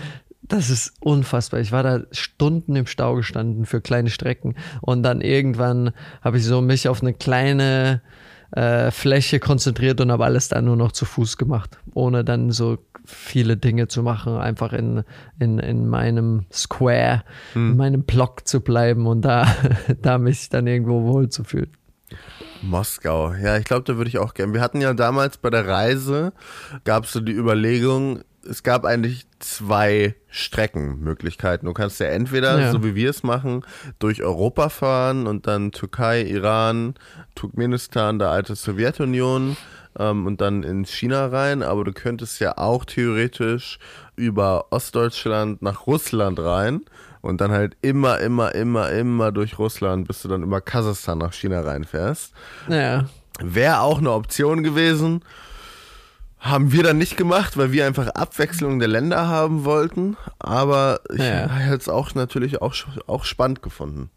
das 0.43 0.71
ist 0.71 0.93
unfassbar. 1.01 1.59
Ich 1.59 1.73
war 1.73 1.83
da 1.83 2.01
Stunden 2.13 2.77
im 2.77 2.87
Stau 2.87 3.17
gestanden 3.17 3.67
für 3.67 3.81
kleine 3.81 4.11
Strecken 4.11 4.55
und 4.81 5.03
dann 5.03 5.21
irgendwann 5.21 5.91
habe 6.23 6.39
ich 6.39 6.45
so 6.45 6.61
mich 6.61 6.89
auf 6.89 7.03
eine 7.03 7.15
kleine 7.15 8.01
äh, 8.53 8.93
Fläche 8.93 9.41
konzentriert 9.41 10.01
und 10.01 10.13
habe 10.13 10.25
alles 10.25 10.49
dann 10.49 10.67
nur 10.67 10.77
noch 10.77 10.93
zu 10.93 11.05
Fuß 11.05 11.37
gemacht, 11.37 11.79
ohne 11.95 12.25
dann 12.25 12.53
so 12.53 12.79
viele 13.05 13.57
Dinge 13.57 13.89
zu 13.89 14.03
machen, 14.03 14.37
einfach 14.37 14.73
in, 14.73 15.05
in, 15.39 15.59
in 15.59 15.89
meinem 15.89 16.47
Square, 16.53 17.23
in 17.55 17.77
meinem 17.77 18.05
Block 18.05 18.47
zu 18.49 18.61
bleiben 18.61 19.07
und 19.07 19.23
da, 19.23 19.47
da 20.03 20.19
mich 20.19 20.49
dann 20.49 20.67
irgendwo 20.67 21.03
wohl 21.05 21.29
zu 21.29 21.45
fühlen. 21.45 21.71
Moskau, 22.63 23.35
ja, 23.35 23.59
ich 23.59 23.65
glaube, 23.65 23.85
da 23.85 23.97
würde 23.97 24.09
ich 24.09 24.19
auch 24.19 24.35
gern. 24.35 24.55
Wir 24.55 24.61
hatten 24.61 24.81
ja 24.81 24.95
damals 24.95 25.37
bei 25.37 25.51
der 25.51 25.67
Reise, 25.67 26.33
gab 26.85 27.05
es 27.05 27.13
so 27.13 27.21
die 27.21 27.33
Überlegung, 27.33 28.21
es 28.49 28.63
gab 28.63 28.85
eigentlich 28.85 29.27
zwei 29.39 30.15
Streckenmöglichkeiten. 30.29 31.67
Du 31.67 31.73
kannst 31.73 32.01
ja 32.01 32.07
entweder, 32.07 32.61
Ja. 32.61 32.73
so 32.73 32.85
wie 32.85 32.95
wir 32.95 33.11
es 33.11 33.23
machen, 33.23 33.65
durch 33.99 34.23
Europa 34.23 34.69
fahren 34.69 35.27
und 35.27 35.47
dann 35.47 35.73
Türkei, 35.73 36.23
Iran, 36.23 36.95
Turkmenistan, 37.35 38.19
der 38.19 38.31
alte 38.31 38.55
Sowjetunion 38.55 39.57
ähm, 39.99 40.27
und 40.27 40.41
dann 40.41 40.63
in 40.63 40.85
China 40.85 41.27
rein, 41.27 41.63
aber 41.63 41.85
du 41.85 41.93
könntest 41.93 42.41
ja 42.41 42.57
auch 42.59 42.85
theoretisch 42.85 43.79
über 44.17 44.67
Ostdeutschland 44.71 45.63
nach 45.63 45.87
Russland 45.87 46.39
rein 46.41 46.83
und 47.21 47.41
dann 47.41 47.51
halt 47.53 47.77
immer, 47.83 48.21
immer, 48.21 48.55
immer, 48.55 48.91
immer 48.91 49.33
durch 49.33 49.59
Russland, 49.59 50.07
bis 50.09 50.23
du 50.23 50.29
dann 50.29 50.43
über 50.43 50.61
Kasachstan 50.61 51.19
nach 51.19 51.33
China 51.33 51.61
reinfährst. 51.63 52.33
Ja, 52.69 53.07
Wäre 53.41 53.81
auch 53.81 53.99
eine 53.99 54.13
Option 54.13 54.63
gewesen. 54.63 55.23
Haben 56.39 56.73
wir 56.73 56.83
dann 56.83 56.99
nicht 56.99 57.17
gemacht, 57.17 57.57
weil 57.57 57.73
wir 57.73 57.87
einfach 57.87 58.09
Abwechslung 58.09 58.79
der 58.79 58.87
Länder 58.89 59.27
haben 59.29 59.65
wollten. 59.65 60.17
Aber 60.39 61.01
ich 61.13 61.19
Ja. 61.21 61.49
hätte 61.49 61.77
es 61.79 61.89
auch 61.89 62.15
natürlich 62.15 62.61
auch, 62.61 62.75
auch 63.07 63.25
spannend 63.25 63.63
gefunden. 63.63 64.11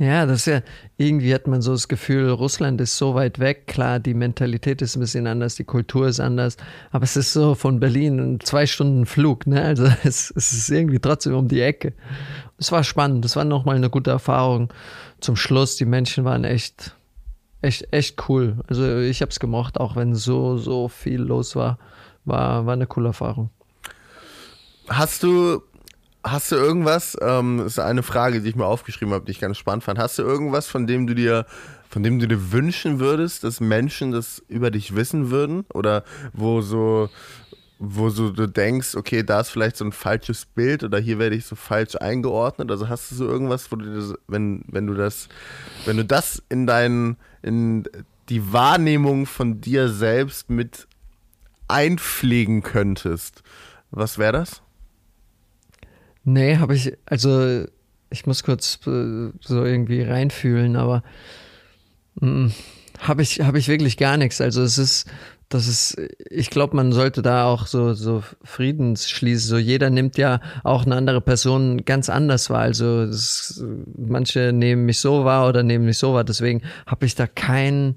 Ja, 0.00 0.24
das 0.24 0.38
ist 0.38 0.46
ja, 0.46 0.62
irgendwie 0.96 1.34
hat 1.34 1.46
man 1.46 1.60
so 1.60 1.72
das 1.72 1.86
Gefühl, 1.86 2.30
Russland 2.30 2.80
ist 2.80 2.96
so 2.96 3.14
weit 3.14 3.38
weg. 3.38 3.66
Klar, 3.66 4.00
die 4.00 4.14
Mentalität 4.14 4.80
ist 4.80 4.96
ein 4.96 5.00
bisschen 5.00 5.26
anders, 5.26 5.56
die 5.56 5.64
Kultur 5.64 6.08
ist 6.08 6.20
anders, 6.20 6.56
aber 6.90 7.04
es 7.04 7.18
ist 7.18 7.34
so 7.34 7.54
von 7.54 7.80
Berlin 7.80 8.38
zwei 8.42 8.64
Stunden 8.64 9.04
Flug, 9.04 9.46
ne? 9.46 9.62
Also 9.62 9.84
es, 10.02 10.32
es 10.34 10.54
ist 10.54 10.70
irgendwie 10.70 11.00
trotzdem 11.00 11.34
um 11.34 11.48
die 11.48 11.60
Ecke. 11.60 11.92
Es 12.56 12.72
war 12.72 12.82
spannend, 12.82 13.26
es 13.26 13.36
war 13.36 13.44
nochmal 13.44 13.76
eine 13.76 13.90
gute 13.90 14.10
Erfahrung. 14.10 14.72
Zum 15.20 15.36
Schluss, 15.36 15.76
die 15.76 15.84
Menschen 15.84 16.24
waren 16.24 16.44
echt, 16.44 16.96
echt, 17.60 17.92
echt 17.92 18.26
cool. 18.30 18.56
Also 18.68 19.00
ich 19.00 19.20
habe 19.20 19.30
es 19.30 19.38
gemocht, 19.38 19.78
auch 19.78 19.96
wenn 19.96 20.14
so, 20.14 20.56
so 20.56 20.88
viel 20.88 21.20
los 21.20 21.56
war. 21.56 21.78
War, 22.24 22.64
war 22.64 22.72
eine 22.72 22.86
coole 22.86 23.08
Erfahrung. 23.08 23.50
Hast 24.88 25.22
du, 25.22 25.60
hast 26.22 26.52
du 26.52 26.56
irgendwas, 26.56 27.16
ähm, 27.20 27.60
ist 27.66 27.78
eine 27.78 28.02
Frage, 28.02 28.40
die 28.40 28.48
ich 28.48 28.56
mir 28.56 28.66
aufgeschrieben 28.66 29.14
habe, 29.14 29.24
die 29.24 29.32
ich 29.32 29.40
ganz 29.40 29.56
spannend 29.56 29.84
fand. 29.84 29.98
Hast 29.98 30.18
du 30.18 30.22
irgendwas, 30.22 30.66
von 30.66 30.86
dem 30.86 31.06
du 31.06 31.14
dir, 31.14 31.46
von 31.88 32.02
dem 32.02 32.18
du 32.18 32.28
dir 32.28 32.52
wünschen 32.52 33.00
würdest, 33.00 33.44
dass 33.44 33.60
Menschen 33.60 34.12
das 34.12 34.42
über 34.48 34.70
dich 34.70 34.94
wissen 34.94 35.30
würden? 35.30 35.64
Oder 35.72 36.04
wo 36.32 36.60
so, 36.60 37.08
wo 37.78 38.10
so 38.10 38.30
du 38.30 38.46
denkst, 38.46 38.94
okay, 38.94 39.22
da 39.22 39.40
ist 39.40 39.50
vielleicht 39.50 39.76
so 39.76 39.84
ein 39.84 39.92
falsches 39.92 40.44
Bild 40.44 40.84
oder 40.84 40.98
hier 40.98 41.18
werde 41.18 41.36
ich 41.36 41.46
so 41.46 41.56
falsch 41.56 41.96
eingeordnet. 41.96 42.70
Also 42.70 42.88
hast 42.88 43.10
du 43.10 43.14
so 43.14 43.26
irgendwas, 43.26 43.72
wo 43.72 43.76
du 43.76 43.94
das, 43.94 44.14
wenn, 44.28 44.62
wenn 44.68 44.86
du 44.86 44.94
das, 44.94 45.28
wenn 45.86 45.96
du 45.96 46.04
das 46.04 46.42
in 46.50 46.66
deinen, 46.66 47.16
in 47.42 47.84
die 48.28 48.52
Wahrnehmung 48.52 49.26
von 49.26 49.60
dir 49.60 49.88
selbst 49.88 50.50
mit 50.50 50.86
einpflegen 51.68 52.62
könntest, 52.62 53.42
was 53.90 54.18
wäre 54.18 54.32
das? 54.32 54.62
Nee, 56.24 56.56
habe 56.56 56.74
ich, 56.74 56.96
also 57.06 57.64
ich 58.10 58.26
muss 58.26 58.42
kurz 58.42 58.78
äh, 58.86 59.30
so 59.40 59.64
irgendwie 59.64 60.02
reinfühlen, 60.02 60.76
aber 60.76 61.02
mm, 62.20 62.48
habe 62.98 63.22
ich, 63.22 63.40
hab 63.40 63.54
ich 63.54 63.68
wirklich 63.68 63.96
gar 63.96 64.16
nichts. 64.16 64.40
Also 64.40 64.62
es 64.62 64.78
ist, 64.78 65.06
das 65.48 65.66
ist, 65.66 66.00
ich 66.30 66.50
glaube, 66.50 66.76
man 66.76 66.92
sollte 66.92 67.22
da 67.22 67.44
auch 67.44 67.66
so, 67.66 67.94
so 67.94 68.22
Friedens 68.44 69.10
schließen. 69.10 69.48
So 69.48 69.58
jeder 69.58 69.90
nimmt 69.90 70.16
ja 70.16 70.40
auch 70.62 70.86
eine 70.86 70.94
andere 70.94 71.20
Person 71.20 71.84
ganz 71.84 72.08
anders 72.08 72.50
wahr. 72.50 72.60
Also 72.60 73.02
es, 73.02 73.64
manche 73.96 74.52
nehmen 74.52 74.84
mich 74.86 75.00
so 75.00 75.24
wahr 75.24 75.48
oder 75.48 75.62
nehmen 75.62 75.86
mich 75.86 75.98
so 75.98 76.14
wahr. 76.14 76.24
Deswegen 76.24 76.62
habe 76.86 77.06
ich 77.06 77.16
da 77.16 77.26
kein, 77.26 77.96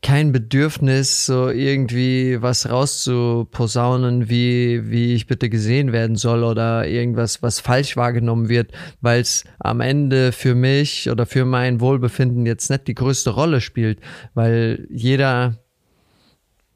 kein 0.00 0.30
Bedürfnis, 0.32 1.26
so 1.26 1.48
irgendwie 1.48 2.40
was 2.40 2.70
rauszuposaunen, 2.70 4.28
wie, 4.28 4.90
wie 4.90 5.14
ich 5.14 5.26
bitte 5.26 5.48
gesehen 5.48 5.92
werden 5.92 6.16
soll 6.16 6.44
oder 6.44 6.86
irgendwas, 6.86 7.42
was 7.42 7.60
falsch 7.60 7.96
wahrgenommen 7.96 8.48
wird, 8.48 8.72
weil 9.00 9.20
es 9.20 9.44
am 9.58 9.80
Ende 9.80 10.32
für 10.32 10.54
mich 10.54 11.10
oder 11.10 11.26
für 11.26 11.44
mein 11.44 11.80
Wohlbefinden 11.80 12.46
jetzt 12.46 12.70
nicht 12.70 12.86
die 12.86 12.94
größte 12.94 13.30
Rolle 13.30 13.60
spielt, 13.60 13.98
weil 14.34 14.86
jeder, 14.90 15.56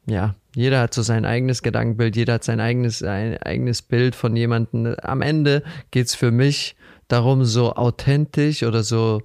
ja, 0.05 0.35
jeder 0.55 0.81
hat 0.81 0.93
so 0.93 1.01
sein 1.01 1.25
eigenes 1.25 1.63
Gedankenbild, 1.63 2.15
jeder 2.15 2.33
hat 2.33 2.43
sein 2.43 2.59
eigenes, 2.59 3.01
ein 3.03 3.37
eigenes 3.41 3.81
Bild 3.81 4.15
von 4.15 4.35
jemandem. 4.35 4.95
Am 5.01 5.21
Ende 5.21 5.63
geht's 5.91 6.13
für 6.13 6.31
mich 6.31 6.75
darum, 7.07 7.45
so 7.45 7.73
authentisch 7.73 8.63
oder 8.63 8.83
so, 8.83 9.21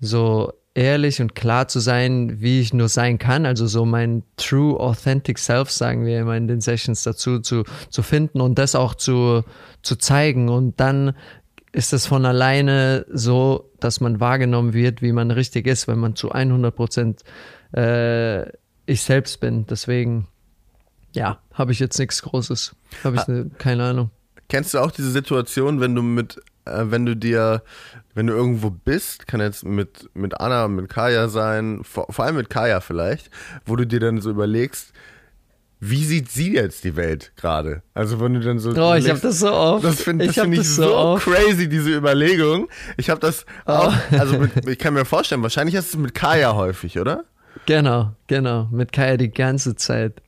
so 0.00 0.52
ehrlich 0.74 1.20
und 1.20 1.34
klar 1.34 1.68
zu 1.68 1.80
sein, 1.80 2.40
wie 2.40 2.60
ich 2.60 2.72
nur 2.72 2.88
sein 2.88 3.18
kann. 3.18 3.46
Also 3.46 3.66
so 3.66 3.84
mein 3.84 4.22
true 4.36 4.78
authentic 4.78 5.38
self, 5.38 5.70
sagen 5.70 6.06
wir 6.06 6.20
immer 6.20 6.36
in 6.36 6.48
den 6.48 6.60
Sessions 6.60 7.02
dazu, 7.02 7.40
zu, 7.40 7.64
zu 7.90 8.02
finden 8.02 8.40
und 8.40 8.58
das 8.58 8.74
auch 8.74 8.94
zu, 8.94 9.44
zu 9.82 9.96
zeigen. 9.96 10.48
Und 10.48 10.80
dann 10.80 11.14
ist 11.72 11.92
es 11.92 12.06
von 12.06 12.24
alleine 12.24 13.06
so, 13.10 13.70
dass 13.80 14.00
man 14.00 14.20
wahrgenommen 14.20 14.72
wird, 14.72 15.02
wie 15.02 15.12
man 15.12 15.30
richtig 15.30 15.66
ist, 15.66 15.88
wenn 15.88 15.98
man 15.98 16.16
zu 16.16 16.32
100 16.32 16.74
Prozent 16.74 17.22
äh, 17.74 18.48
ich 18.86 19.02
selbst 19.02 19.40
bin. 19.40 19.66
Deswegen, 19.66 20.28
ja, 21.12 21.38
habe 21.52 21.72
ich 21.72 21.80
jetzt 21.80 21.98
nichts 21.98 22.22
Großes. 22.22 22.74
Habe 23.04 23.16
ich 23.16 23.26
ne, 23.26 23.50
keine 23.58 23.84
Ahnung. 23.84 24.10
Kennst 24.48 24.74
du 24.74 24.78
auch 24.78 24.90
diese 24.90 25.10
Situation, 25.10 25.80
wenn 25.80 25.94
du 25.94 26.02
mit 26.02 26.40
äh, 26.64 26.84
wenn 26.84 27.06
du 27.06 27.16
dir, 27.16 27.62
wenn 28.14 28.26
du 28.26 28.34
irgendwo 28.34 28.70
bist, 28.70 29.26
kann 29.26 29.40
jetzt 29.40 29.64
mit, 29.64 30.10
mit 30.14 30.40
Anna, 30.40 30.68
mit 30.68 30.88
Kaya 30.88 31.28
sein, 31.28 31.80
vor, 31.82 32.06
vor 32.10 32.24
allem 32.24 32.36
mit 32.36 32.50
Kaya 32.50 32.80
vielleicht, 32.80 33.30
wo 33.64 33.76
du 33.76 33.86
dir 33.86 34.00
dann 34.00 34.20
so 34.20 34.30
überlegst, 34.30 34.92
wie 35.84 36.04
sieht 36.04 36.30
sie 36.30 36.54
jetzt 36.54 36.84
die 36.84 36.94
Welt 36.94 37.32
gerade? 37.34 37.82
Also 37.92 38.20
wenn 38.20 38.34
du 38.34 38.40
dann 38.40 38.60
so. 38.60 38.70
Oh, 38.70 38.94
ich 38.94 39.10
habe 39.10 39.18
das 39.18 39.40
so 39.40 39.52
oft. 39.52 39.84
Das 39.84 40.00
finde 40.00 40.26
ich, 40.26 40.34
find 40.34 40.54
ich 40.54 40.68
so, 40.68 40.84
so 40.84 41.20
crazy, 41.20 41.68
diese 41.68 41.90
Überlegung. 41.90 42.68
Ich 42.96 43.10
habe 43.10 43.18
das 43.18 43.44
oh. 43.66 43.72
auch, 43.72 43.94
also 44.12 44.38
mit, 44.38 44.52
ich 44.68 44.78
kann 44.78 44.94
mir 44.94 45.04
vorstellen, 45.04 45.42
wahrscheinlich 45.42 45.74
hast 45.74 45.92
du 45.92 45.98
es 45.98 46.02
mit 46.02 46.14
Kaya 46.14 46.54
häufig, 46.54 47.00
oder? 47.00 47.24
Genau, 47.66 48.12
genau. 48.28 48.68
Mit 48.70 48.92
Kaya 48.92 49.16
die 49.16 49.32
ganze 49.32 49.74
Zeit. 49.74 50.22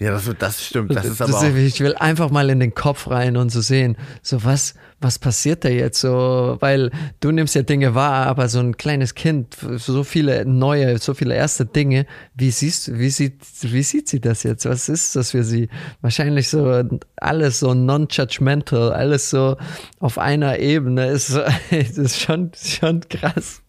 Ja, 0.00 0.10
das, 0.10 0.28
das 0.38 0.64
stimmt. 0.64 0.94
Das 0.96 1.04
ist 1.04 1.20
aber 1.20 1.32
das, 1.32 1.54
Ich 1.54 1.80
will 1.80 1.94
einfach 1.94 2.30
mal 2.30 2.48
in 2.50 2.60
den 2.60 2.74
Kopf 2.74 3.08
rein 3.08 3.36
und 3.36 3.50
so 3.50 3.60
sehen, 3.60 3.96
so 4.22 4.42
was, 4.42 4.74
was 5.00 5.18
passiert 5.18 5.64
da 5.64 5.68
jetzt 5.68 6.00
so, 6.00 6.56
weil 6.60 6.90
du 7.20 7.30
nimmst 7.30 7.54
ja 7.54 7.62
Dinge 7.62 7.94
wahr, 7.94 8.26
aber 8.26 8.48
so 8.48 8.58
ein 8.58 8.76
kleines 8.76 9.14
Kind, 9.14 9.56
so 9.76 10.02
viele 10.02 10.46
neue, 10.46 10.98
so 10.98 11.12
viele 11.12 11.34
erste 11.34 11.66
Dinge, 11.66 12.06
wie 12.34 12.50
siehst, 12.50 12.98
wie 12.98 13.10
sieht, 13.10 13.42
wie 13.60 13.82
sieht 13.82 14.08
sie 14.08 14.20
das 14.20 14.44
jetzt? 14.44 14.64
Was 14.64 14.88
ist 14.88 15.14
das 15.14 15.32
für 15.32 15.44
sie? 15.44 15.68
Wahrscheinlich 16.00 16.48
so 16.48 16.82
alles 17.16 17.60
so 17.60 17.74
non-judgmental, 17.74 18.92
alles 18.92 19.28
so 19.28 19.56
auf 20.00 20.16
einer 20.18 20.58
Ebene 20.58 21.06
ist, 21.08 21.38
ist 21.70 22.18
schon, 22.18 22.50
schon 22.56 23.02
krass. 23.08 23.62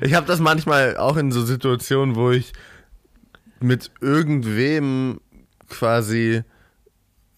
Ich 0.00 0.14
habe 0.14 0.26
das 0.26 0.38
manchmal 0.38 0.96
auch 0.96 1.16
in 1.16 1.32
so 1.32 1.44
Situationen, 1.44 2.14
wo 2.14 2.30
ich 2.30 2.52
mit 3.60 3.90
irgendwem 4.00 5.20
quasi 5.68 6.42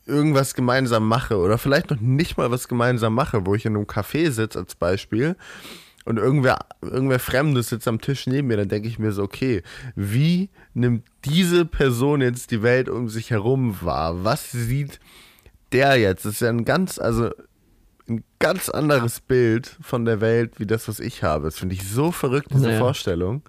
irgendwas 0.09 0.55
gemeinsam 0.55 1.07
mache 1.07 1.37
oder 1.37 1.59
vielleicht 1.59 1.91
noch 1.91 2.01
nicht 2.01 2.39
mal 2.39 2.51
was 2.51 2.67
gemeinsam 2.67 3.15
mache, 3.15 3.47
wo 3.47 3.55
ich 3.55 3.67
in 3.67 3.77
einem 3.77 3.85
Café 3.85 4.31
sitze 4.31 4.59
als 4.59 4.75
Beispiel 4.75 5.37
und 6.05 6.17
irgendwer, 6.17 6.61
irgendwer 6.81 7.19
Fremdes 7.19 7.69
sitzt 7.69 7.87
am 7.87 8.01
Tisch 8.01 8.27
neben 8.27 8.49
mir, 8.49 8.57
dann 8.57 8.69
denke 8.69 8.89
ich 8.89 8.99
mir 8.99 9.13
so, 9.13 9.23
okay, 9.23 9.63
wie 9.95 10.49
nimmt 10.73 11.05
diese 11.27 11.67
Person 11.67 12.23
jetzt 12.23 12.51
die 12.51 12.63
Welt 12.63 12.89
um 12.89 13.09
sich 13.09 13.31
herum 13.31 13.77
wahr? 13.83 14.25
Was 14.25 14.51
sieht 14.51 14.99
der 15.73 15.97
jetzt? 15.97 16.25
Das 16.25 16.35
ist 16.35 16.41
ja 16.41 16.49
ein 16.49 16.65
ganz, 16.65 16.99
also 16.99 17.31
ein 18.09 18.25
ganz 18.39 18.71
anderes 18.71 19.21
Bild 19.21 19.77
von 19.83 20.07
der 20.07 20.23
Welt 20.23 20.59
wie 20.59 20.67
das, 20.67 20.89
was 20.89 20.99
ich 20.99 21.23
habe. 21.23 21.45
Das 21.45 21.59
finde 21.59 21.75
ich 21.75 21.87
so 21.87 22.11
verrückt, 22.11 22.49
diese 22.55 22.73
ja. 22.73 22.79
Vorstellung. 22.79 23.43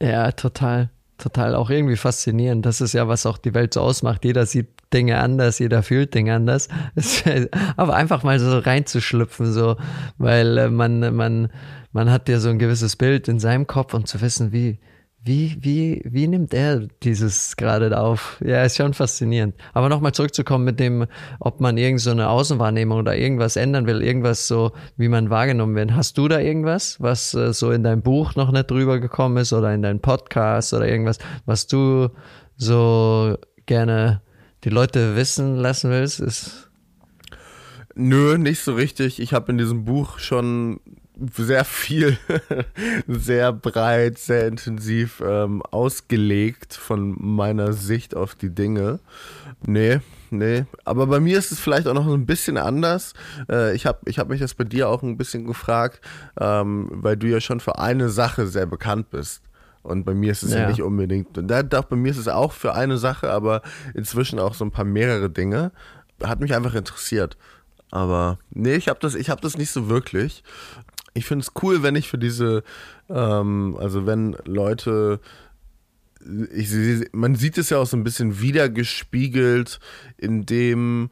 Ja, 0.00 0.30
total 0.30 0.90
total 1.20 1.54
auch 1.54 1.70
irgendwie 1.70 1.96
faszinierend. 1.96 2.66
Das 2.66 2.80
ist 2.80 2.92
ja, 2.92 3.08
was 3.08 3.26
auch 3.26 3.38
die 3.38 3.54
Welt 3.54 3.74
so 3.74 3.80
ausmacht. 3.80 4.24
Jeder 4.24 4.46
sieht 4.46 4.68
Dinge 4.92 5.18
anders, 5.18 5.58
jeder 5.58 5.82
fühlt 5.82 6.14
Dinge 6.14 6.34
anders. 6.34 6.68
Aber 7.76 7.94
einfach 7.94 8.22
mal 8.22 8.38
so 8.40 8.58
reinzuschlüpfen, 8.58 9.52
so, 9.52 9.76
weil 10.18 10.58
äh, 10.58 10.68
man, 10.68 11.14
man, 11.14 11.48
man 11.92 12.10
hat 12.10 12.28
ja 12.28 12.40
so 12.40 12.48
ein 12.48 12.58
gewisses 12.58 12.96
Bild 12.96 13.28
in 13.28 13.38
seinem 13.38 13.66
Kopf 13.66 13.94
und 13.94 14.08
zu 14.08 14.20
wissen, 14.20 14.52
wie, 14.52 14.78
wie, 15.22 15.58
wie, 15.60 16.02
wie 16.04 16.26
nimmt 16.26 16.54
er 16.54 16.88
dieses 17.02 17.56
gerade 17.56 17.98
auf? 17.98 18.40
Ja, 18.42 18.62
ist 18.64 18.76
schon 18.78 18.94
faszinierend. 18.94 19.54
Aber 19.74 19.90
nochmal 19.90 20.12
zurückzukommen 20.12 20.64
mit 20.64 20.80
dem, 20.80 21.06
ob 21.40 21.60
man 21.60 21.76
irgend 21.76 22.00
so 22.00 22.10
eine 22.10 22.30
Außenwahrnehmung 22.30 22.98
oder 22.98 23.16
irgendwas 23.16 23.56
ändern 23.56 23.86
will, 23.86 24.02
irgendwas 24.02 24.48
so, 24.48 24.72
wie 24.96 25.08
man 25.08 25.28
wahrgenommen 25.28 25.74
wird. 25.74 25.92
Hast 25.92 26.16
du 26.16 26.26
da 26.26 26.40
irgendwas, 26.40 27.00
was 27.00 27.34
äh, 27.34 27.52
so 27.52 27.70
in 27.70 27.82
deinem 27.82 28.02
Buch 28.02 28.34
noch 28.34 28.50
nicht 28.50 28.70
drüber 28.70 28.98
gekommen 28.98 29.36
ist 29.36 29.52
oder 29.52 29.74
in 29.74 29.82
deinem 29.82 30.00
Podcast 30.00 30.72
oder 30.72 30.88
irgendwas, 30.88 31.18
was 31.44 31.66
du 31.66 32.08
so 32.56 33.36
gerne 33.66 34.22
die 34.64 34.70
Leute 34.70 35.16
wissen 35.16 35.56
lassen 35.56 35.90
willst? 35.90 36.20
Ist 36.20 36.70
Nö, 37.94 38.38
nicht 38.38 38.60
so 38.60 38.74
richtig. 38.74 39.20
Ich 39.20 39.34
habe 39.34 39.52
in 39.52 39.58
diesem 39.58 39.84
Buch 39.84 40.18
schon 40.18 40.80
sehr 41.36 41.64
viel, 41.64 42.18
sehr 43.06 43.52
breit, 43.52 44.18
sehr 44.18 44.46
intensiv 44.46 45.22
ähm, 45.24 45.62
ausgelegt 45.62 46.74
von 46.74 47.16
meiner 47.18 47.72
Sicht 47.72 48.14
auf 48.14 48.34
die 48.34 48.50
Dinge. 48.50 49.00
Nee, 49.66 50.00
nee. 50.30 50.64
Aber 50.84 51.06
bei 51.06 51.20
mir 51.20 51.38
ist 51.38 51.52
es 51.52 51.60
vielleicht 51.60 51.86
auch 51.86 51.94
noch 51.94 52.06
ein 52.06 52.26
bisschen 52.26 52.56
anders. 52.56 53.14
Äh, 53.50 53.74
ich 53.74 53.86
habe 53.86 53.98
ich 54.06 54.18
hab 54.18 54.28
mich 54.28 54.40
das 54.40 54.54
bei 54.54 54.64
dir 54.64 54.88
auch 54.88 55.02
ein 55.02 55.16
bisschen 55.16 55.46
gefragt, 55.46 56.00
ähm, 56.38 56.88
weil 56.90 57.16
du 57.16 57.26
ja 57.26 57.40
schon 57.40 57.60
für 57.60 57.78
eine 57.78 58.08
Sache 58.08 58.46
sehr 58.46 58.66
bekannt 58.66 59.10
bist. 59.10 59.42
Und 59.82 60.04
bei 60.04 60.14
mir 60.14 60.32
ist 60.32 60.42
es 60.42 60.52
ja, 60.52 60.60
ja 60.60 60.68
nicht 60.68 60.82
unbedingt. 60.82 61.36
Und 61.38 61.48
da, 61.48 61.62
da, 61.62 61.80
bei 61.80 61.96
mir 61.96 62.10
ist 62.10 62.18
es 62.18 62.28
auch 62.28 62.52
für 62.52 62.74
eine 62.74 62.98
Sache, 62.98 63.30
aber 63.30 63.62
inzwischen 63.94 64.38
auch 64.38 64.54
so 64.54 64.64
ein 64.64 64.70
paar 64.70 64.84
mehrere 64.84 65.30
Dinge. 65.30 65.72
Hat 66.22 66.40
mich 66.40 66.54
einfach 66.54 66.74
interessiert. 66.74 67.38
Aber 67.90 68.38
nee, 68.50 68.74
ich 68.74 68.88
habe 68.88 69.00
das, 69.00 69.14
hab 69.14 69.40
das 69.40 69.56
nicht 69.56 69.70
so 69.70 69.88
wirklich 69.88 70.44
ich 71.14 71.26
finde 71.26 71.44
es 71.44 71.62
cool, 71.62 71.82
wenn 71.82 71.96
ich 71.96 72.08
für 72.08 72.18
diese, 72.18 72.62
ähm, 73.08 73.76
also 73.78 74.06
wenn 74.06 74.36
Leute, 74.44 75.20
ich, 76.54 76.70
man 77.12 77.34
sieht 77.34 77.58
es 77.58 77.70
ja 77.70 77.78
auch 77.78 77.86
so 77.86 77.96
ein 77.96 78.04
bisschen 78.04 78.40
wiedergespiegelt 78.40 79.80
in 80.18 80.46
dem, 80.46 81.10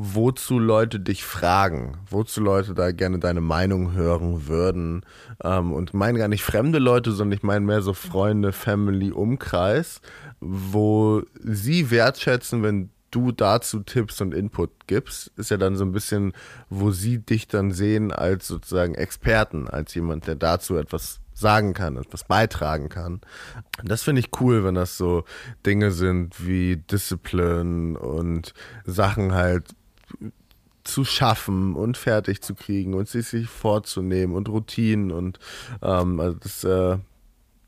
wozu 0.00 0.60
Leute 0.60 1.00
dich 1.00 1.24
fragen, 1.24 1.98
wozu 2.08 2.40
Leute 2.40 2.72
da 2.72 2.92
gerne 2.92 3.18
deine 3.18 3.40
Meinung 3.40 3.94
hören 3.94 4.46
würden. 4.46 5.04
Ähm, 5.42 5.72
und 5.72 5.92
meine 5.92 6.18
gar 6.18 6.28
nicht 6.28 6.44
fremde 6.44 6.78
Leute, 6.78 7.10
sondern 7.10 7.36
ich 7.36 7.42
meine 7.42 7.66
mehr 7.66 7.82
so 7.82 7.94
Freunde, 7.94 8.52
Family, 8.52 9.10
Umkreis, 9.10 10.00
wo 10.38 11.22
sie 11.42 11.90
wertschätzen, 11.90 12.62
wenn 12.62 12.90
du 13.10 13.32
dazu 13.32 13.80
Tipps 13.80 14.20
und 14.20 14.34
Input 14.34 14.70
gibst, 14.86 15.32
ist 15.36 15.50
ja 15.50 15.56
dann 15.56 15.76
so 15.76 15.84
ein 15.84 15.92
bisschen, 15.92 16.32
wo 16.68 16.90
sie 16.90 17.18
dich 17.18 17.48
dann 17.48 17.72
sehen 17.72 18.12
als 18.12 18.48
sozusagen 18.48 18.94
Experten, 18.94 19.68
als 19.68 19.94
jemand, 19.94 20.26
der 20.26 20.34
dazu 20.36 20.76
etwas 20.76 21.20
sagen 21.34 21.72
kann, 21.72 21.96
etwas 21.96 22.24
beitragen 22.24 22.88
kann. 22.88 23.20
Das 23.84 24.02
finde 24.02 24.20
ich 24.20 24.40
cool, 24.40 24.64
wenn 24.64 24.74
das 24.74 24.96
so 24.96 25.24
Dinge 25.64 25.92
sind 25.92 26.44
wie 26.44 26.76
Discipline 26.76 27.98
und 27.98 28.54
Sachen 28.84 29.32
halt 29.32 29.74
zu 30.82 31.04
schaffen 31.04 31.76
und 31.76 31.96
fertig 31.96 32.42
zu 32.42 32.54
kriegen 32.54 32.94
und 32.94 33.08
sich, 33.08 33.28
sich 33.28 33.48
vorzunehmen 33.48 34.34
und 34.34 34.48
Routinen 34.48 35.12
und 35.12 35.38
ähm, 35.82 36.18
also 36.18 36.38
das, 36.40 36.64
äh, 36.64 36.98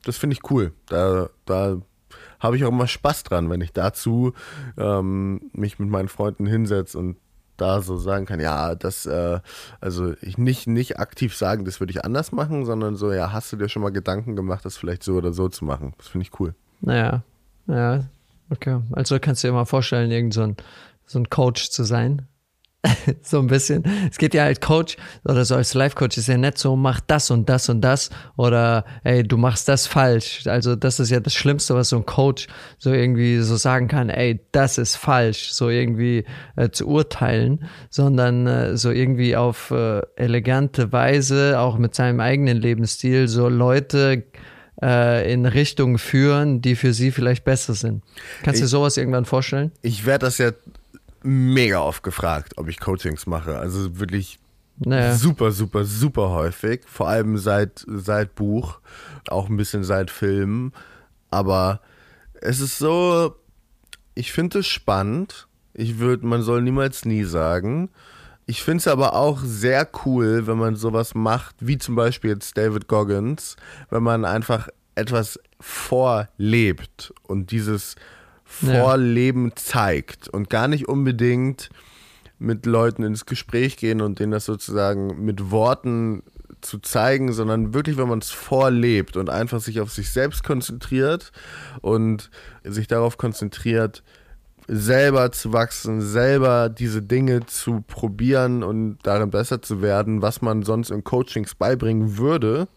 das 0.05 0.17
finde 0.17 0.35
ich 0.35 0.51
cool. 0.51 0.73
Da, 0.87 1.29
da 1.45 1.81
habe 2.41 2.57
ich 2.57 2.65
auch 2.65 2.71
immer 2.71 2.87
Spaß 2.87 3.23
dran, 3.25 3.51
wenn 3.51 3.61
ich 3.61 3.73
dazu 3.73 4.33
ähm, 4.77 5.41
mich 5.53 5.79
mit 5.79 5.89
meinen 5.89 6.09
Freunden 6.09 6.47
hinsetze 6.47 6.99
und 6.99 7.17
da 7.61 7.83
so 7.83 7.97
sagen 7.97 8.27
kann, 8.27 8.41
ja, 8.41 8.75
das, 8.75 9.07
äh, 9.07 9.41
also 9.81 10.15
ich 10.23 10.39
nicht, 10.39 10.67
nicht 10.67 10.99
aktiv 10.99 11.37
sagen, 11.37 11.65
das 11.65 11.81
würde 11.81 11.91
ich 11.91 12.05
anders 12.05 12.33
machen, 12.33 12.65
sondern 12.65 12.97
so, 12.97 13.13
ja, 13.13 13.33
hast 13.33 13.53
du 13.53 13.57
dir 13.57 13.69
schon 13.69 13.83
mal 13.83 13.91
Gedanken 13.91 14.35
gemacht, 14.35 14.65
das 14.65 14.77
vielleicht 14.77 15.03
so 15.03 15.15
oder 15.15 15.33
so 15.33 15.49
zu 15.49 15.65
machen? 15.65 15.93
Das 15.99 16.09
finde 16.09 16.27
ich 16.27 16.41
cool. 16.41 16.55
Naja, 16.81 17.23
ja, 17.67 18.05
okay. 18.49 18.81
Also 18.93 19.19
kannst 19.21 19.45
du 19.45 19.49
dir 19.49 19.53
mal 19.53 19.67
vorstellen, 19.67 20.11
irgend 20.11 20.33
so 20.33 20.43
ein, 20.43 20.57
so 21.07 21.19
ein 21.19 21.29
Coach 21.29 21.71
zu 21.71 21.85
sein, 21.85 22.27
so 23.23 23.39
ein 23.39 23.47
bisschen. 23.47 23.85
Es 24.11 24.19
geht 24.19 24.33
ja 24.35 24.45
als 24.45 24.61
Coach 24.61 24.97
oder 25.25 25.45
so 25.45 25.55
als 25.55 25.75
Life-Coach 25.75 26.17
ist 26.17 26.29
ja 26.29 26.39
nicht 26.39 26.59
so, 26.59 26.77
mach 26.77 27.01
das 27.01 27.31
und 27.31 27.49
das 27.49 27.69
und 27.69 27.83
das 27.83 28.11
oder 28.37 28.85
ey, 29.05 29.23
du 29.23 29.37
machst 29.37 29.69
das 29.69 29.87
falsch. 29.87 30.47
Also 30.47 30.77
das 30.77 30.99
ist 30.99 31.11
ja 31.11 31.21
das 31.21 31.35
Schlimmste, 31.35 31.75
was 31.75 31.91
so 31.91 31.97
ein 31.97 32.07
Coach 32.07 32.47
so 32.79 32.93
irgendwie 32.93 33.39
so 33.41 33.57
sagen 33.57 33.89
kann, 33.89 34.09
ey, 34.09 34.41
das 34.53 34.79
ist 34.79 34.97
falsch, 34.97 35.51
so 35.51 35.69
irgendwie 35.69 36.25
äh, 36.57 36.71
zu 36.71 36.89
urteilen, 36.89 37.65
sondern 37.91 38.47
äh, 38.47 38.77
so 38.77 38.91
irgendwie 38.91 39.37
auf 39.37 39.71
äh, 39.71 40.01
elegante 40.17 40.93
Weise, 40.93 41.61
auch 41.61 41.77
mit 41.77 41.95
seinem 41.95 42.21
eigenen 42.21 42.57
Lebensstil, 42.57 43.29
so 43.29 43.49
Leute 43.49 44.25
äh, 44.83 45.31
in 45.31 45.45
Richtungen 45.45 45.99
führen, 45.99 46.63
die 46.63 46.77
für 46.77 46.95
sie 46.95 47.11
vielleicht 47.11 47.45
besser 47.45 47.75
sind. 47.75 48.03
Kannst 48.43 48.61
du 48.61 48.65
dir 48.65 48.69
sowas 48.69 48.97
irgendwann 48.97 49.27
vorstellen? 49.27 49.73
Ich 49.83 50.07
werde 50.07 50.27
das 50.27 50.39
ja 50.39 50.53
mega 51.23 51.81
oft 51.81 52.03
gefragt, 52.03 52.55
ob 52.57 52.69
ich 52.69 52.81
Coachings 52.81 53.27
mache. 53.27 53.59
Also 53.59 53.99
wirklich 53.99 54.39
Naja. 54.79 55.15
super, 55.15 55.53
super, 55.53 55.85
super 55.85 56.31
häufig. 56.31 56.83
Vor 56.87 57.09
allem 57.09 57.37
seit, 57.39 57.85
seit 57.87 58.35
Buch, 58.35 58.81
auch 59.29 59.49
ein 59.49 59.57
bisschen 59.57 59.85
seit 59.85 60.11
Film. 60.11 60.73
Aber 61.31 61.81
es 62.41 62.61
ist 62.61 62.79
so, 62.79 63.37
ich 64.15 64.33
finde 64.33 64.61
es 64.61 64.67
spannend. 64.67 65.47
Ich 65.75 65.99
würde, 65.99 66.27
man 66.27 66.43
soll 66.43 66.63
niemals 66.63 67.05
nie 67.05 67.25
sagen. 67.25 67.91
Ich 68.47 68.65
finde 68.65 68.79
es 68.79 68.89
aber 68.89 69.15
auch 69.15 69.39
sehr 69.45 69.89
cool, 70.05 70.47
wenn 70.49 70.59
man 70.59 70.75
sowas 70.75 71.15
macht, 71.15 71.55
wie 71.61 71.79
zum 71.79 71.95
Beispiel 71.95 72.31
jetzt 72.31 72.57
David 72.59 72.89
Goggins, 72.89 73.55
wenn 73.91 74.03
man 74.03 74.25
einfach 74.25 74.69
etwas 74.97 75.39
vorlebt 75.61 77.13
und 77.23 77.53
dieses 77.53 77.95
Ja. 78.63 78.83
Vorleben 78.83 79.53
zeigt 79.57 80.29
und 80.29 80.51
gar 80.51 80.69
nicht 80.69 80.89
unbedingt 80.89 81.71
mit 82.39 82.67
Leuten 82.67 83.03
ins 83.03 83.27
Gespräch 83.27 83.77
gehen 83.77 84.01
und 84.01 84.19
denen 84.19 84.33
das 84.33 84.47
sozusagen 84.47 85.25
mit 85.25 85.51
Worten 85.51 86.23
zu 86.61 86.79
zeigen, 86.79 87.33
sondern 87.33 87.75
wirklich, 87.75 87.97
wenn 87.97 88.09
man 88.09 88.19
es 88.19 88.31
vorlebt 88.31 89.17
und 89.17 89.31
einfach 89.31 89.61
sich 89.61 89.81
auf 89.81 89.91
sich 89.91 90.11
selbst 90.11 90.45
konzentriert 90.45 91.33
und 91.81 92.31
sich 92.65 92.87
darauf 92.87 93.19
konzentriert, 93.19 94.03
selber 94.67 95.33
zu 95.33 95.53
wachsen, 95.53 96.01
selber 96.01 96.69
diese 96.69 97.03
Dinge 97.03 97.47
zu 97.47 97.83
probieren 97.87 98.63
und 98.63 98.99
darin 99.03 99.31
besser 99.31 99.63
zu 99.63 99.83
werden, 99.83 100.23
was 100.23 100.43
man 100.43 100.63
sonst 100.63 100.91
in 100.91 101.03
Coachings 101.03 101.55
beibringen 101.55 102.19
würde 102.19 102.69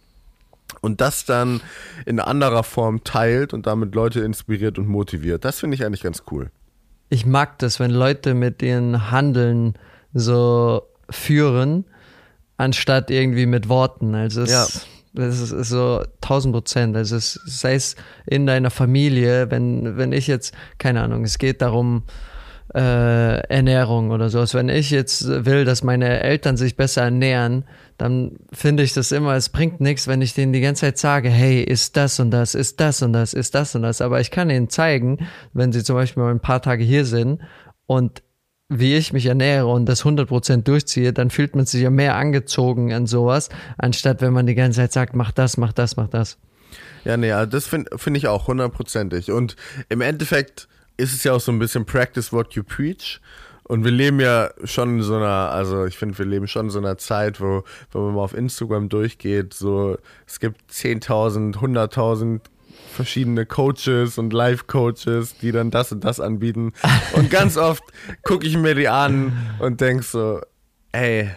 und 0.83 1.01
das 1.01 1.25
dann 1.25 1.61
in 2.05 2.19
anderer 2.19 2.61
Form 2.63 3.03
teilt 3.03 3.53
und 3.53 3.65
damit 3.65 3.95
Leute 3.95 4.19
inspiriert 4.19 4.77
und 4.77 4.87
motiviert. 4.87 5.43
Das 5.45 5.59
finde 5.61 5.75
ich 5.75 5.83
eigentlich 5.85 6.03
ganz 6.03 6.23
cool. 6.29 6.51
ich 7.09 7.25
mag 7.25 7.57
das, 7.59 7.79
wenn 7.79 7.89
Leute 7.91 8.33
mit 8.35 8.61
ihren 8.61 9.09
Handeln 9.11 9.73
so 10.13 10.83
führen, 11.09 11.85
anstatt 12.57 13.09
irgendwie 13.11 13.45
mit 13.45 13.69
Worten. 13.69 14.13
Also 14.15 14.41
es, 14.43 14.51
Ja. 14.51 14.67
das 15.13 15.39
ist, 15.39 15.51
ist 15.51 15.69
so 15.69 16.03
1000 16.21 16.53
Prozent. 16.53 16.95
Also 16.97 17.15
es, 17.15 17.33
sei 17.45 17.75
es 17.75 17.95
in 18.25 18.45
deiner 18.45 18.69
Familie, 18.71 19.49
wenn, 19.51 19.97
wenn 19.97 20.11
ich 20.11 20.27
jetzt, 20.27 20.53
keine 20.79 21.01
Ahnung, 21.01 21.23
es 21.23 21.37
geht 21.37 21.61
darum, 21.61 22.03
äh, 22.73 23.39
Ernährung 23.47 24.11
oder 24.11 24.29
sowas. 24.29 24.53
Wenn 24.53 24.69
ich 24.69 24.89
jetzt 24.91 25.27
will, 25.27 25.65
dass 25.65 25.83
meine 25.83 26.21
Eltern 26.21 26.57
sich 26.57 26.75
besser 26.75 27.03
ernähren, 27.03 27.65
dann 27.97 28.37
finde 28.51 28.83
ich 28.83 28.93
das 28.93 29.11
immer, 29.11 29.35
es 29.35 29.49
bringt 29.49 29.79
nichts, 29.79 30.07
wenn 30.07 30.21
ich 30.21 30.33
denen 30.33 30.53
die 30.53 30.61
ganze 30.61 30.81
Zeit 30.81 30.97
sage, 30.97 31.29
hey, 31.29 31.61
ist 31.61 31.95
das 31.97 32.19
und 32.19 32.31
das, 32.31 32.55
ist 32.55 32.79
das 32.79 33.01
und 33.01 33.13
das, 33.13 33.33
ist 33.33 33.55
das 33.55 33.75
und 33.75 33.83
das. 33.83 34.01
Aber 34.01 34.19
ich 34.19 34.31
kann 34.31 34.49
ihnen 34.49 34.69
zeigen, 34.69 35.27
wenn 35.53 35.71
sie 35.71 35.83
zum 35.83 35.95
Beispiel 35.95 36.23
mal 36.23 36.31
ein 36.31 36.39
paar 36.39 36.61
Tage 36.61 36.83
hier 36.83 37.05
sind 37.05 37.41
und 37.85 38.23
wie 38.69 38.95
ich 38.95 39.13
mich 39.13 39.27
ernähre 39.27 39.67
und 39.67 39.85
das 39.85 40.03
100% 40.03 40.63
durchziehe, 40.63 41.13
dann 41.13 41.29
fühlt 41.29 41.55
man 41.55 41.65
sich 41.65 41.81
ja 41.81 41.89
mehr 41.89 42.15
angezogen 42.15 42.91
an 42.93 43.05
sowas, 43.05 43.49
anstatt 43.77 44.21
wenn 44.21 44.33
man 44.33 44.47
die 44.47 44.55
ganze 44.55 44.77
Zeit 44.77 44.93
sagt, 44.93 45.15
mach 45.15 45.31
das, 45.31 45.57
mach 45.57 45.73
das, 45.73 45.95
mach 45.95 46.07
das. 46.07 46.37
Ja, 47.05 47.17
nee, 47.17 47.27
ja, 47.27 47.45
das 47.45 47.67
finde 47.67 47.97
find 47.97 48.17
ich 48.17 48.27
auch 48.27 48.47
hundertprozentig. 48.47 49.31
Und 49.31 49.55
im 49.89 50.01
Endeffekt 50.01 50.67
ist 50.97 51.13
es 51.13 51.23
ja 51.23 51.33
auch 51.33 51.39
so 51.39 51.51
ein 51.51 51.59
bisschen 51.59 51.85
Practice 51.85 52.31
what 52.31 52.53
you 52.53 52.63
preach. 52.63 53.19
Und 53.65 53.85
wir 53.85 53.91
leben 53.91 54.19
ja 54.19 54.49
schon 54.65 54.97
in 54.97 55.03
so 55.03 55.15
einer, 55.15 55.49
also 55.51 55.85
ich 55.85 55.97
finde, 55.97 56.17
wir 56.17 56.25
leben 56.25 56.47
schon 56.47 56.65
in 56.65 56.69
so 56.69 56.79
einer 56.79 56.97
Zeit, 56.97 57.39
wo, 57.39 57.63
wenn 57.91 58.01
man 58.01 58.15
mal 58.15 58.21
auf 58.21 58.33
Instagram 58.33 58.89
durchgeht, 58.89 59.53
so, 59.53 59.97
es 60.27 60.39
gibt 60.41 60.59
10.000, 60.71 61.55
100.000 61.55 62.41
verschiedene 62.93 63.45
Coaches 63.45 64.17
und 64.17 64.33
Life-Coaches, 64.33 65.37
die 65.37 65.51
dann 65.51 65.71
das 65.71 65.91
und 65.93 66.03
das 66.03 66.19
anbieten. 66.19 66.73
Und 67.13 67.29
ganz 67.31 67.55
oft 67.69 67.83
gucke 68.23 68.45
ich 68.45 68.57
mir 68.57 68.75
die 68.75 68.89
an 68.89 69.31
und 69.59 69.79
denk 69.79 70.03
so, 70.03 70.41
ey, 70.91 71.29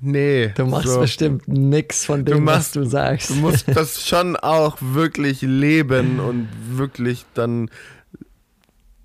nee. 0.00 0.52
Du 0.54 0.66
machst 0.66 0.88
so, 0.88 1.00
bestimmt 1.00 1.48
nix 1.48 2.04
von 2.04 2.24
dem, 2.26 2.44
was 2.46 2.56
machst- 2.56 2.76
du 2.76 2.84
sagst. 2.84 3.30
Du 3.30 3.34
musst 3.36 3.66
das 3.74 4.06
schon 4.06 4.36
auch 4.36 4.76
wirklich 4.80 5.40
leben 5.42 6.20
und 6.20 6.46
wirklich 6.72 7.24
dann 7.34 7.70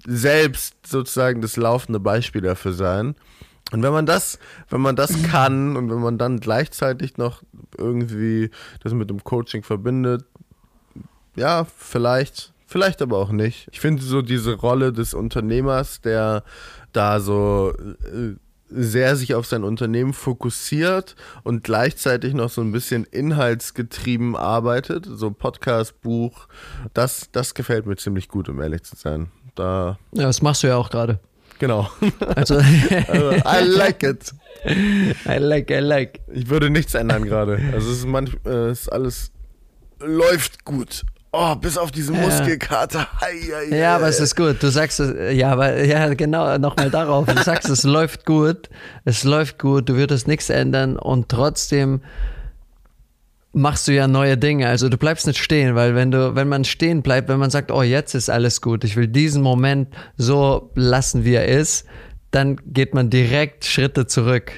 selbst 0.08 0.88
sozusagen 0.88 1.42
das 1.42 1.58
laufende 1.58 2.00
Beispiel 2.00 2.42
dafür 2.42 2.74
sein. 2.74 3.16
Und 3.72 3.82
wenn 3.82 3.94
man 3.94 4.06
das, 4.06 4.40
wenn 4.70 4.82
man 4.82 4.96
das 4.96 5.24
kann 5.32 5.76
und 5.76 5.90
wenn 5.90 6.00
man 6.00 6.18
dann 6.18 6.40
gleichzeitig 6.40 7.18
noch 7.18 7.44
irgendwie 7.78 8.52
das 8.84 8.94
mit 8.94 9.10
dem 9.10 9.24
Coaching 9.24 9.64
verbindet, 9.64 10.26
ja, 11.36 11.66
vielleicht, 11.78 12.54
vielleicht 12.66 13.02
aber 13.02 13.18
auch 13.18 13.32
nicht. 13.32 13.68
Ich 13.72 13.80
finde 13.80 14.02
so 14.04 14.22
diese 14.22 14.54
Rolle 14.54 14.94
des 14.94 15.14
Unternehmers, 15.14 16.02
der 16.02 16.44
da 16.94 17.20
so 17.20 17.74
äh, 17.74 18.36
sehr 18.70 19.16
sich 19.16 19.36
auf 19.36 19.46
sein 19.46 19.64
Unternehmen 19.64 20.14
fokussiert 20.14 21.16
und 21.44 21.64
gleichzeitig 21.64 22.34
noch 22.34 22.50
so 22.50 22.62
ein 22.62 22.72
bisschen 22.72 23.04
inhaltsgetrieben 23.04 24.36
arbeitet, 24.36 25.08
so 25.10 25.32
Podcast, 25.32 26.02
Buch, 26.02 26.48
das, 26.94 27.30
das 27.32 27.54
gefällt 27.54 27.86
mir 27.86 27.96
ziemlich 27.96 28.28
gut, 28.28 28.50
um 28.50 28.62
ehrlich 28.62 28.84
zu 28.84 28.96
sein. 28.96 29.30
Da, 29.56 29.98
Ja, 30.14 30.24
das 30.24 30.42
machst 30.42 30.64
du 30.64 30.68
ja 30.68 30.76
auch 30.78 30.90
gerade. 30.90 31.20
genau. 31.60 31.90
Also, 32.36 32.56
Also, 33.08 33.32
I 33.32 33.64
like 33.66 34.04
it. 34.04 34.34
I 34.68 35.38
like, 35.38 35.70
I 35.72 35.76
like. 35.80 36.20
Ich 36.34 36.50
würde 36.50 36.70
nichts 36.70 36.94
ändern 36.94 37.24
gerade. 37.26 37.60
Also 37.74 37.92
es 37.92 38.00
ist 38.00 38.08
manchmal, 38.08 38.54
äh, 38.54 38.70
es 38.70 38.82
ist 38.82 38.90
alles 38.90 39.32
läuft 40.00 40.66
gut. 40.66 41.04
Oh, 41.32 41.54
bis 41.56 41.78
auf 41.78 41.92
diese 41.92 42.14
Ja. 42.14 42.20
Muskelkater. 42.22 43.08
Hei, 43.20 43.34
hei, 43.70 43.76
Ja, 43.78 43.96
aber 43.98 44.08
es 44.08 44.20
ist 44.22 44.36
gut. 44.36 44.62
Du 44.64 44.70
sagst 44.70 45.00
es, 45.02 45.36
ja, 45.38 45.52
aber 45.52 45.84
ja, 45.84 46.14
genau, 46.14 46.58
nochmal 46.58 46.90
darauf. 46.90 47.26
Du 47.28 47.42
sagst, 47.44 47.70
es 47.70 47.84
läuft 47.98 48.26
gut, 48.26 48.70
es 49.04 49.24
läuft 49.26 49.60
gut, 49.60 49.90
du 49.90 49.96
würdest 49.96 50.28
nichts 50.28 50.50
ändern 50.50 50.98
und 50.98 51.28
trotzdem 51.30 52.02
machst 53.56 53.88
du 53.88 53.94
ja 53.94 54.08
neue 54.08 54.38
Dinge. 54.38 54.68
Also 54.68 54.90
du 54.90 54.98
bleibst 54.98 55.26
nicht 55.28 55.42
stehen, 55.42 55.76
weil 55.76 55.96
wenn 55.96 56.12
du, 56.12 56.36
wenn 56.36 56.50
man 56.50 56.66
stehen 56.66 57.02
bleibt, 57.02 57.30
wenn 57.30 57.40
man 57.40 57.50
sagt, 57.50 57.72
oh, 57.72 57.82
jetzt 57.82 58.14
ist 58.14 58.30
alles 58.30 58.62
gut, 58.62 58.84
ich 58.84 58.98
will 58.98 59.08
diesen 59.08 59.42
Moment 59.42 59.88
so 60.18 60.72
lassen, 60.76 61.24
wie 61.24 61.36
er 61.36 61.48
ist, 61.48 61.86
dann 62.32 62.58
geht 62.66 62.94
man 62.94 63.10
direkt 63.10 63.64
Schritte 63.66 64.08
zurück. 64.08 64.52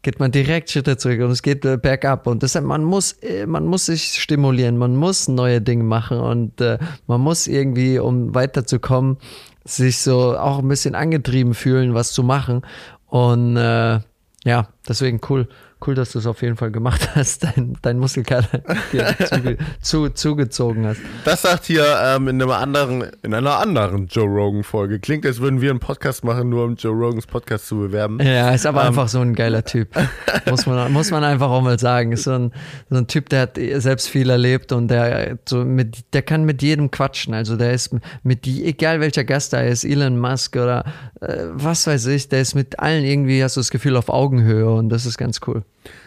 Geht 0.00 0.18
man 0.18 0.30
direkt 0.30 0.70
Schritte 0.70 0.96
zurück 0.96 1.20
und 1.20 1.30
es 1.30 1.42
geht 1.42 1.64
äh, 1.64 1.76
bergab. 1.76 2.26
Und 2.26 2.42
deshalb, 2.42 2.64
man 2.64 2.84
muss, 2.84 3.12
äh, 3.20 3.46
man 3.46 3.66
muss 3.66 3.86
sich 3.86 4.14
stimulieren, 4.20 4.78
man 4.78 4.96
muss 4.96 5.28
neue 5.28 5.60
Dinge 5.60 5.84
machen 5.84 6.18
und 6.18 6.60
äh, 6.60 6.78
man 7.06 7.20
muss 7.20 7.48
irgendwie, 7.48 7.98
um 7.98 8.34
weiterzukommen, 8.34 9.18
sich 9.64 9.98
so 9.98 10.38
auch 10.38 10.60
ein 10.60 10.68
bisschen 10.68 10.94
angetrieben 10.94 11.52
fühlen, 11.52 11.92
was 11.92 12.12
zu 12.12 12.22
machen. 12.22 12.62
Und 13.06 13.56
äh, 13.56 14.00
ja, 14.44 14.68
deswegen 14.88 15.20
cool. 15.28 15.48
Cool, 15.86 15.94
dass 15.94 16.12
du 16.12 16.18
es 16.18 16.26
auf 16.26 16.42
jeden 16.42 16.56
Fall 16.56 16.70
gemacht 16.70 17.10
hast, 17.14 17.44
dein, 17.44 17.76
dein 17.82 17.98
Muskelkater 17.98 18.62
zuge, 19.28 19.58
zu, 19.80 20.08
zugezogen 20.10 20.86
hast. 20.86 21.00
Das 21.24 21.42
sagt 21.42 21.66
hier 21.66 21.84
ähm, 22.02 22.28
in, 22.28 22.42
einem 22.42 22.50
anderen, 22.50 23.04
in 23.22 23.34
einer 23.34 23.58
anderen 23.58 24.06
Joe 24.06 24.26
Rogan-Folge. 24.26 24.98
Klingt, 25.00 25.24
als 25.26 25.40
würden 25.40 25.60
wir 25.60 25.70
einen 25.70 25.80
Podcast 25.80 26.24
machen, 26.24 26.48
nur 26.48 26.64
um 26.64 26.74
Joe 26.74 26.92
Rogans 26.92 27.26
Podcast 27.26 27.66
zu 27.66 27.76
bewerben. 27.76 28.18
Ja, 28.20 28.50
ist 28.50 28.66
aber 28.66 28.82
ähm. 28.82 28.88
einfach 28.88 29.08
so 29.08 29.20
ein 29.20 29.34
geiler 29.34 29.64
Typ. 29.64 29.88
muss, 30.50 30.66
man, 30.66 30.92
muss 30.92 31.10
man 31.10 31.24
einfach 31.24 31.50
auch 31.50 31.62
mal 31.62 31.78
sagen. 31.78 32.12
Ist 32.12 32.24
so 32.24 32.32
ein, 32.32 32.52
so 32.90 32.96
ein 32.96 33.06
Typ, 33.06 33.28
der 33.28 33.42
hat 33.42 33.58
selbst 33.76 34.08
viel 34.08 34.30
erlebt 34.30 34.72
und 34.72 34.88
der, 34.88 35.38
so 35.48 35.64
mit, 35.64 36.12
der 36.12 36.22
kann 36.22 36.44
mit 36.44 36.62
jedem 36.62 36.90
quatschen. 36.90 37.34
Also 37.34 37.56
der 37.56 37.72
ist 37.72 37.94
mit 38.22 38.44
die, 38.44 38.64
egal 38.64 39.00
welcher 39.00 39.24
Gast 39.24 39.52
da 39.52 39.60
ist, 39.60 39.84
Elon 39.84 40.18
Musk 40.18 40.56
oder 40.56 40.84
äh, 41.20 41.44
was 41.52 41.86
weiß 41.86 42.06
ich, 42.06 42.28
der 42.28 42.40
ist 42.40 42.54
mit 42.54 42.78
allen 42.78 43.04
irgendwie, 43.04 43.42
hast 43.42 43.56
du 43.56 43.60
das 43.60 43.70
Gefühl, 43.70 43.96
auf 43.96 44.08
Augenhöhe 44.08 44.70
und 44.70 44.88
das 44.88 45.06
ist 45.06 45.18
ganz 45.18 45.40
cool. 45.46 45.62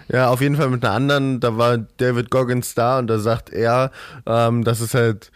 Ja, 0.08 0.30
auf 0.30 0.42
jeden 0.42 0.58
Fall 0.58 0.70
mit 0.70 0.84
einer 0.84 0.94
anderen, 0.94 1.40
da 1.40 1.58
war 1.58 1.78
David 1.78 2.30
Goggins 2.30 2.76
da 2.76 3.00
und 3.00 3.08
da 3.08 3.20
sagt 3.20 3.50
er, 3.50 3.92
ähm, 4.26 4.64
dass 4.64 4.82
es 4.82 4.94
halt 4.94 5.32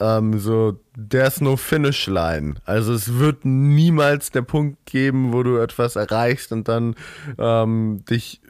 ähm, 0.00 0.38
so, 0.38 0.80
there's 0.96 1.40
no 1.40 1.56
finish 1.56 2.06
line. 2.06 2.54
Also 2.64 2.92
es 2.92 3.18
wird 3.18 3.44
niemals 3.44 4.30
der 4.30 4.42
Punkt 4.42 4.84
geben, 4.86 5.32
wo 5.32 5.42
du 5.42 5.58
etwas 5.58 5.96
erreichst 5.96 6.52
und 6.52 6.68
dann 6.68 6.94
ähm, 7.38 8.04
dich 8.08 8.40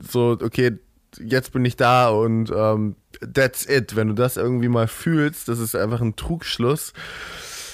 so, 0.00 0.38
okay, 0.42 0.78
jetzt 1.18 1.52
bin 1.52 1.64
ich 1.64 1.76
da 1.76 2.08
und 2.08 2.52
ähm, 2.54 2.96
that's 3.34 3.68
it. 3.68 3.96
Wenn 3.96 4.08
du 4.08 4.14
das 4.14 4.36
irgendwie 4.36 4.68
mal 4.68 4.88
fühlst, 4.88 5.48
das 5.48 5.58
ist 5.58 5.74
einfach 5.74 6.00
ein 6.00 6.16
Trugschluss. 6.16 6.92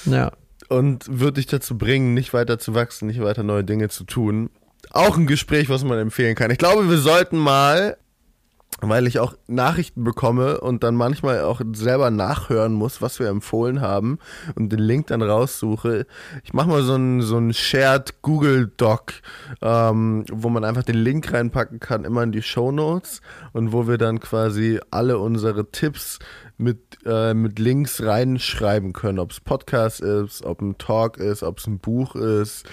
Ja. 0.06 0.32
Und 0.68 1.04
wird 1.20 1.36
dich 1.36 1.46
dazu 1.46 1.76
bringen, 1.76 2.14
nicht 2.14 2.32
weiter 2.32 2.58
zu 2.58 2.74
wachsen, 2.74 3.06
nicht 3.06 3.20
weiter 3.20 3.42
neue 3.42 3.64
Dinge 3.64 3.88
zu 3.88 4.04
tun. 4.04 4.50
Auch 4.90 5.16
ein 5.16 5.26
Gespräch, 5.26 5.68
was 5.68 5.84
man 5.84 5.98
empfehlen 5.98 6.34
kann. 6.34 6.50
Ich 6.50 6.58
glaube, 6.58 6.88
wir 6.88 6.98
sollten 6.98 7.38
mal 7.38 7.96
weil 8.80 9.06
ich 9.06 9.18
auch 9.18 9.34
Nachrichten 9.46 10.04
bekomme 10.04 10.60
und 10.60 10.82
dann 10.82 10.94
manchmal 10.94 11.42
auch 11.42 11.60
selber 11.72 12.10
nachhören 12.10 12.72
muss, 12.72 13.00
was 13.00 13.18
wir 13.18 13.28
empfohlen 13.28 13.80
haben 13.80 14.18
und 14.56 14.70
den 14.70 14.78
Link 14.78 15.08
dann 15.08 15.22
raussuche. 15.22 16.06
Ich 16.42 16.52
mache 16.52 16.68
mal 16.68 16.82
so 16.82 16.94
ein, 16.94 17.22
so 17.22 17.38
ein 17.38 17.52
Shared 17.52 18.22
Google 18.22 18.72
Doc, 18.76 19.14
ähm, 19.62 20.24
wo 20.30 20.48
man 20.48 20.64
einfach 20.64 20.82
den 20.82 20.96
Link 20.96 21.32
reinpacken 21.32 21.80
kann, 21.80 22.04
immer 22.04 22.22
in 22.22 22.32
die 22.32 22.42
Show 22.42 22.72
Notes 22.72 23.20
und 23.52 23.72
wo 23.72 23.86
wir 23.86 23.98
dann 23.98 24.20
quasi 24.20 24.80
alle 24.90 25.18
unsere 25.18 25.70
Tipps 25.70 26.18
mit, 26.56 26.98
äh, 27.04 27.34
mit 27.34 27.58
Links 27.58 28.02
reinschreiben 28.02 28.92
können, 28.92 29.18
ob 29.18 29.32
es 29.32 29.40
Podcast 29.40 30.00
ist, 30.00 30.44
ob 30.44 30.60
ein 30.60 30.78
Talk 30.78 31.16
ist, 31.16 31.42
ob 31.42 31.58
es 31.58 31.66
ein 31.66 31.78
Buch 31.78 32.14
ist. 32.14 32.64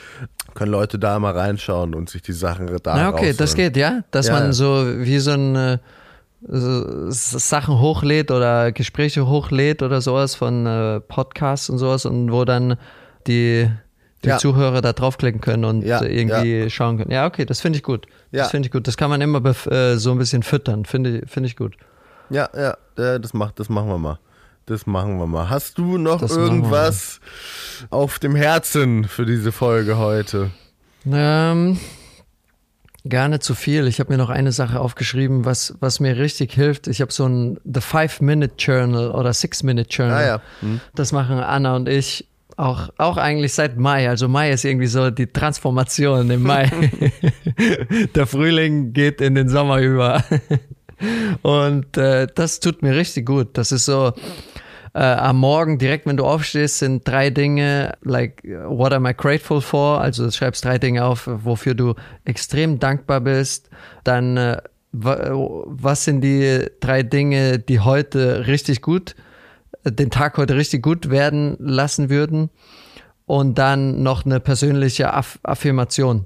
Können 0.54 0.72
Leute 0.72 1.00
da 1.00 1.18
mal 1.20 1.36
reinschauen 1.36 1.96
und 1.96 2.10
sich 2.10 2.22
die 2.22 2.34
Sachen 2.34 2.68
da 2.84 2.98
Ja, 2.98 3.10
okay, 3.10 3.34
das 3.34 3.56
geht, 3.56 3.78
ja? 3.78 4.04
Dass 4.12 4.28
ja. 4.28 4.34
man 4.34 4.54
so 4.54 4.86
wie 5.00 5.20
so 5.20 5.32
ein 5.32 5.56
äh, 5.56 5.78
Sachen 6.44 7.80
hochlädt 7.80 8.32
oder 8.32 8.72
Gespräche 8.72 9.28
hochlädt 9.28 9.84
oder 9.84 10.02
sowas 10.02 10.36
von 10.36 10.66
äh, 10.66 11.00
Podcasts 11.00 11.70
und 11.70 11.78
sowas 11.78 12.06
und 12.06 12.32
wo 12.32 12.46
dann 12.46 12.78
die, 13.28 13.70
die 14.24 14.30
ja. 14.30 14.38
Zuhörer 14.38 14.82
da 14.82 14.94
draufklicken 14.94 15.42
können 15.42 15.66
und 15.66 15.84
ja, 15.84 16.02
irgendwie 16.02 16.62
ja. 16.62 16.70
schauen 16.70 16.98
können. 16.98 17.12
Ja, 17.12 17.28
okay, 17.28 17.46
das 17.46 17.62
finde 17.62 17.78
ich 17.78 17.84
gut. 17.84 18.08
Das 18.32 18.50
finde 18.50 18.68
ich 18.68 18.72
gut. 18.72 18.88
Das 18.88 18.98
kann 18.98 19.10
man 19.10 19.22
immer 19.22 19.44
äh, 19.72 19.98
so 19.98 20.12
ein 20.12 20.18
bisschen 20.18 20.42
füttern, 20.42 20.86
finde 20.86 21.24
find 21.28 21.46
ich 21.46 21.56
gut. 21.56 21.76
Ja, 22.30 22.50
ja, 22.56 23.20
das, 23.20 23.34
macht, 23.34 23.60
das 23.60 23.70
machen 23.70 23.90
wir 23.90 23.98
mal. 23.98 24.20
Das 24.66 24.86
machen 24.86 25.18
wir 25.18 25.28
mal. 25.28 25.50
Hast 25.50 25.78
du 25.78 25.98
noch 25.98 26.22
das 26.22 26.36
irgendwas 26.36 27.20
auf 27.90 28.20
dem 28.20 28.36
Herzen 28.36 29.04
für 29.04 29.26
diese 29.26 29.52
Folge 29.52 29.98
heute? 29.98 30.52
Ähm, 31.06 31.78
gar 33.08 33.28
nicht 33.28 33.44
zu 33.44 33.56
viel. 33.56 33.88
Ich 33.88 34.00
habe 34.00 34.12
mir 34.12 34.18
noch 34.18 34.30
eine 34.30 34.52
Sache 34.52 34.80
aufgeschrieben, 34.80 35.46
was, 35.46 35.76
was 35.80 36.00
mir 36.00 36.18
richtig 36.18 36.54
hilft. 36.54 36.88
Ich 36.88 37.02
habe 37.02 37.12
so 37.12 37.26
ein 37.26 37.60
The 37.64 37.82
Five-Minute 37.82 38.56
Journal 38.58 39.12
oder 39.12 39.34
Six-Minute 39.34 39.90
Journal. 39.90 40.18
Ah, 40.18 40.28
ja. 40.28 40.42
Hm. 40.60 40.82
Das 40.96 41.12
machen 41.12 41.38
Anna 41.40 41.76
und 41.76 41.90
ich 41.90 42.28
auch, 42.58 42.90
auch 42.98 43.18
eigentlich 43.18 43.54
seit 43.54 43.78
Mai. 43.78 44.08
Also 44.08 44.28
Mai 44.28 44.52
ist 44.52 44.66
irgendwie 44.66 44.88
so 44.88 45.10
die 45.10 45.28
Transformation 45.28 46.30
im 46.30 46.44
Mai. 46.44 46.70
Der 48.16 48.28
Frühling 48.28 48.94
geht 48.94 49.20
in 49.22 49.36
den 49.36 49.50
Sommer 49.50 49.80
über. 49.80 50.24
Und 51.42 51.98
äh, 51.98 52.28
das 52.34 52.60
tut 52.60 52.84
mir 52.84 52.96
richtig 52.96 53.26
gut. 53.26 53.58
Das 53.58 53.72
ist 53.72 53.86
so, 53.86 54.14
äh, 54.94 55.00
am 55.00 55.38
Morgen 55.38 55.78
direkt, 55.78 56.06
wenn 56.06 56.18
du 56.18 56.26
aufstehst, 56.26 56.80
sind 56.80 57.08
drei 57.08 57.30
Dinge, 57.30 57.94
like, 58.02 58.44
what 58.44 58.94
am 58.94 59.06
I 59.06 59.14
grateful 59.14 59.62
for? 59.62 60.02
Also 60.02 60.26
du 60.26 60.32
schreibst 60.32 60.66
drei 60.66 60.78
Dinge 60.78 61.06
auf, 61.06 61.30
wofür 61.32 61.76
du 61.76 61.96
extrem 62.26 62.80
dankbar 62.80 63.22
bist. 63.22 63.70
Dann, 64.04 64.38
äh, 64.38 64.62
was 64.92 66.04
sind 66.04 66.22
die 66.22 66.66
drei 66.82 67.04
Dinge, 67.04 67.60
die 67.60 67.80
heute 67.80 68.48
richtig 68.48 68.82
gut, 68.82 69.16
den 69.86 70.10
Tag 70.12 70.38
heute 70.38 70.56
richtig 70.56 70.84
gut 70.84 71.10
werden 71.10 71.56
lassen 71.60 72.10
würden? 72.10 72.50
Und 73.26 73.58
dann 73.58 74.04
noch 74.04 74.26
eine 74.26 74.42
persönliche 74.42 75.14
Aff 75.14 75.40
Affirmation, 75.44 76.26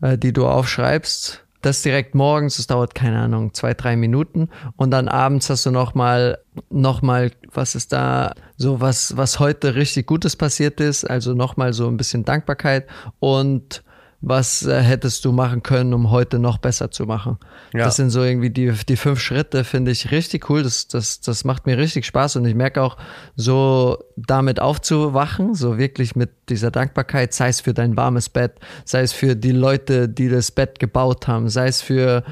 äh, 0.00 0.18
die 0.18 0.32
du 0.32 0.48
aufschreibst 0.48 1.44
das 1.62 1.82
direkt 1.82 2.14
morgens, 2.14 2.56
das 2.56 2.66
dauert 2.66 2.94
keine 2.94 3.18
Ahnung, 3.18 3.52
zwei, 3.52 3.74
drei 3.74 3.96
Minuten. 3.96 4.48
Und 4.76 4.90
dann 4.90 5.08
abends 5.08 5.50
hast 5.50 5.66
du 5.66 5.70
nochmal, 5.70 6.38
nochmal, 6.70 7.32
was 7.52 7.74
ist 7.74 7.92
da, 7.92 8.34
so 8.56 8.80
was, 8.80 9.16
was 9.16 9.40
heute 9.40 9.74
richtig 9.74 10.06
Gutes 10.06 10.36
passiert 10.36 10.80
ist, 10.80 11.04
also 11.04 11.34
nochmal 11.34 11.72
so 11.72 11.88
ein 11.88 11.96
bisschen 11.96 12.24
Dankbarkeit. 12.24 12.86
Und 13.18 13.82
was 14.20 14.66
äh, 14.66 14.80
hättest 14.80 15.24
du 15.24 15.30
machen 15.30 15.62
können, 15.62 15.94
um 15.94 16.10
heute 16.10 16.40
noch 16.40 16.58
besser 16.58 16.90
zu 16.90 17.06
machen. 17.06 17.38
Ja. 17.72 17.84
Das 17.84 17.96
sind 17.96 18.10
so 18.10 18.24
irgendwie 18.24 18.50
die, 18.50 18.72
die 18.88 18.96
fünf 18.96 19.20
Schritte, 19.20 19.62
finde 19.62 19.92
ich 19.92 20.10
richtig 20.10 20.50
cool. 20.50 20.64
Das, 20.64 20.88
das, 20.88 21.20
das 21.20 21.44
macht 21.44 21.66
mir 21.66 21.78
richtig 21.78 22.04
Spaß 22.04 22.36
und 22.36 22.44
ich 22.44 22.56
merke 22.56 22.82
auch, 22.82 22.96
so 23.36 23.98
damit 24.16 24.60
aufzuwachen, 24.60 25.54
so 25.54 25.78
wirklich 25.78 26.16
mit 26.16 26.30
dieser 26.48 26.72
Dankbarkeit, 26.72 27.32
sei 27.32 27.48
es 27.48 27.60
für 27.60 27.74
dein 27.74 27.96
warmes 27.96 28.28
Bett, 28.28 28.54
sei 28.84 29.02
es 29.02 29.12
für 29.12 29.36
die 29.36 29.52
Leute, 29.52 30.08
die 30.08 30.28
das 30.28 30.50
Bett 30.50 30.80
gebaut 30.80 31.28
haben, 31.28 31.48
sei 31.48 31.68
es 31.68 31.80
für 31.80 32.24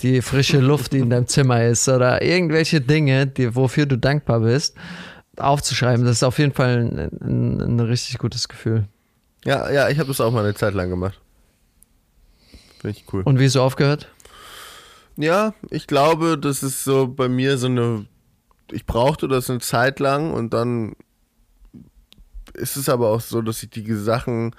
die 0.00 0.20
frische 0.20 0.58
Luft, 0.58 0.92
die 0.92 0.98
in 0.98 1.08
deinem 1.08 1.26
Zimmer 1.26 1.64
ist 1.64 1.88
oder 1.88 2.20
irgendwelche 2.20 2.82
Dinge, 2.82 3.26
die, 3.26 3.54
wofür 3.56 3.86
du 3.86 3.96
dankbar 3.96 4.40
bist, 4.40 4.76
aufzuschreiben. 5.38 6.04
Das 6.04 6.16
ist 6.16 6.22
auf 6.22 6.38
jeden 6.38 6.52
Fall 6.52 6.80
ein, 6.80 7.10
ein, 7.22 7.60
ein 7.60 7.80
richtig 7.80 8.18
gutes 8.18 8.46
Gefühl. 8.46 8.84
Ja, 9.46 9.70
ja, 9.70 9.88
ich 9.88 9.98
habe 9.98 10.08
das 10.08 10.20
auch 10.20 10.32
mal 10.32 10.44
eine 10.44 10.54
Zeit 10.54 10.74
lang 10.74 10.90
gemacht. 10.90 11.18
Finde 12.80 12.96
ich 12.96 13.12
cool. 13.12 13.22
Und 13.24 13.38
wie 13.38 13.44
ist 13.44 13.52
so 13.52 13.62
aufgehört? 13.62 14.10
Ja, 15.16 15.54
ich 15.70 15.86
glaube, 15.86 16.38
das 16.38 16.62
ist 16.62 16.84
so 16.84 17.06
bei 17.06 17.28
mir 17.28 17.58
so 17.58 17.66
eine. 17.66 18.06
Ich 18.72 18.86
brauchte 18.86 19.28
das 19.28 19.50
eine 19.50 19.58
Zeit 19.58 20.00
lang 20.00 20.32
und 20.32 20.54
dann 20.54 20.94
ist 22.54 22.76
es 22.76 22.88
aber 22.88 23.08
auch 23.10 23.20
so, 23.20 23.42
dass 23.42 23.62
ich 23.62 23.70
die 23.70 23.92
Sachen. 23.94 24.54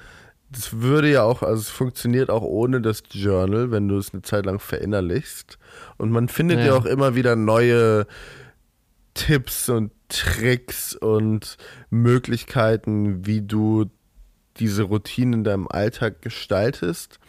Das 0.49 0.81
würde 0.81 1.09
ja 1.09 1.23
auch, 1.23 1.43
also 1.43 1.61
es 1.61 1.69
funktioniert 1.69 2.29
auch 2.29 2.43
ohne 2.43 2.81
das 2.81 3.03
Journal, 3.09 3.71
wenn 3.71 3.87
du 3.87 3.97
es 3.97 4.13
eine 4.13 4.21
Zeit 4.21 4.45
lang 4.45 4.59
verinnerlichst. 4.59 5.57
Und 5.97 6.11
man 6.11 6.27
findet 6.27 6.59
ja, 6.59 6.65
ja 6.65 6.73
auch 6.75 6.85
immer 6.85 7.15
wieder 7.15 7.37
neue 7.37 8.05
Tipps 9.13 9.69
und 9.69 9.91
Tricks 10.09 10.93
und 10.93 11.57
Möglichkeiten, 11.89 13.25
wie 13.25 13.41
du 13.41 13.85
diese 14.57 14.83
Routine 14.83 15.37
in 15.37 15.43
deinem 15.45 15.67
Alltag 15.69 16.21
gestaltest. 16.21 17.20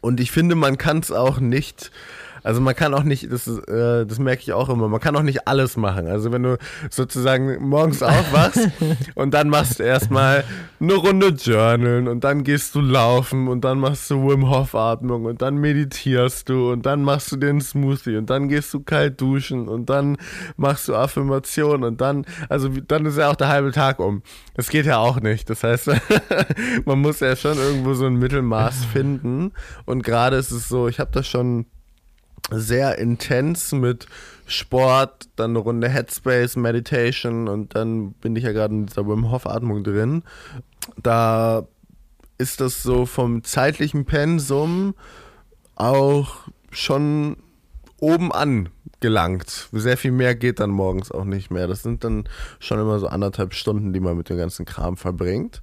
Und 0.00 0.20
ich 0.20 0.30
finde, 0.30 0.54
man 0.54 0.78
kann 0.78 0.98
es 0.98 1.10
auch 1.10 1.40
nicht 1.40 1.90
also 2.42 2.60
man 2.60 2.74
kann 2.74 2.94
auch 2.94 3.02
nicht, 3.02 3.30
das, 3.30 3.46
äh, 3.46 4.06
das 4.06 4.18
merke 4.18 4.42
ich 4.42 4.52
auch 4.52 4.68
immer, 4.68 4.88
man 4.88 5.00
kann 5.00 5.16
auch 5.16 5.22
nicht 5.22 5.46
alles 5.46 5.76
machen. 5.76 6.06
Also 6.06 6.32
wenn 6.32 6.42
du 6.42 6.58
sozusagen 6.90 7.68
morgens 7.68 8.02
aufwachst 8.02 8.68
und 9.14 9.34
dann 9.34 9.48
machst 9.48 9.78
du 9.78 9.84
erstmal 9.84 10.44
eine 10.80 10.94
Runde 10.94 11.28
Journalen 11.28 12.08
und 12.08 12.24
dann 12.24 12.44
gehst 12.44 12.74
du 12.74 12.80
laufen 12.80 13.48
und 13.48 13.62
dann 13.62 13.78
machst 13.78 14.10
du 14.10 14.28
Wim 14.28 14.48
Hof 14.48 14.74
Atmung 14.74 15.24
und 15.24 15.42
dann 15.42 15.58
meditierst 15.58 16.48
du 16.48 16.72
und 16.72 16.86
dann 16.86 17.02
machst 17.02 17.32
du 17.32 17.36
den 17.36 17.60
Smoothie 17.60 18.16
und 18.16 18.30
dann 18.30 18.48
gehst 18.48 18.72
du 18.72 18.80
kalt 18.80 19.20
duschen 19.20 19.68
und 19.68 19.90
dann 19.90 20.16
machst 20.56 20.88
du 20.88 20.94
Affirmation 20.94 21.84
und 21.84 22.00
dann, 22.00 22.24
also 22.48 22.68
dann 22.68 23.06
ist 23.06 23.18
ja 23.18 23.30
auch 23.30 23.36
der 23.36 23.48
halbe 23.48 23.72
Tag 23.72 23.98
um. 23.98 24.22
Das 24.54 24.68
geht 24.68 24.86
ja 24.86 24.98
auch 24.98 25.20
nicht. 25.20 25.50
Das 25.50 25.62
heißt, 25.62 25.90
man 26.84 27.00
muss 27.00 27.20
ja 27.20 27.36
schon 27.36 27.58
irgendwo 27.58 27.94
so 27.94 28.06
ein 28.06 28.16
Mittelmaß 28.16 28.84
finden 28.86 29.52
und 29.84 30.02
gerade 30.02 30.36
ist 30.36 30.50
es 30.50 30.68
so, 30.68 30.88
ich 30.88 30.98
habe 31.00 31.10
das 31.12 31.26
schon 31.26 31.66
sehr 32.50 32.98
intens 32.98 33.72
mit 33.72 34.06
Sport, 34.46 35.28
dann 35.36 35.50
eine 35.50 35.60
Runde 35.60 35.88
Headspace, 35.88 36.56
Meditation 36.56 37.48
und 37.48 37.74
dann 37.74 38.12
bin 38.14 38.34
ich 38.36 38.44
ja 38.44 38.52
gerade 38.52 38.74
in 38.74 38.86
dieser 38.86 39.06
Wim 39.06 39.30
Hof 39.30 39.46
Atmung 39.46 39.84
drin. 39.84 40.22
Da 41.02 41.66
ist 42.38 42.60
das 42.60 42.82
so 42.82 43.06
vom 43.06 43.44
zeitlichen 43.44 44.04
Pensum 44.06 44.94
auch 45.76 46.48
schon 46.70 47.36
oben 48.00 48.32
an 48.32 48.68
gelangt. 49.00 49.68
Sehr 49.72 49.96
viel 49.96 50.12
mehr 50.12 50.34
geht 50.34 50.60
dann 50.60 50.68
morgens 50.68 51.10
auch 51.10 51.24
nicht 51.24 51.50
mehr. 51.50 51.66
Das 51.66 51.82
sind 51.82 52.04
dann 52.04 52.24
schon 52.58 52.78
immer 52.78 52.98
so 52.98 53.06
anderthalb 53.06 53.54
Stunden, 53.54 53.94
die 53.94 54.00
man 54.00 54.14
mit 54.14 54.28
dem 54.28 54.36
ganzen 54.36 54.66
Kram 54.66 54.98
verbringt. 54.98 55.62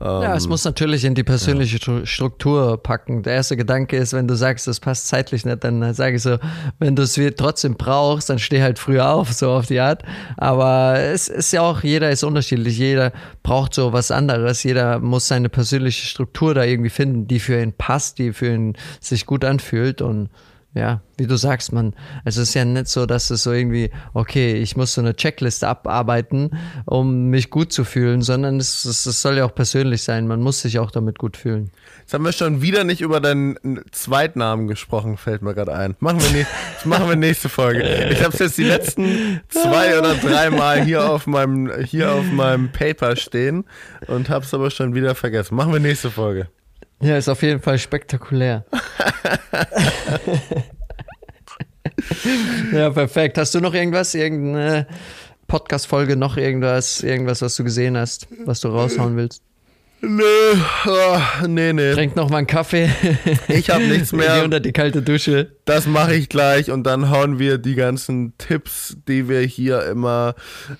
ja, 0.00 0.34
es 0.34 0.44
Ähm, 0.44 0.48
muss 0.50 0.64
natürlich 0.64 1.04
in 1.04 1.14
die 1.14 1.22
persönliche 1.22 1.76
Stru- 1.76 2.06
Struktur 2.06 2.82
packen. 2.82 3.22
Der 3.22 3.34
erste 3.34 3.58
Gedanke 3.58 3.96
ist, 3.98 4.14
wenn 4.14 4.26
du 4.26 4.36
sagst, 4.36 4.66
das 4.66 4.80
passt 4.80 5.08
zeitlich 5.08 5.44
nicht, 5.44 5.62
dann 5.64 5.92
sage 5.92 6.16
ich 6.16 6.22
so, 6.22 6.38
wenn 6.78 6.96
du 6.96 7.02
es 7.02 7.20
trotzdem 7.36 7.74
brauchst, 7.74 8.30
dann 8.30 8.38
steh 8.38 8.62
halt 8.62 8.78
früher 8.78 9.10
auf, 9.10 9.32
so 9.34 9.50
auf 9.50 9.66
die 9.66 9.80
Art. 9.80 10.02
Aber 10.38 10.98
es 10.98 11.28
ist 11.28 11.52
ja 11.52 11.60
auch, 11.60 11.82
jeder 11.82 12.10
ist 12.10 12.24
unterschiedlich, 12.24 12.78
jeder 12.78 13.12
braucht 13.42 13.74
so 13.74 13.92
was 13.92 14.10
anderes, 14.10 14.62
jeder 14.62 14.98
muss 14.98 15.28
seine 15.28 15.50
persönliche 15.50 16.06
Struktur 16.06 16.54
da 16.54 16.64
irgendwie 16.64 16.90
finden, 16.90 17.26
die 17.28 17.38
für 17.38 17.60
ihn 17.60 17.74
passt, 17.74 18.18
die 18.18 18.32
für 18.32 18.54
ihn 18.54 18.76
sich 19.00 19.26
gut 19.26 19.44
anfühlt 19.44 20.00
und 20.00 20.30
ja, 20.74 21.00
wie 21.16 21.26
du 21.26 21.36
sagst, 21.36 21.72
man, 21.72 21.94
also 22.24 22.42
es 22.42 22.50
ist 22.50 22.54
ja 22.54 22.64
nicht 22.64 22.88
so, 22.88 23.06
dass 23.06 23.30
es 23.30 23.42
so 23.42 23.52
irgendwie, 23.52 23.90
okay, 24.12 24.54
ich 24.54 24.76
muss 24.76 24.94
so 24.94 25.00
eine 25.00 25.16
Checkliste 25.16 25.66
abarbeiten, 25.66 26.50
um 26.84 27.30
mich 27.30 27.50
gut 27.50 27.72
zu 27.72 27.84
fühlen, 27.84 28.20
sondern 28.20 28.58
es, 28.60 28.84
es, 28.84 29.06
es 29.06 29.22
soll 29.22 29.38
ja 29.38 29.46
auch 29.46 29.54
persönlich 29.54 30.02
sein. 30.02 30.28
Man 30.28 30.42
muss 30.42 30.60
sich 30.60 30.78
auch 30.78 30.90
damit 30.90 31.18
gut 31.18 31.36
fühlen. 31.38 31.70
Jetzt 32.00 32.12
haben 32.12 32.24
wir 32.24 32.32
schon 32.32 32.60
wieder 32.60 32.84
nicht 32.84 33.00
über 33.00 33.20
deinen 33.20 33.58
Zweitnamen 33.92 34.68
gesprochen, 34.68 35.16
fällt 35.16 35.40
mir 35.40 35.54
gerade 35.54 35.74
ein. 35.74 35.96
Machen 36.00 36.20
wir, 36.20 36.46
das 36.74 36.84
machen 36.84 37.08
wir 37.08 37.16
nächste 37.16 37.48
Folge. 37.48 37.82
Ich 38.10 38.22
habe 38.22 38.34
es 38.34 38.38
jetzt 38.38 38.58
die 38.58 38.64
letzten 38.64 39.40
zwei 39.48 39.98
oder 39.98 40.14
drei 40.14 40.50
Mal 40.50 40.84
hier 40.84 41.10
auf 41.10 41.26
meinem 41.26 41.72
hier 41.82 42.12
auf 42.12 42.30
meinem 42.30 42.70
Paper 42.70 43.16
stehen 43.16 43.64
und 44.06 44.28
habe 44.28 44.44
es 44.44 44.52
aber 44.52 44.70
schon 44.70 44.94
wieder 44.94 45.14
vergessen. 45.14 45.54
Machen 45.54 45.72
wir 45.72 45.80
nächste 45.80 46.10
Folge. 46.10 46.48
Ja, 47.00 47.16
ist 47.16 47.28
auf 47.28 47.42
jeden 47.42 47.60
Fall 47.60 47.78
spektakulär. 47.78 48.64
ja, 52.72 52.90
perfekt. 52.90 53.38
Hast 53.38 53.54
du 53.54 53.60
noch 53.60 53.72
irgendwas? 53.74 54.14
Irgendeine 54.14 54.88
Podcast-Folge, 55.46 56.16
noch 56.16 56.36
irgendwas, 56.36 57.02
irgendwas, 57.02 57.40
was 57.40 57.54
du 57.56 57.64
gesehen 57.64 57.96
hast, 57.96 58.26
was 58.44 58.60
du 58.60 58.68
raushauen 58.68 59.16
willst? 59.16 59.42
Nö, 60.00 60.54
oh, 60.86 61.18
nee, 61.48 61.72
nee. 61.72 61.92
Trink 61.92 62.14
noch 62.14 62.30
mal 62.30 62.38
einen 62.38 62.46
Kaffee. 62.46 62.88
Ich 63.48 63.70
habe 63.70 63.84
nichts 63.84 64.10
Geh 64.10 64.18
mehr. 64.18 64.44
unter 64.44 64.60
die 64.60 64.72
kalte 64.72 65.02
Dusche. 65.02 65.50
Das 65.64 65.86
mache 65.86 66.14
ich 66.14 66.28
gleich 66.28 66.70
und 66.70 66.84
dann 66.84 67.10
hauen 67.10 67.38
wir 67.38 67.58
die 67.58 67.74
ganzen 67.74 68.32
Tipps, 68.38 68.96
die 69.08 69.28
wir 69.28 69.40
hier 69.40 69.84
immer 69.86 70.34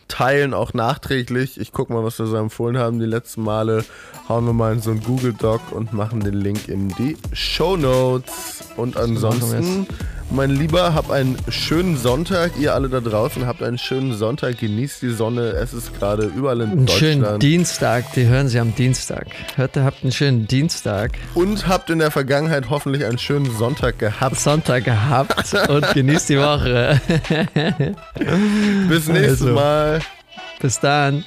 teilen, 0.07 0.55
auch 0.55 0.73
nachträglich. 0.73 1.59
Ich 1.61 1.73
gucke 1.73 1.93
mal, 1.93 2.05
was 2.05 2.19
wir 2.19 2.27
so 2.27 2.37
empfohlen 2.37 2.79
haben 2.79 3.01
die 3.01 3.07
letzten 3.07 3.43
Male. 3.43 3.85
Hauen 4.29 4.47
wir 4.47 4.53
mal 4.53 4.73
in 4.73 4.81
so 4.81 4.91
einen 4.93 5.03
Google 5.03 5.33
Doc 5.33 5.73
und 5.73 5.93
machen 5.93 6.21
den 6.21 6.35
Link 6.35 6.69
in 6.69 6.89
die 6.91 7.17
Show 7.33 7.77
Notes. 7.77 8.65
Und 8.77 8.97
ansonsten, 8.97 9.87
mein 10.31 10.51
Lieber, 10.51 10.95
hab 10.95 11.11
einen 11.11 11.37
schönen 11.49 11.97
Sonntag. 11.97 12.53
Ihr 12.59 12.75
alle 12.75 12.89
da 12.89 13.01
draußen 13.01 13.47
habt 13.47 13.63
einen 13.63 13.79
schönen 13.79 14.15
Sonntag. 14.15 14.59
Genießt 14.59 15.03
die 15.03 15.11
Sonne. 15.11 15.51
Es 15.51 15.73
ist 15.73 15.99
gerade 15.99 16.25
überall 16.25 16.61
in 16.61 16.71
Einen 16.71 16.89
schönen. 16.89 17.39
Dienstag, 17.39 18.13
die 18.15 18.27
hören 18.27 18.49
Sie 18.49 18.59
am 18.59 18.75
Dienstag. 18.75 19.27
Hört, 19.57 19.77
ihr 19.77 19.85
habt 19.85 20.03
einen 20.03 20.13
schönen 20.13 20.47
Dienstag, 20.47 21.13
Und 21.35 21.67
habt 21.67 21.91
in 21.91 21.99
der 21.99 22.11
Vergangenheit 22.11 22.71
hoffentlich 22.71 23.05
einen 23.05 23.19
schönen 23.19 23.51
Sonntag 23.57 23.99
gehabt. 23.99 24.39
Sonntag 24.39 24.85
gehabt 24.85 25.55
und 25.69 25.93
genießt 25.95 26.29
die 26.29 26.39
Woche. 26.39 27.01
Bis 28.89 29.09
nächstes 29.09 29.43
Also. 29.43 29.53
Mal. 29.55 30.01
Bis 30.61 30.81
dann. 30.81 31.25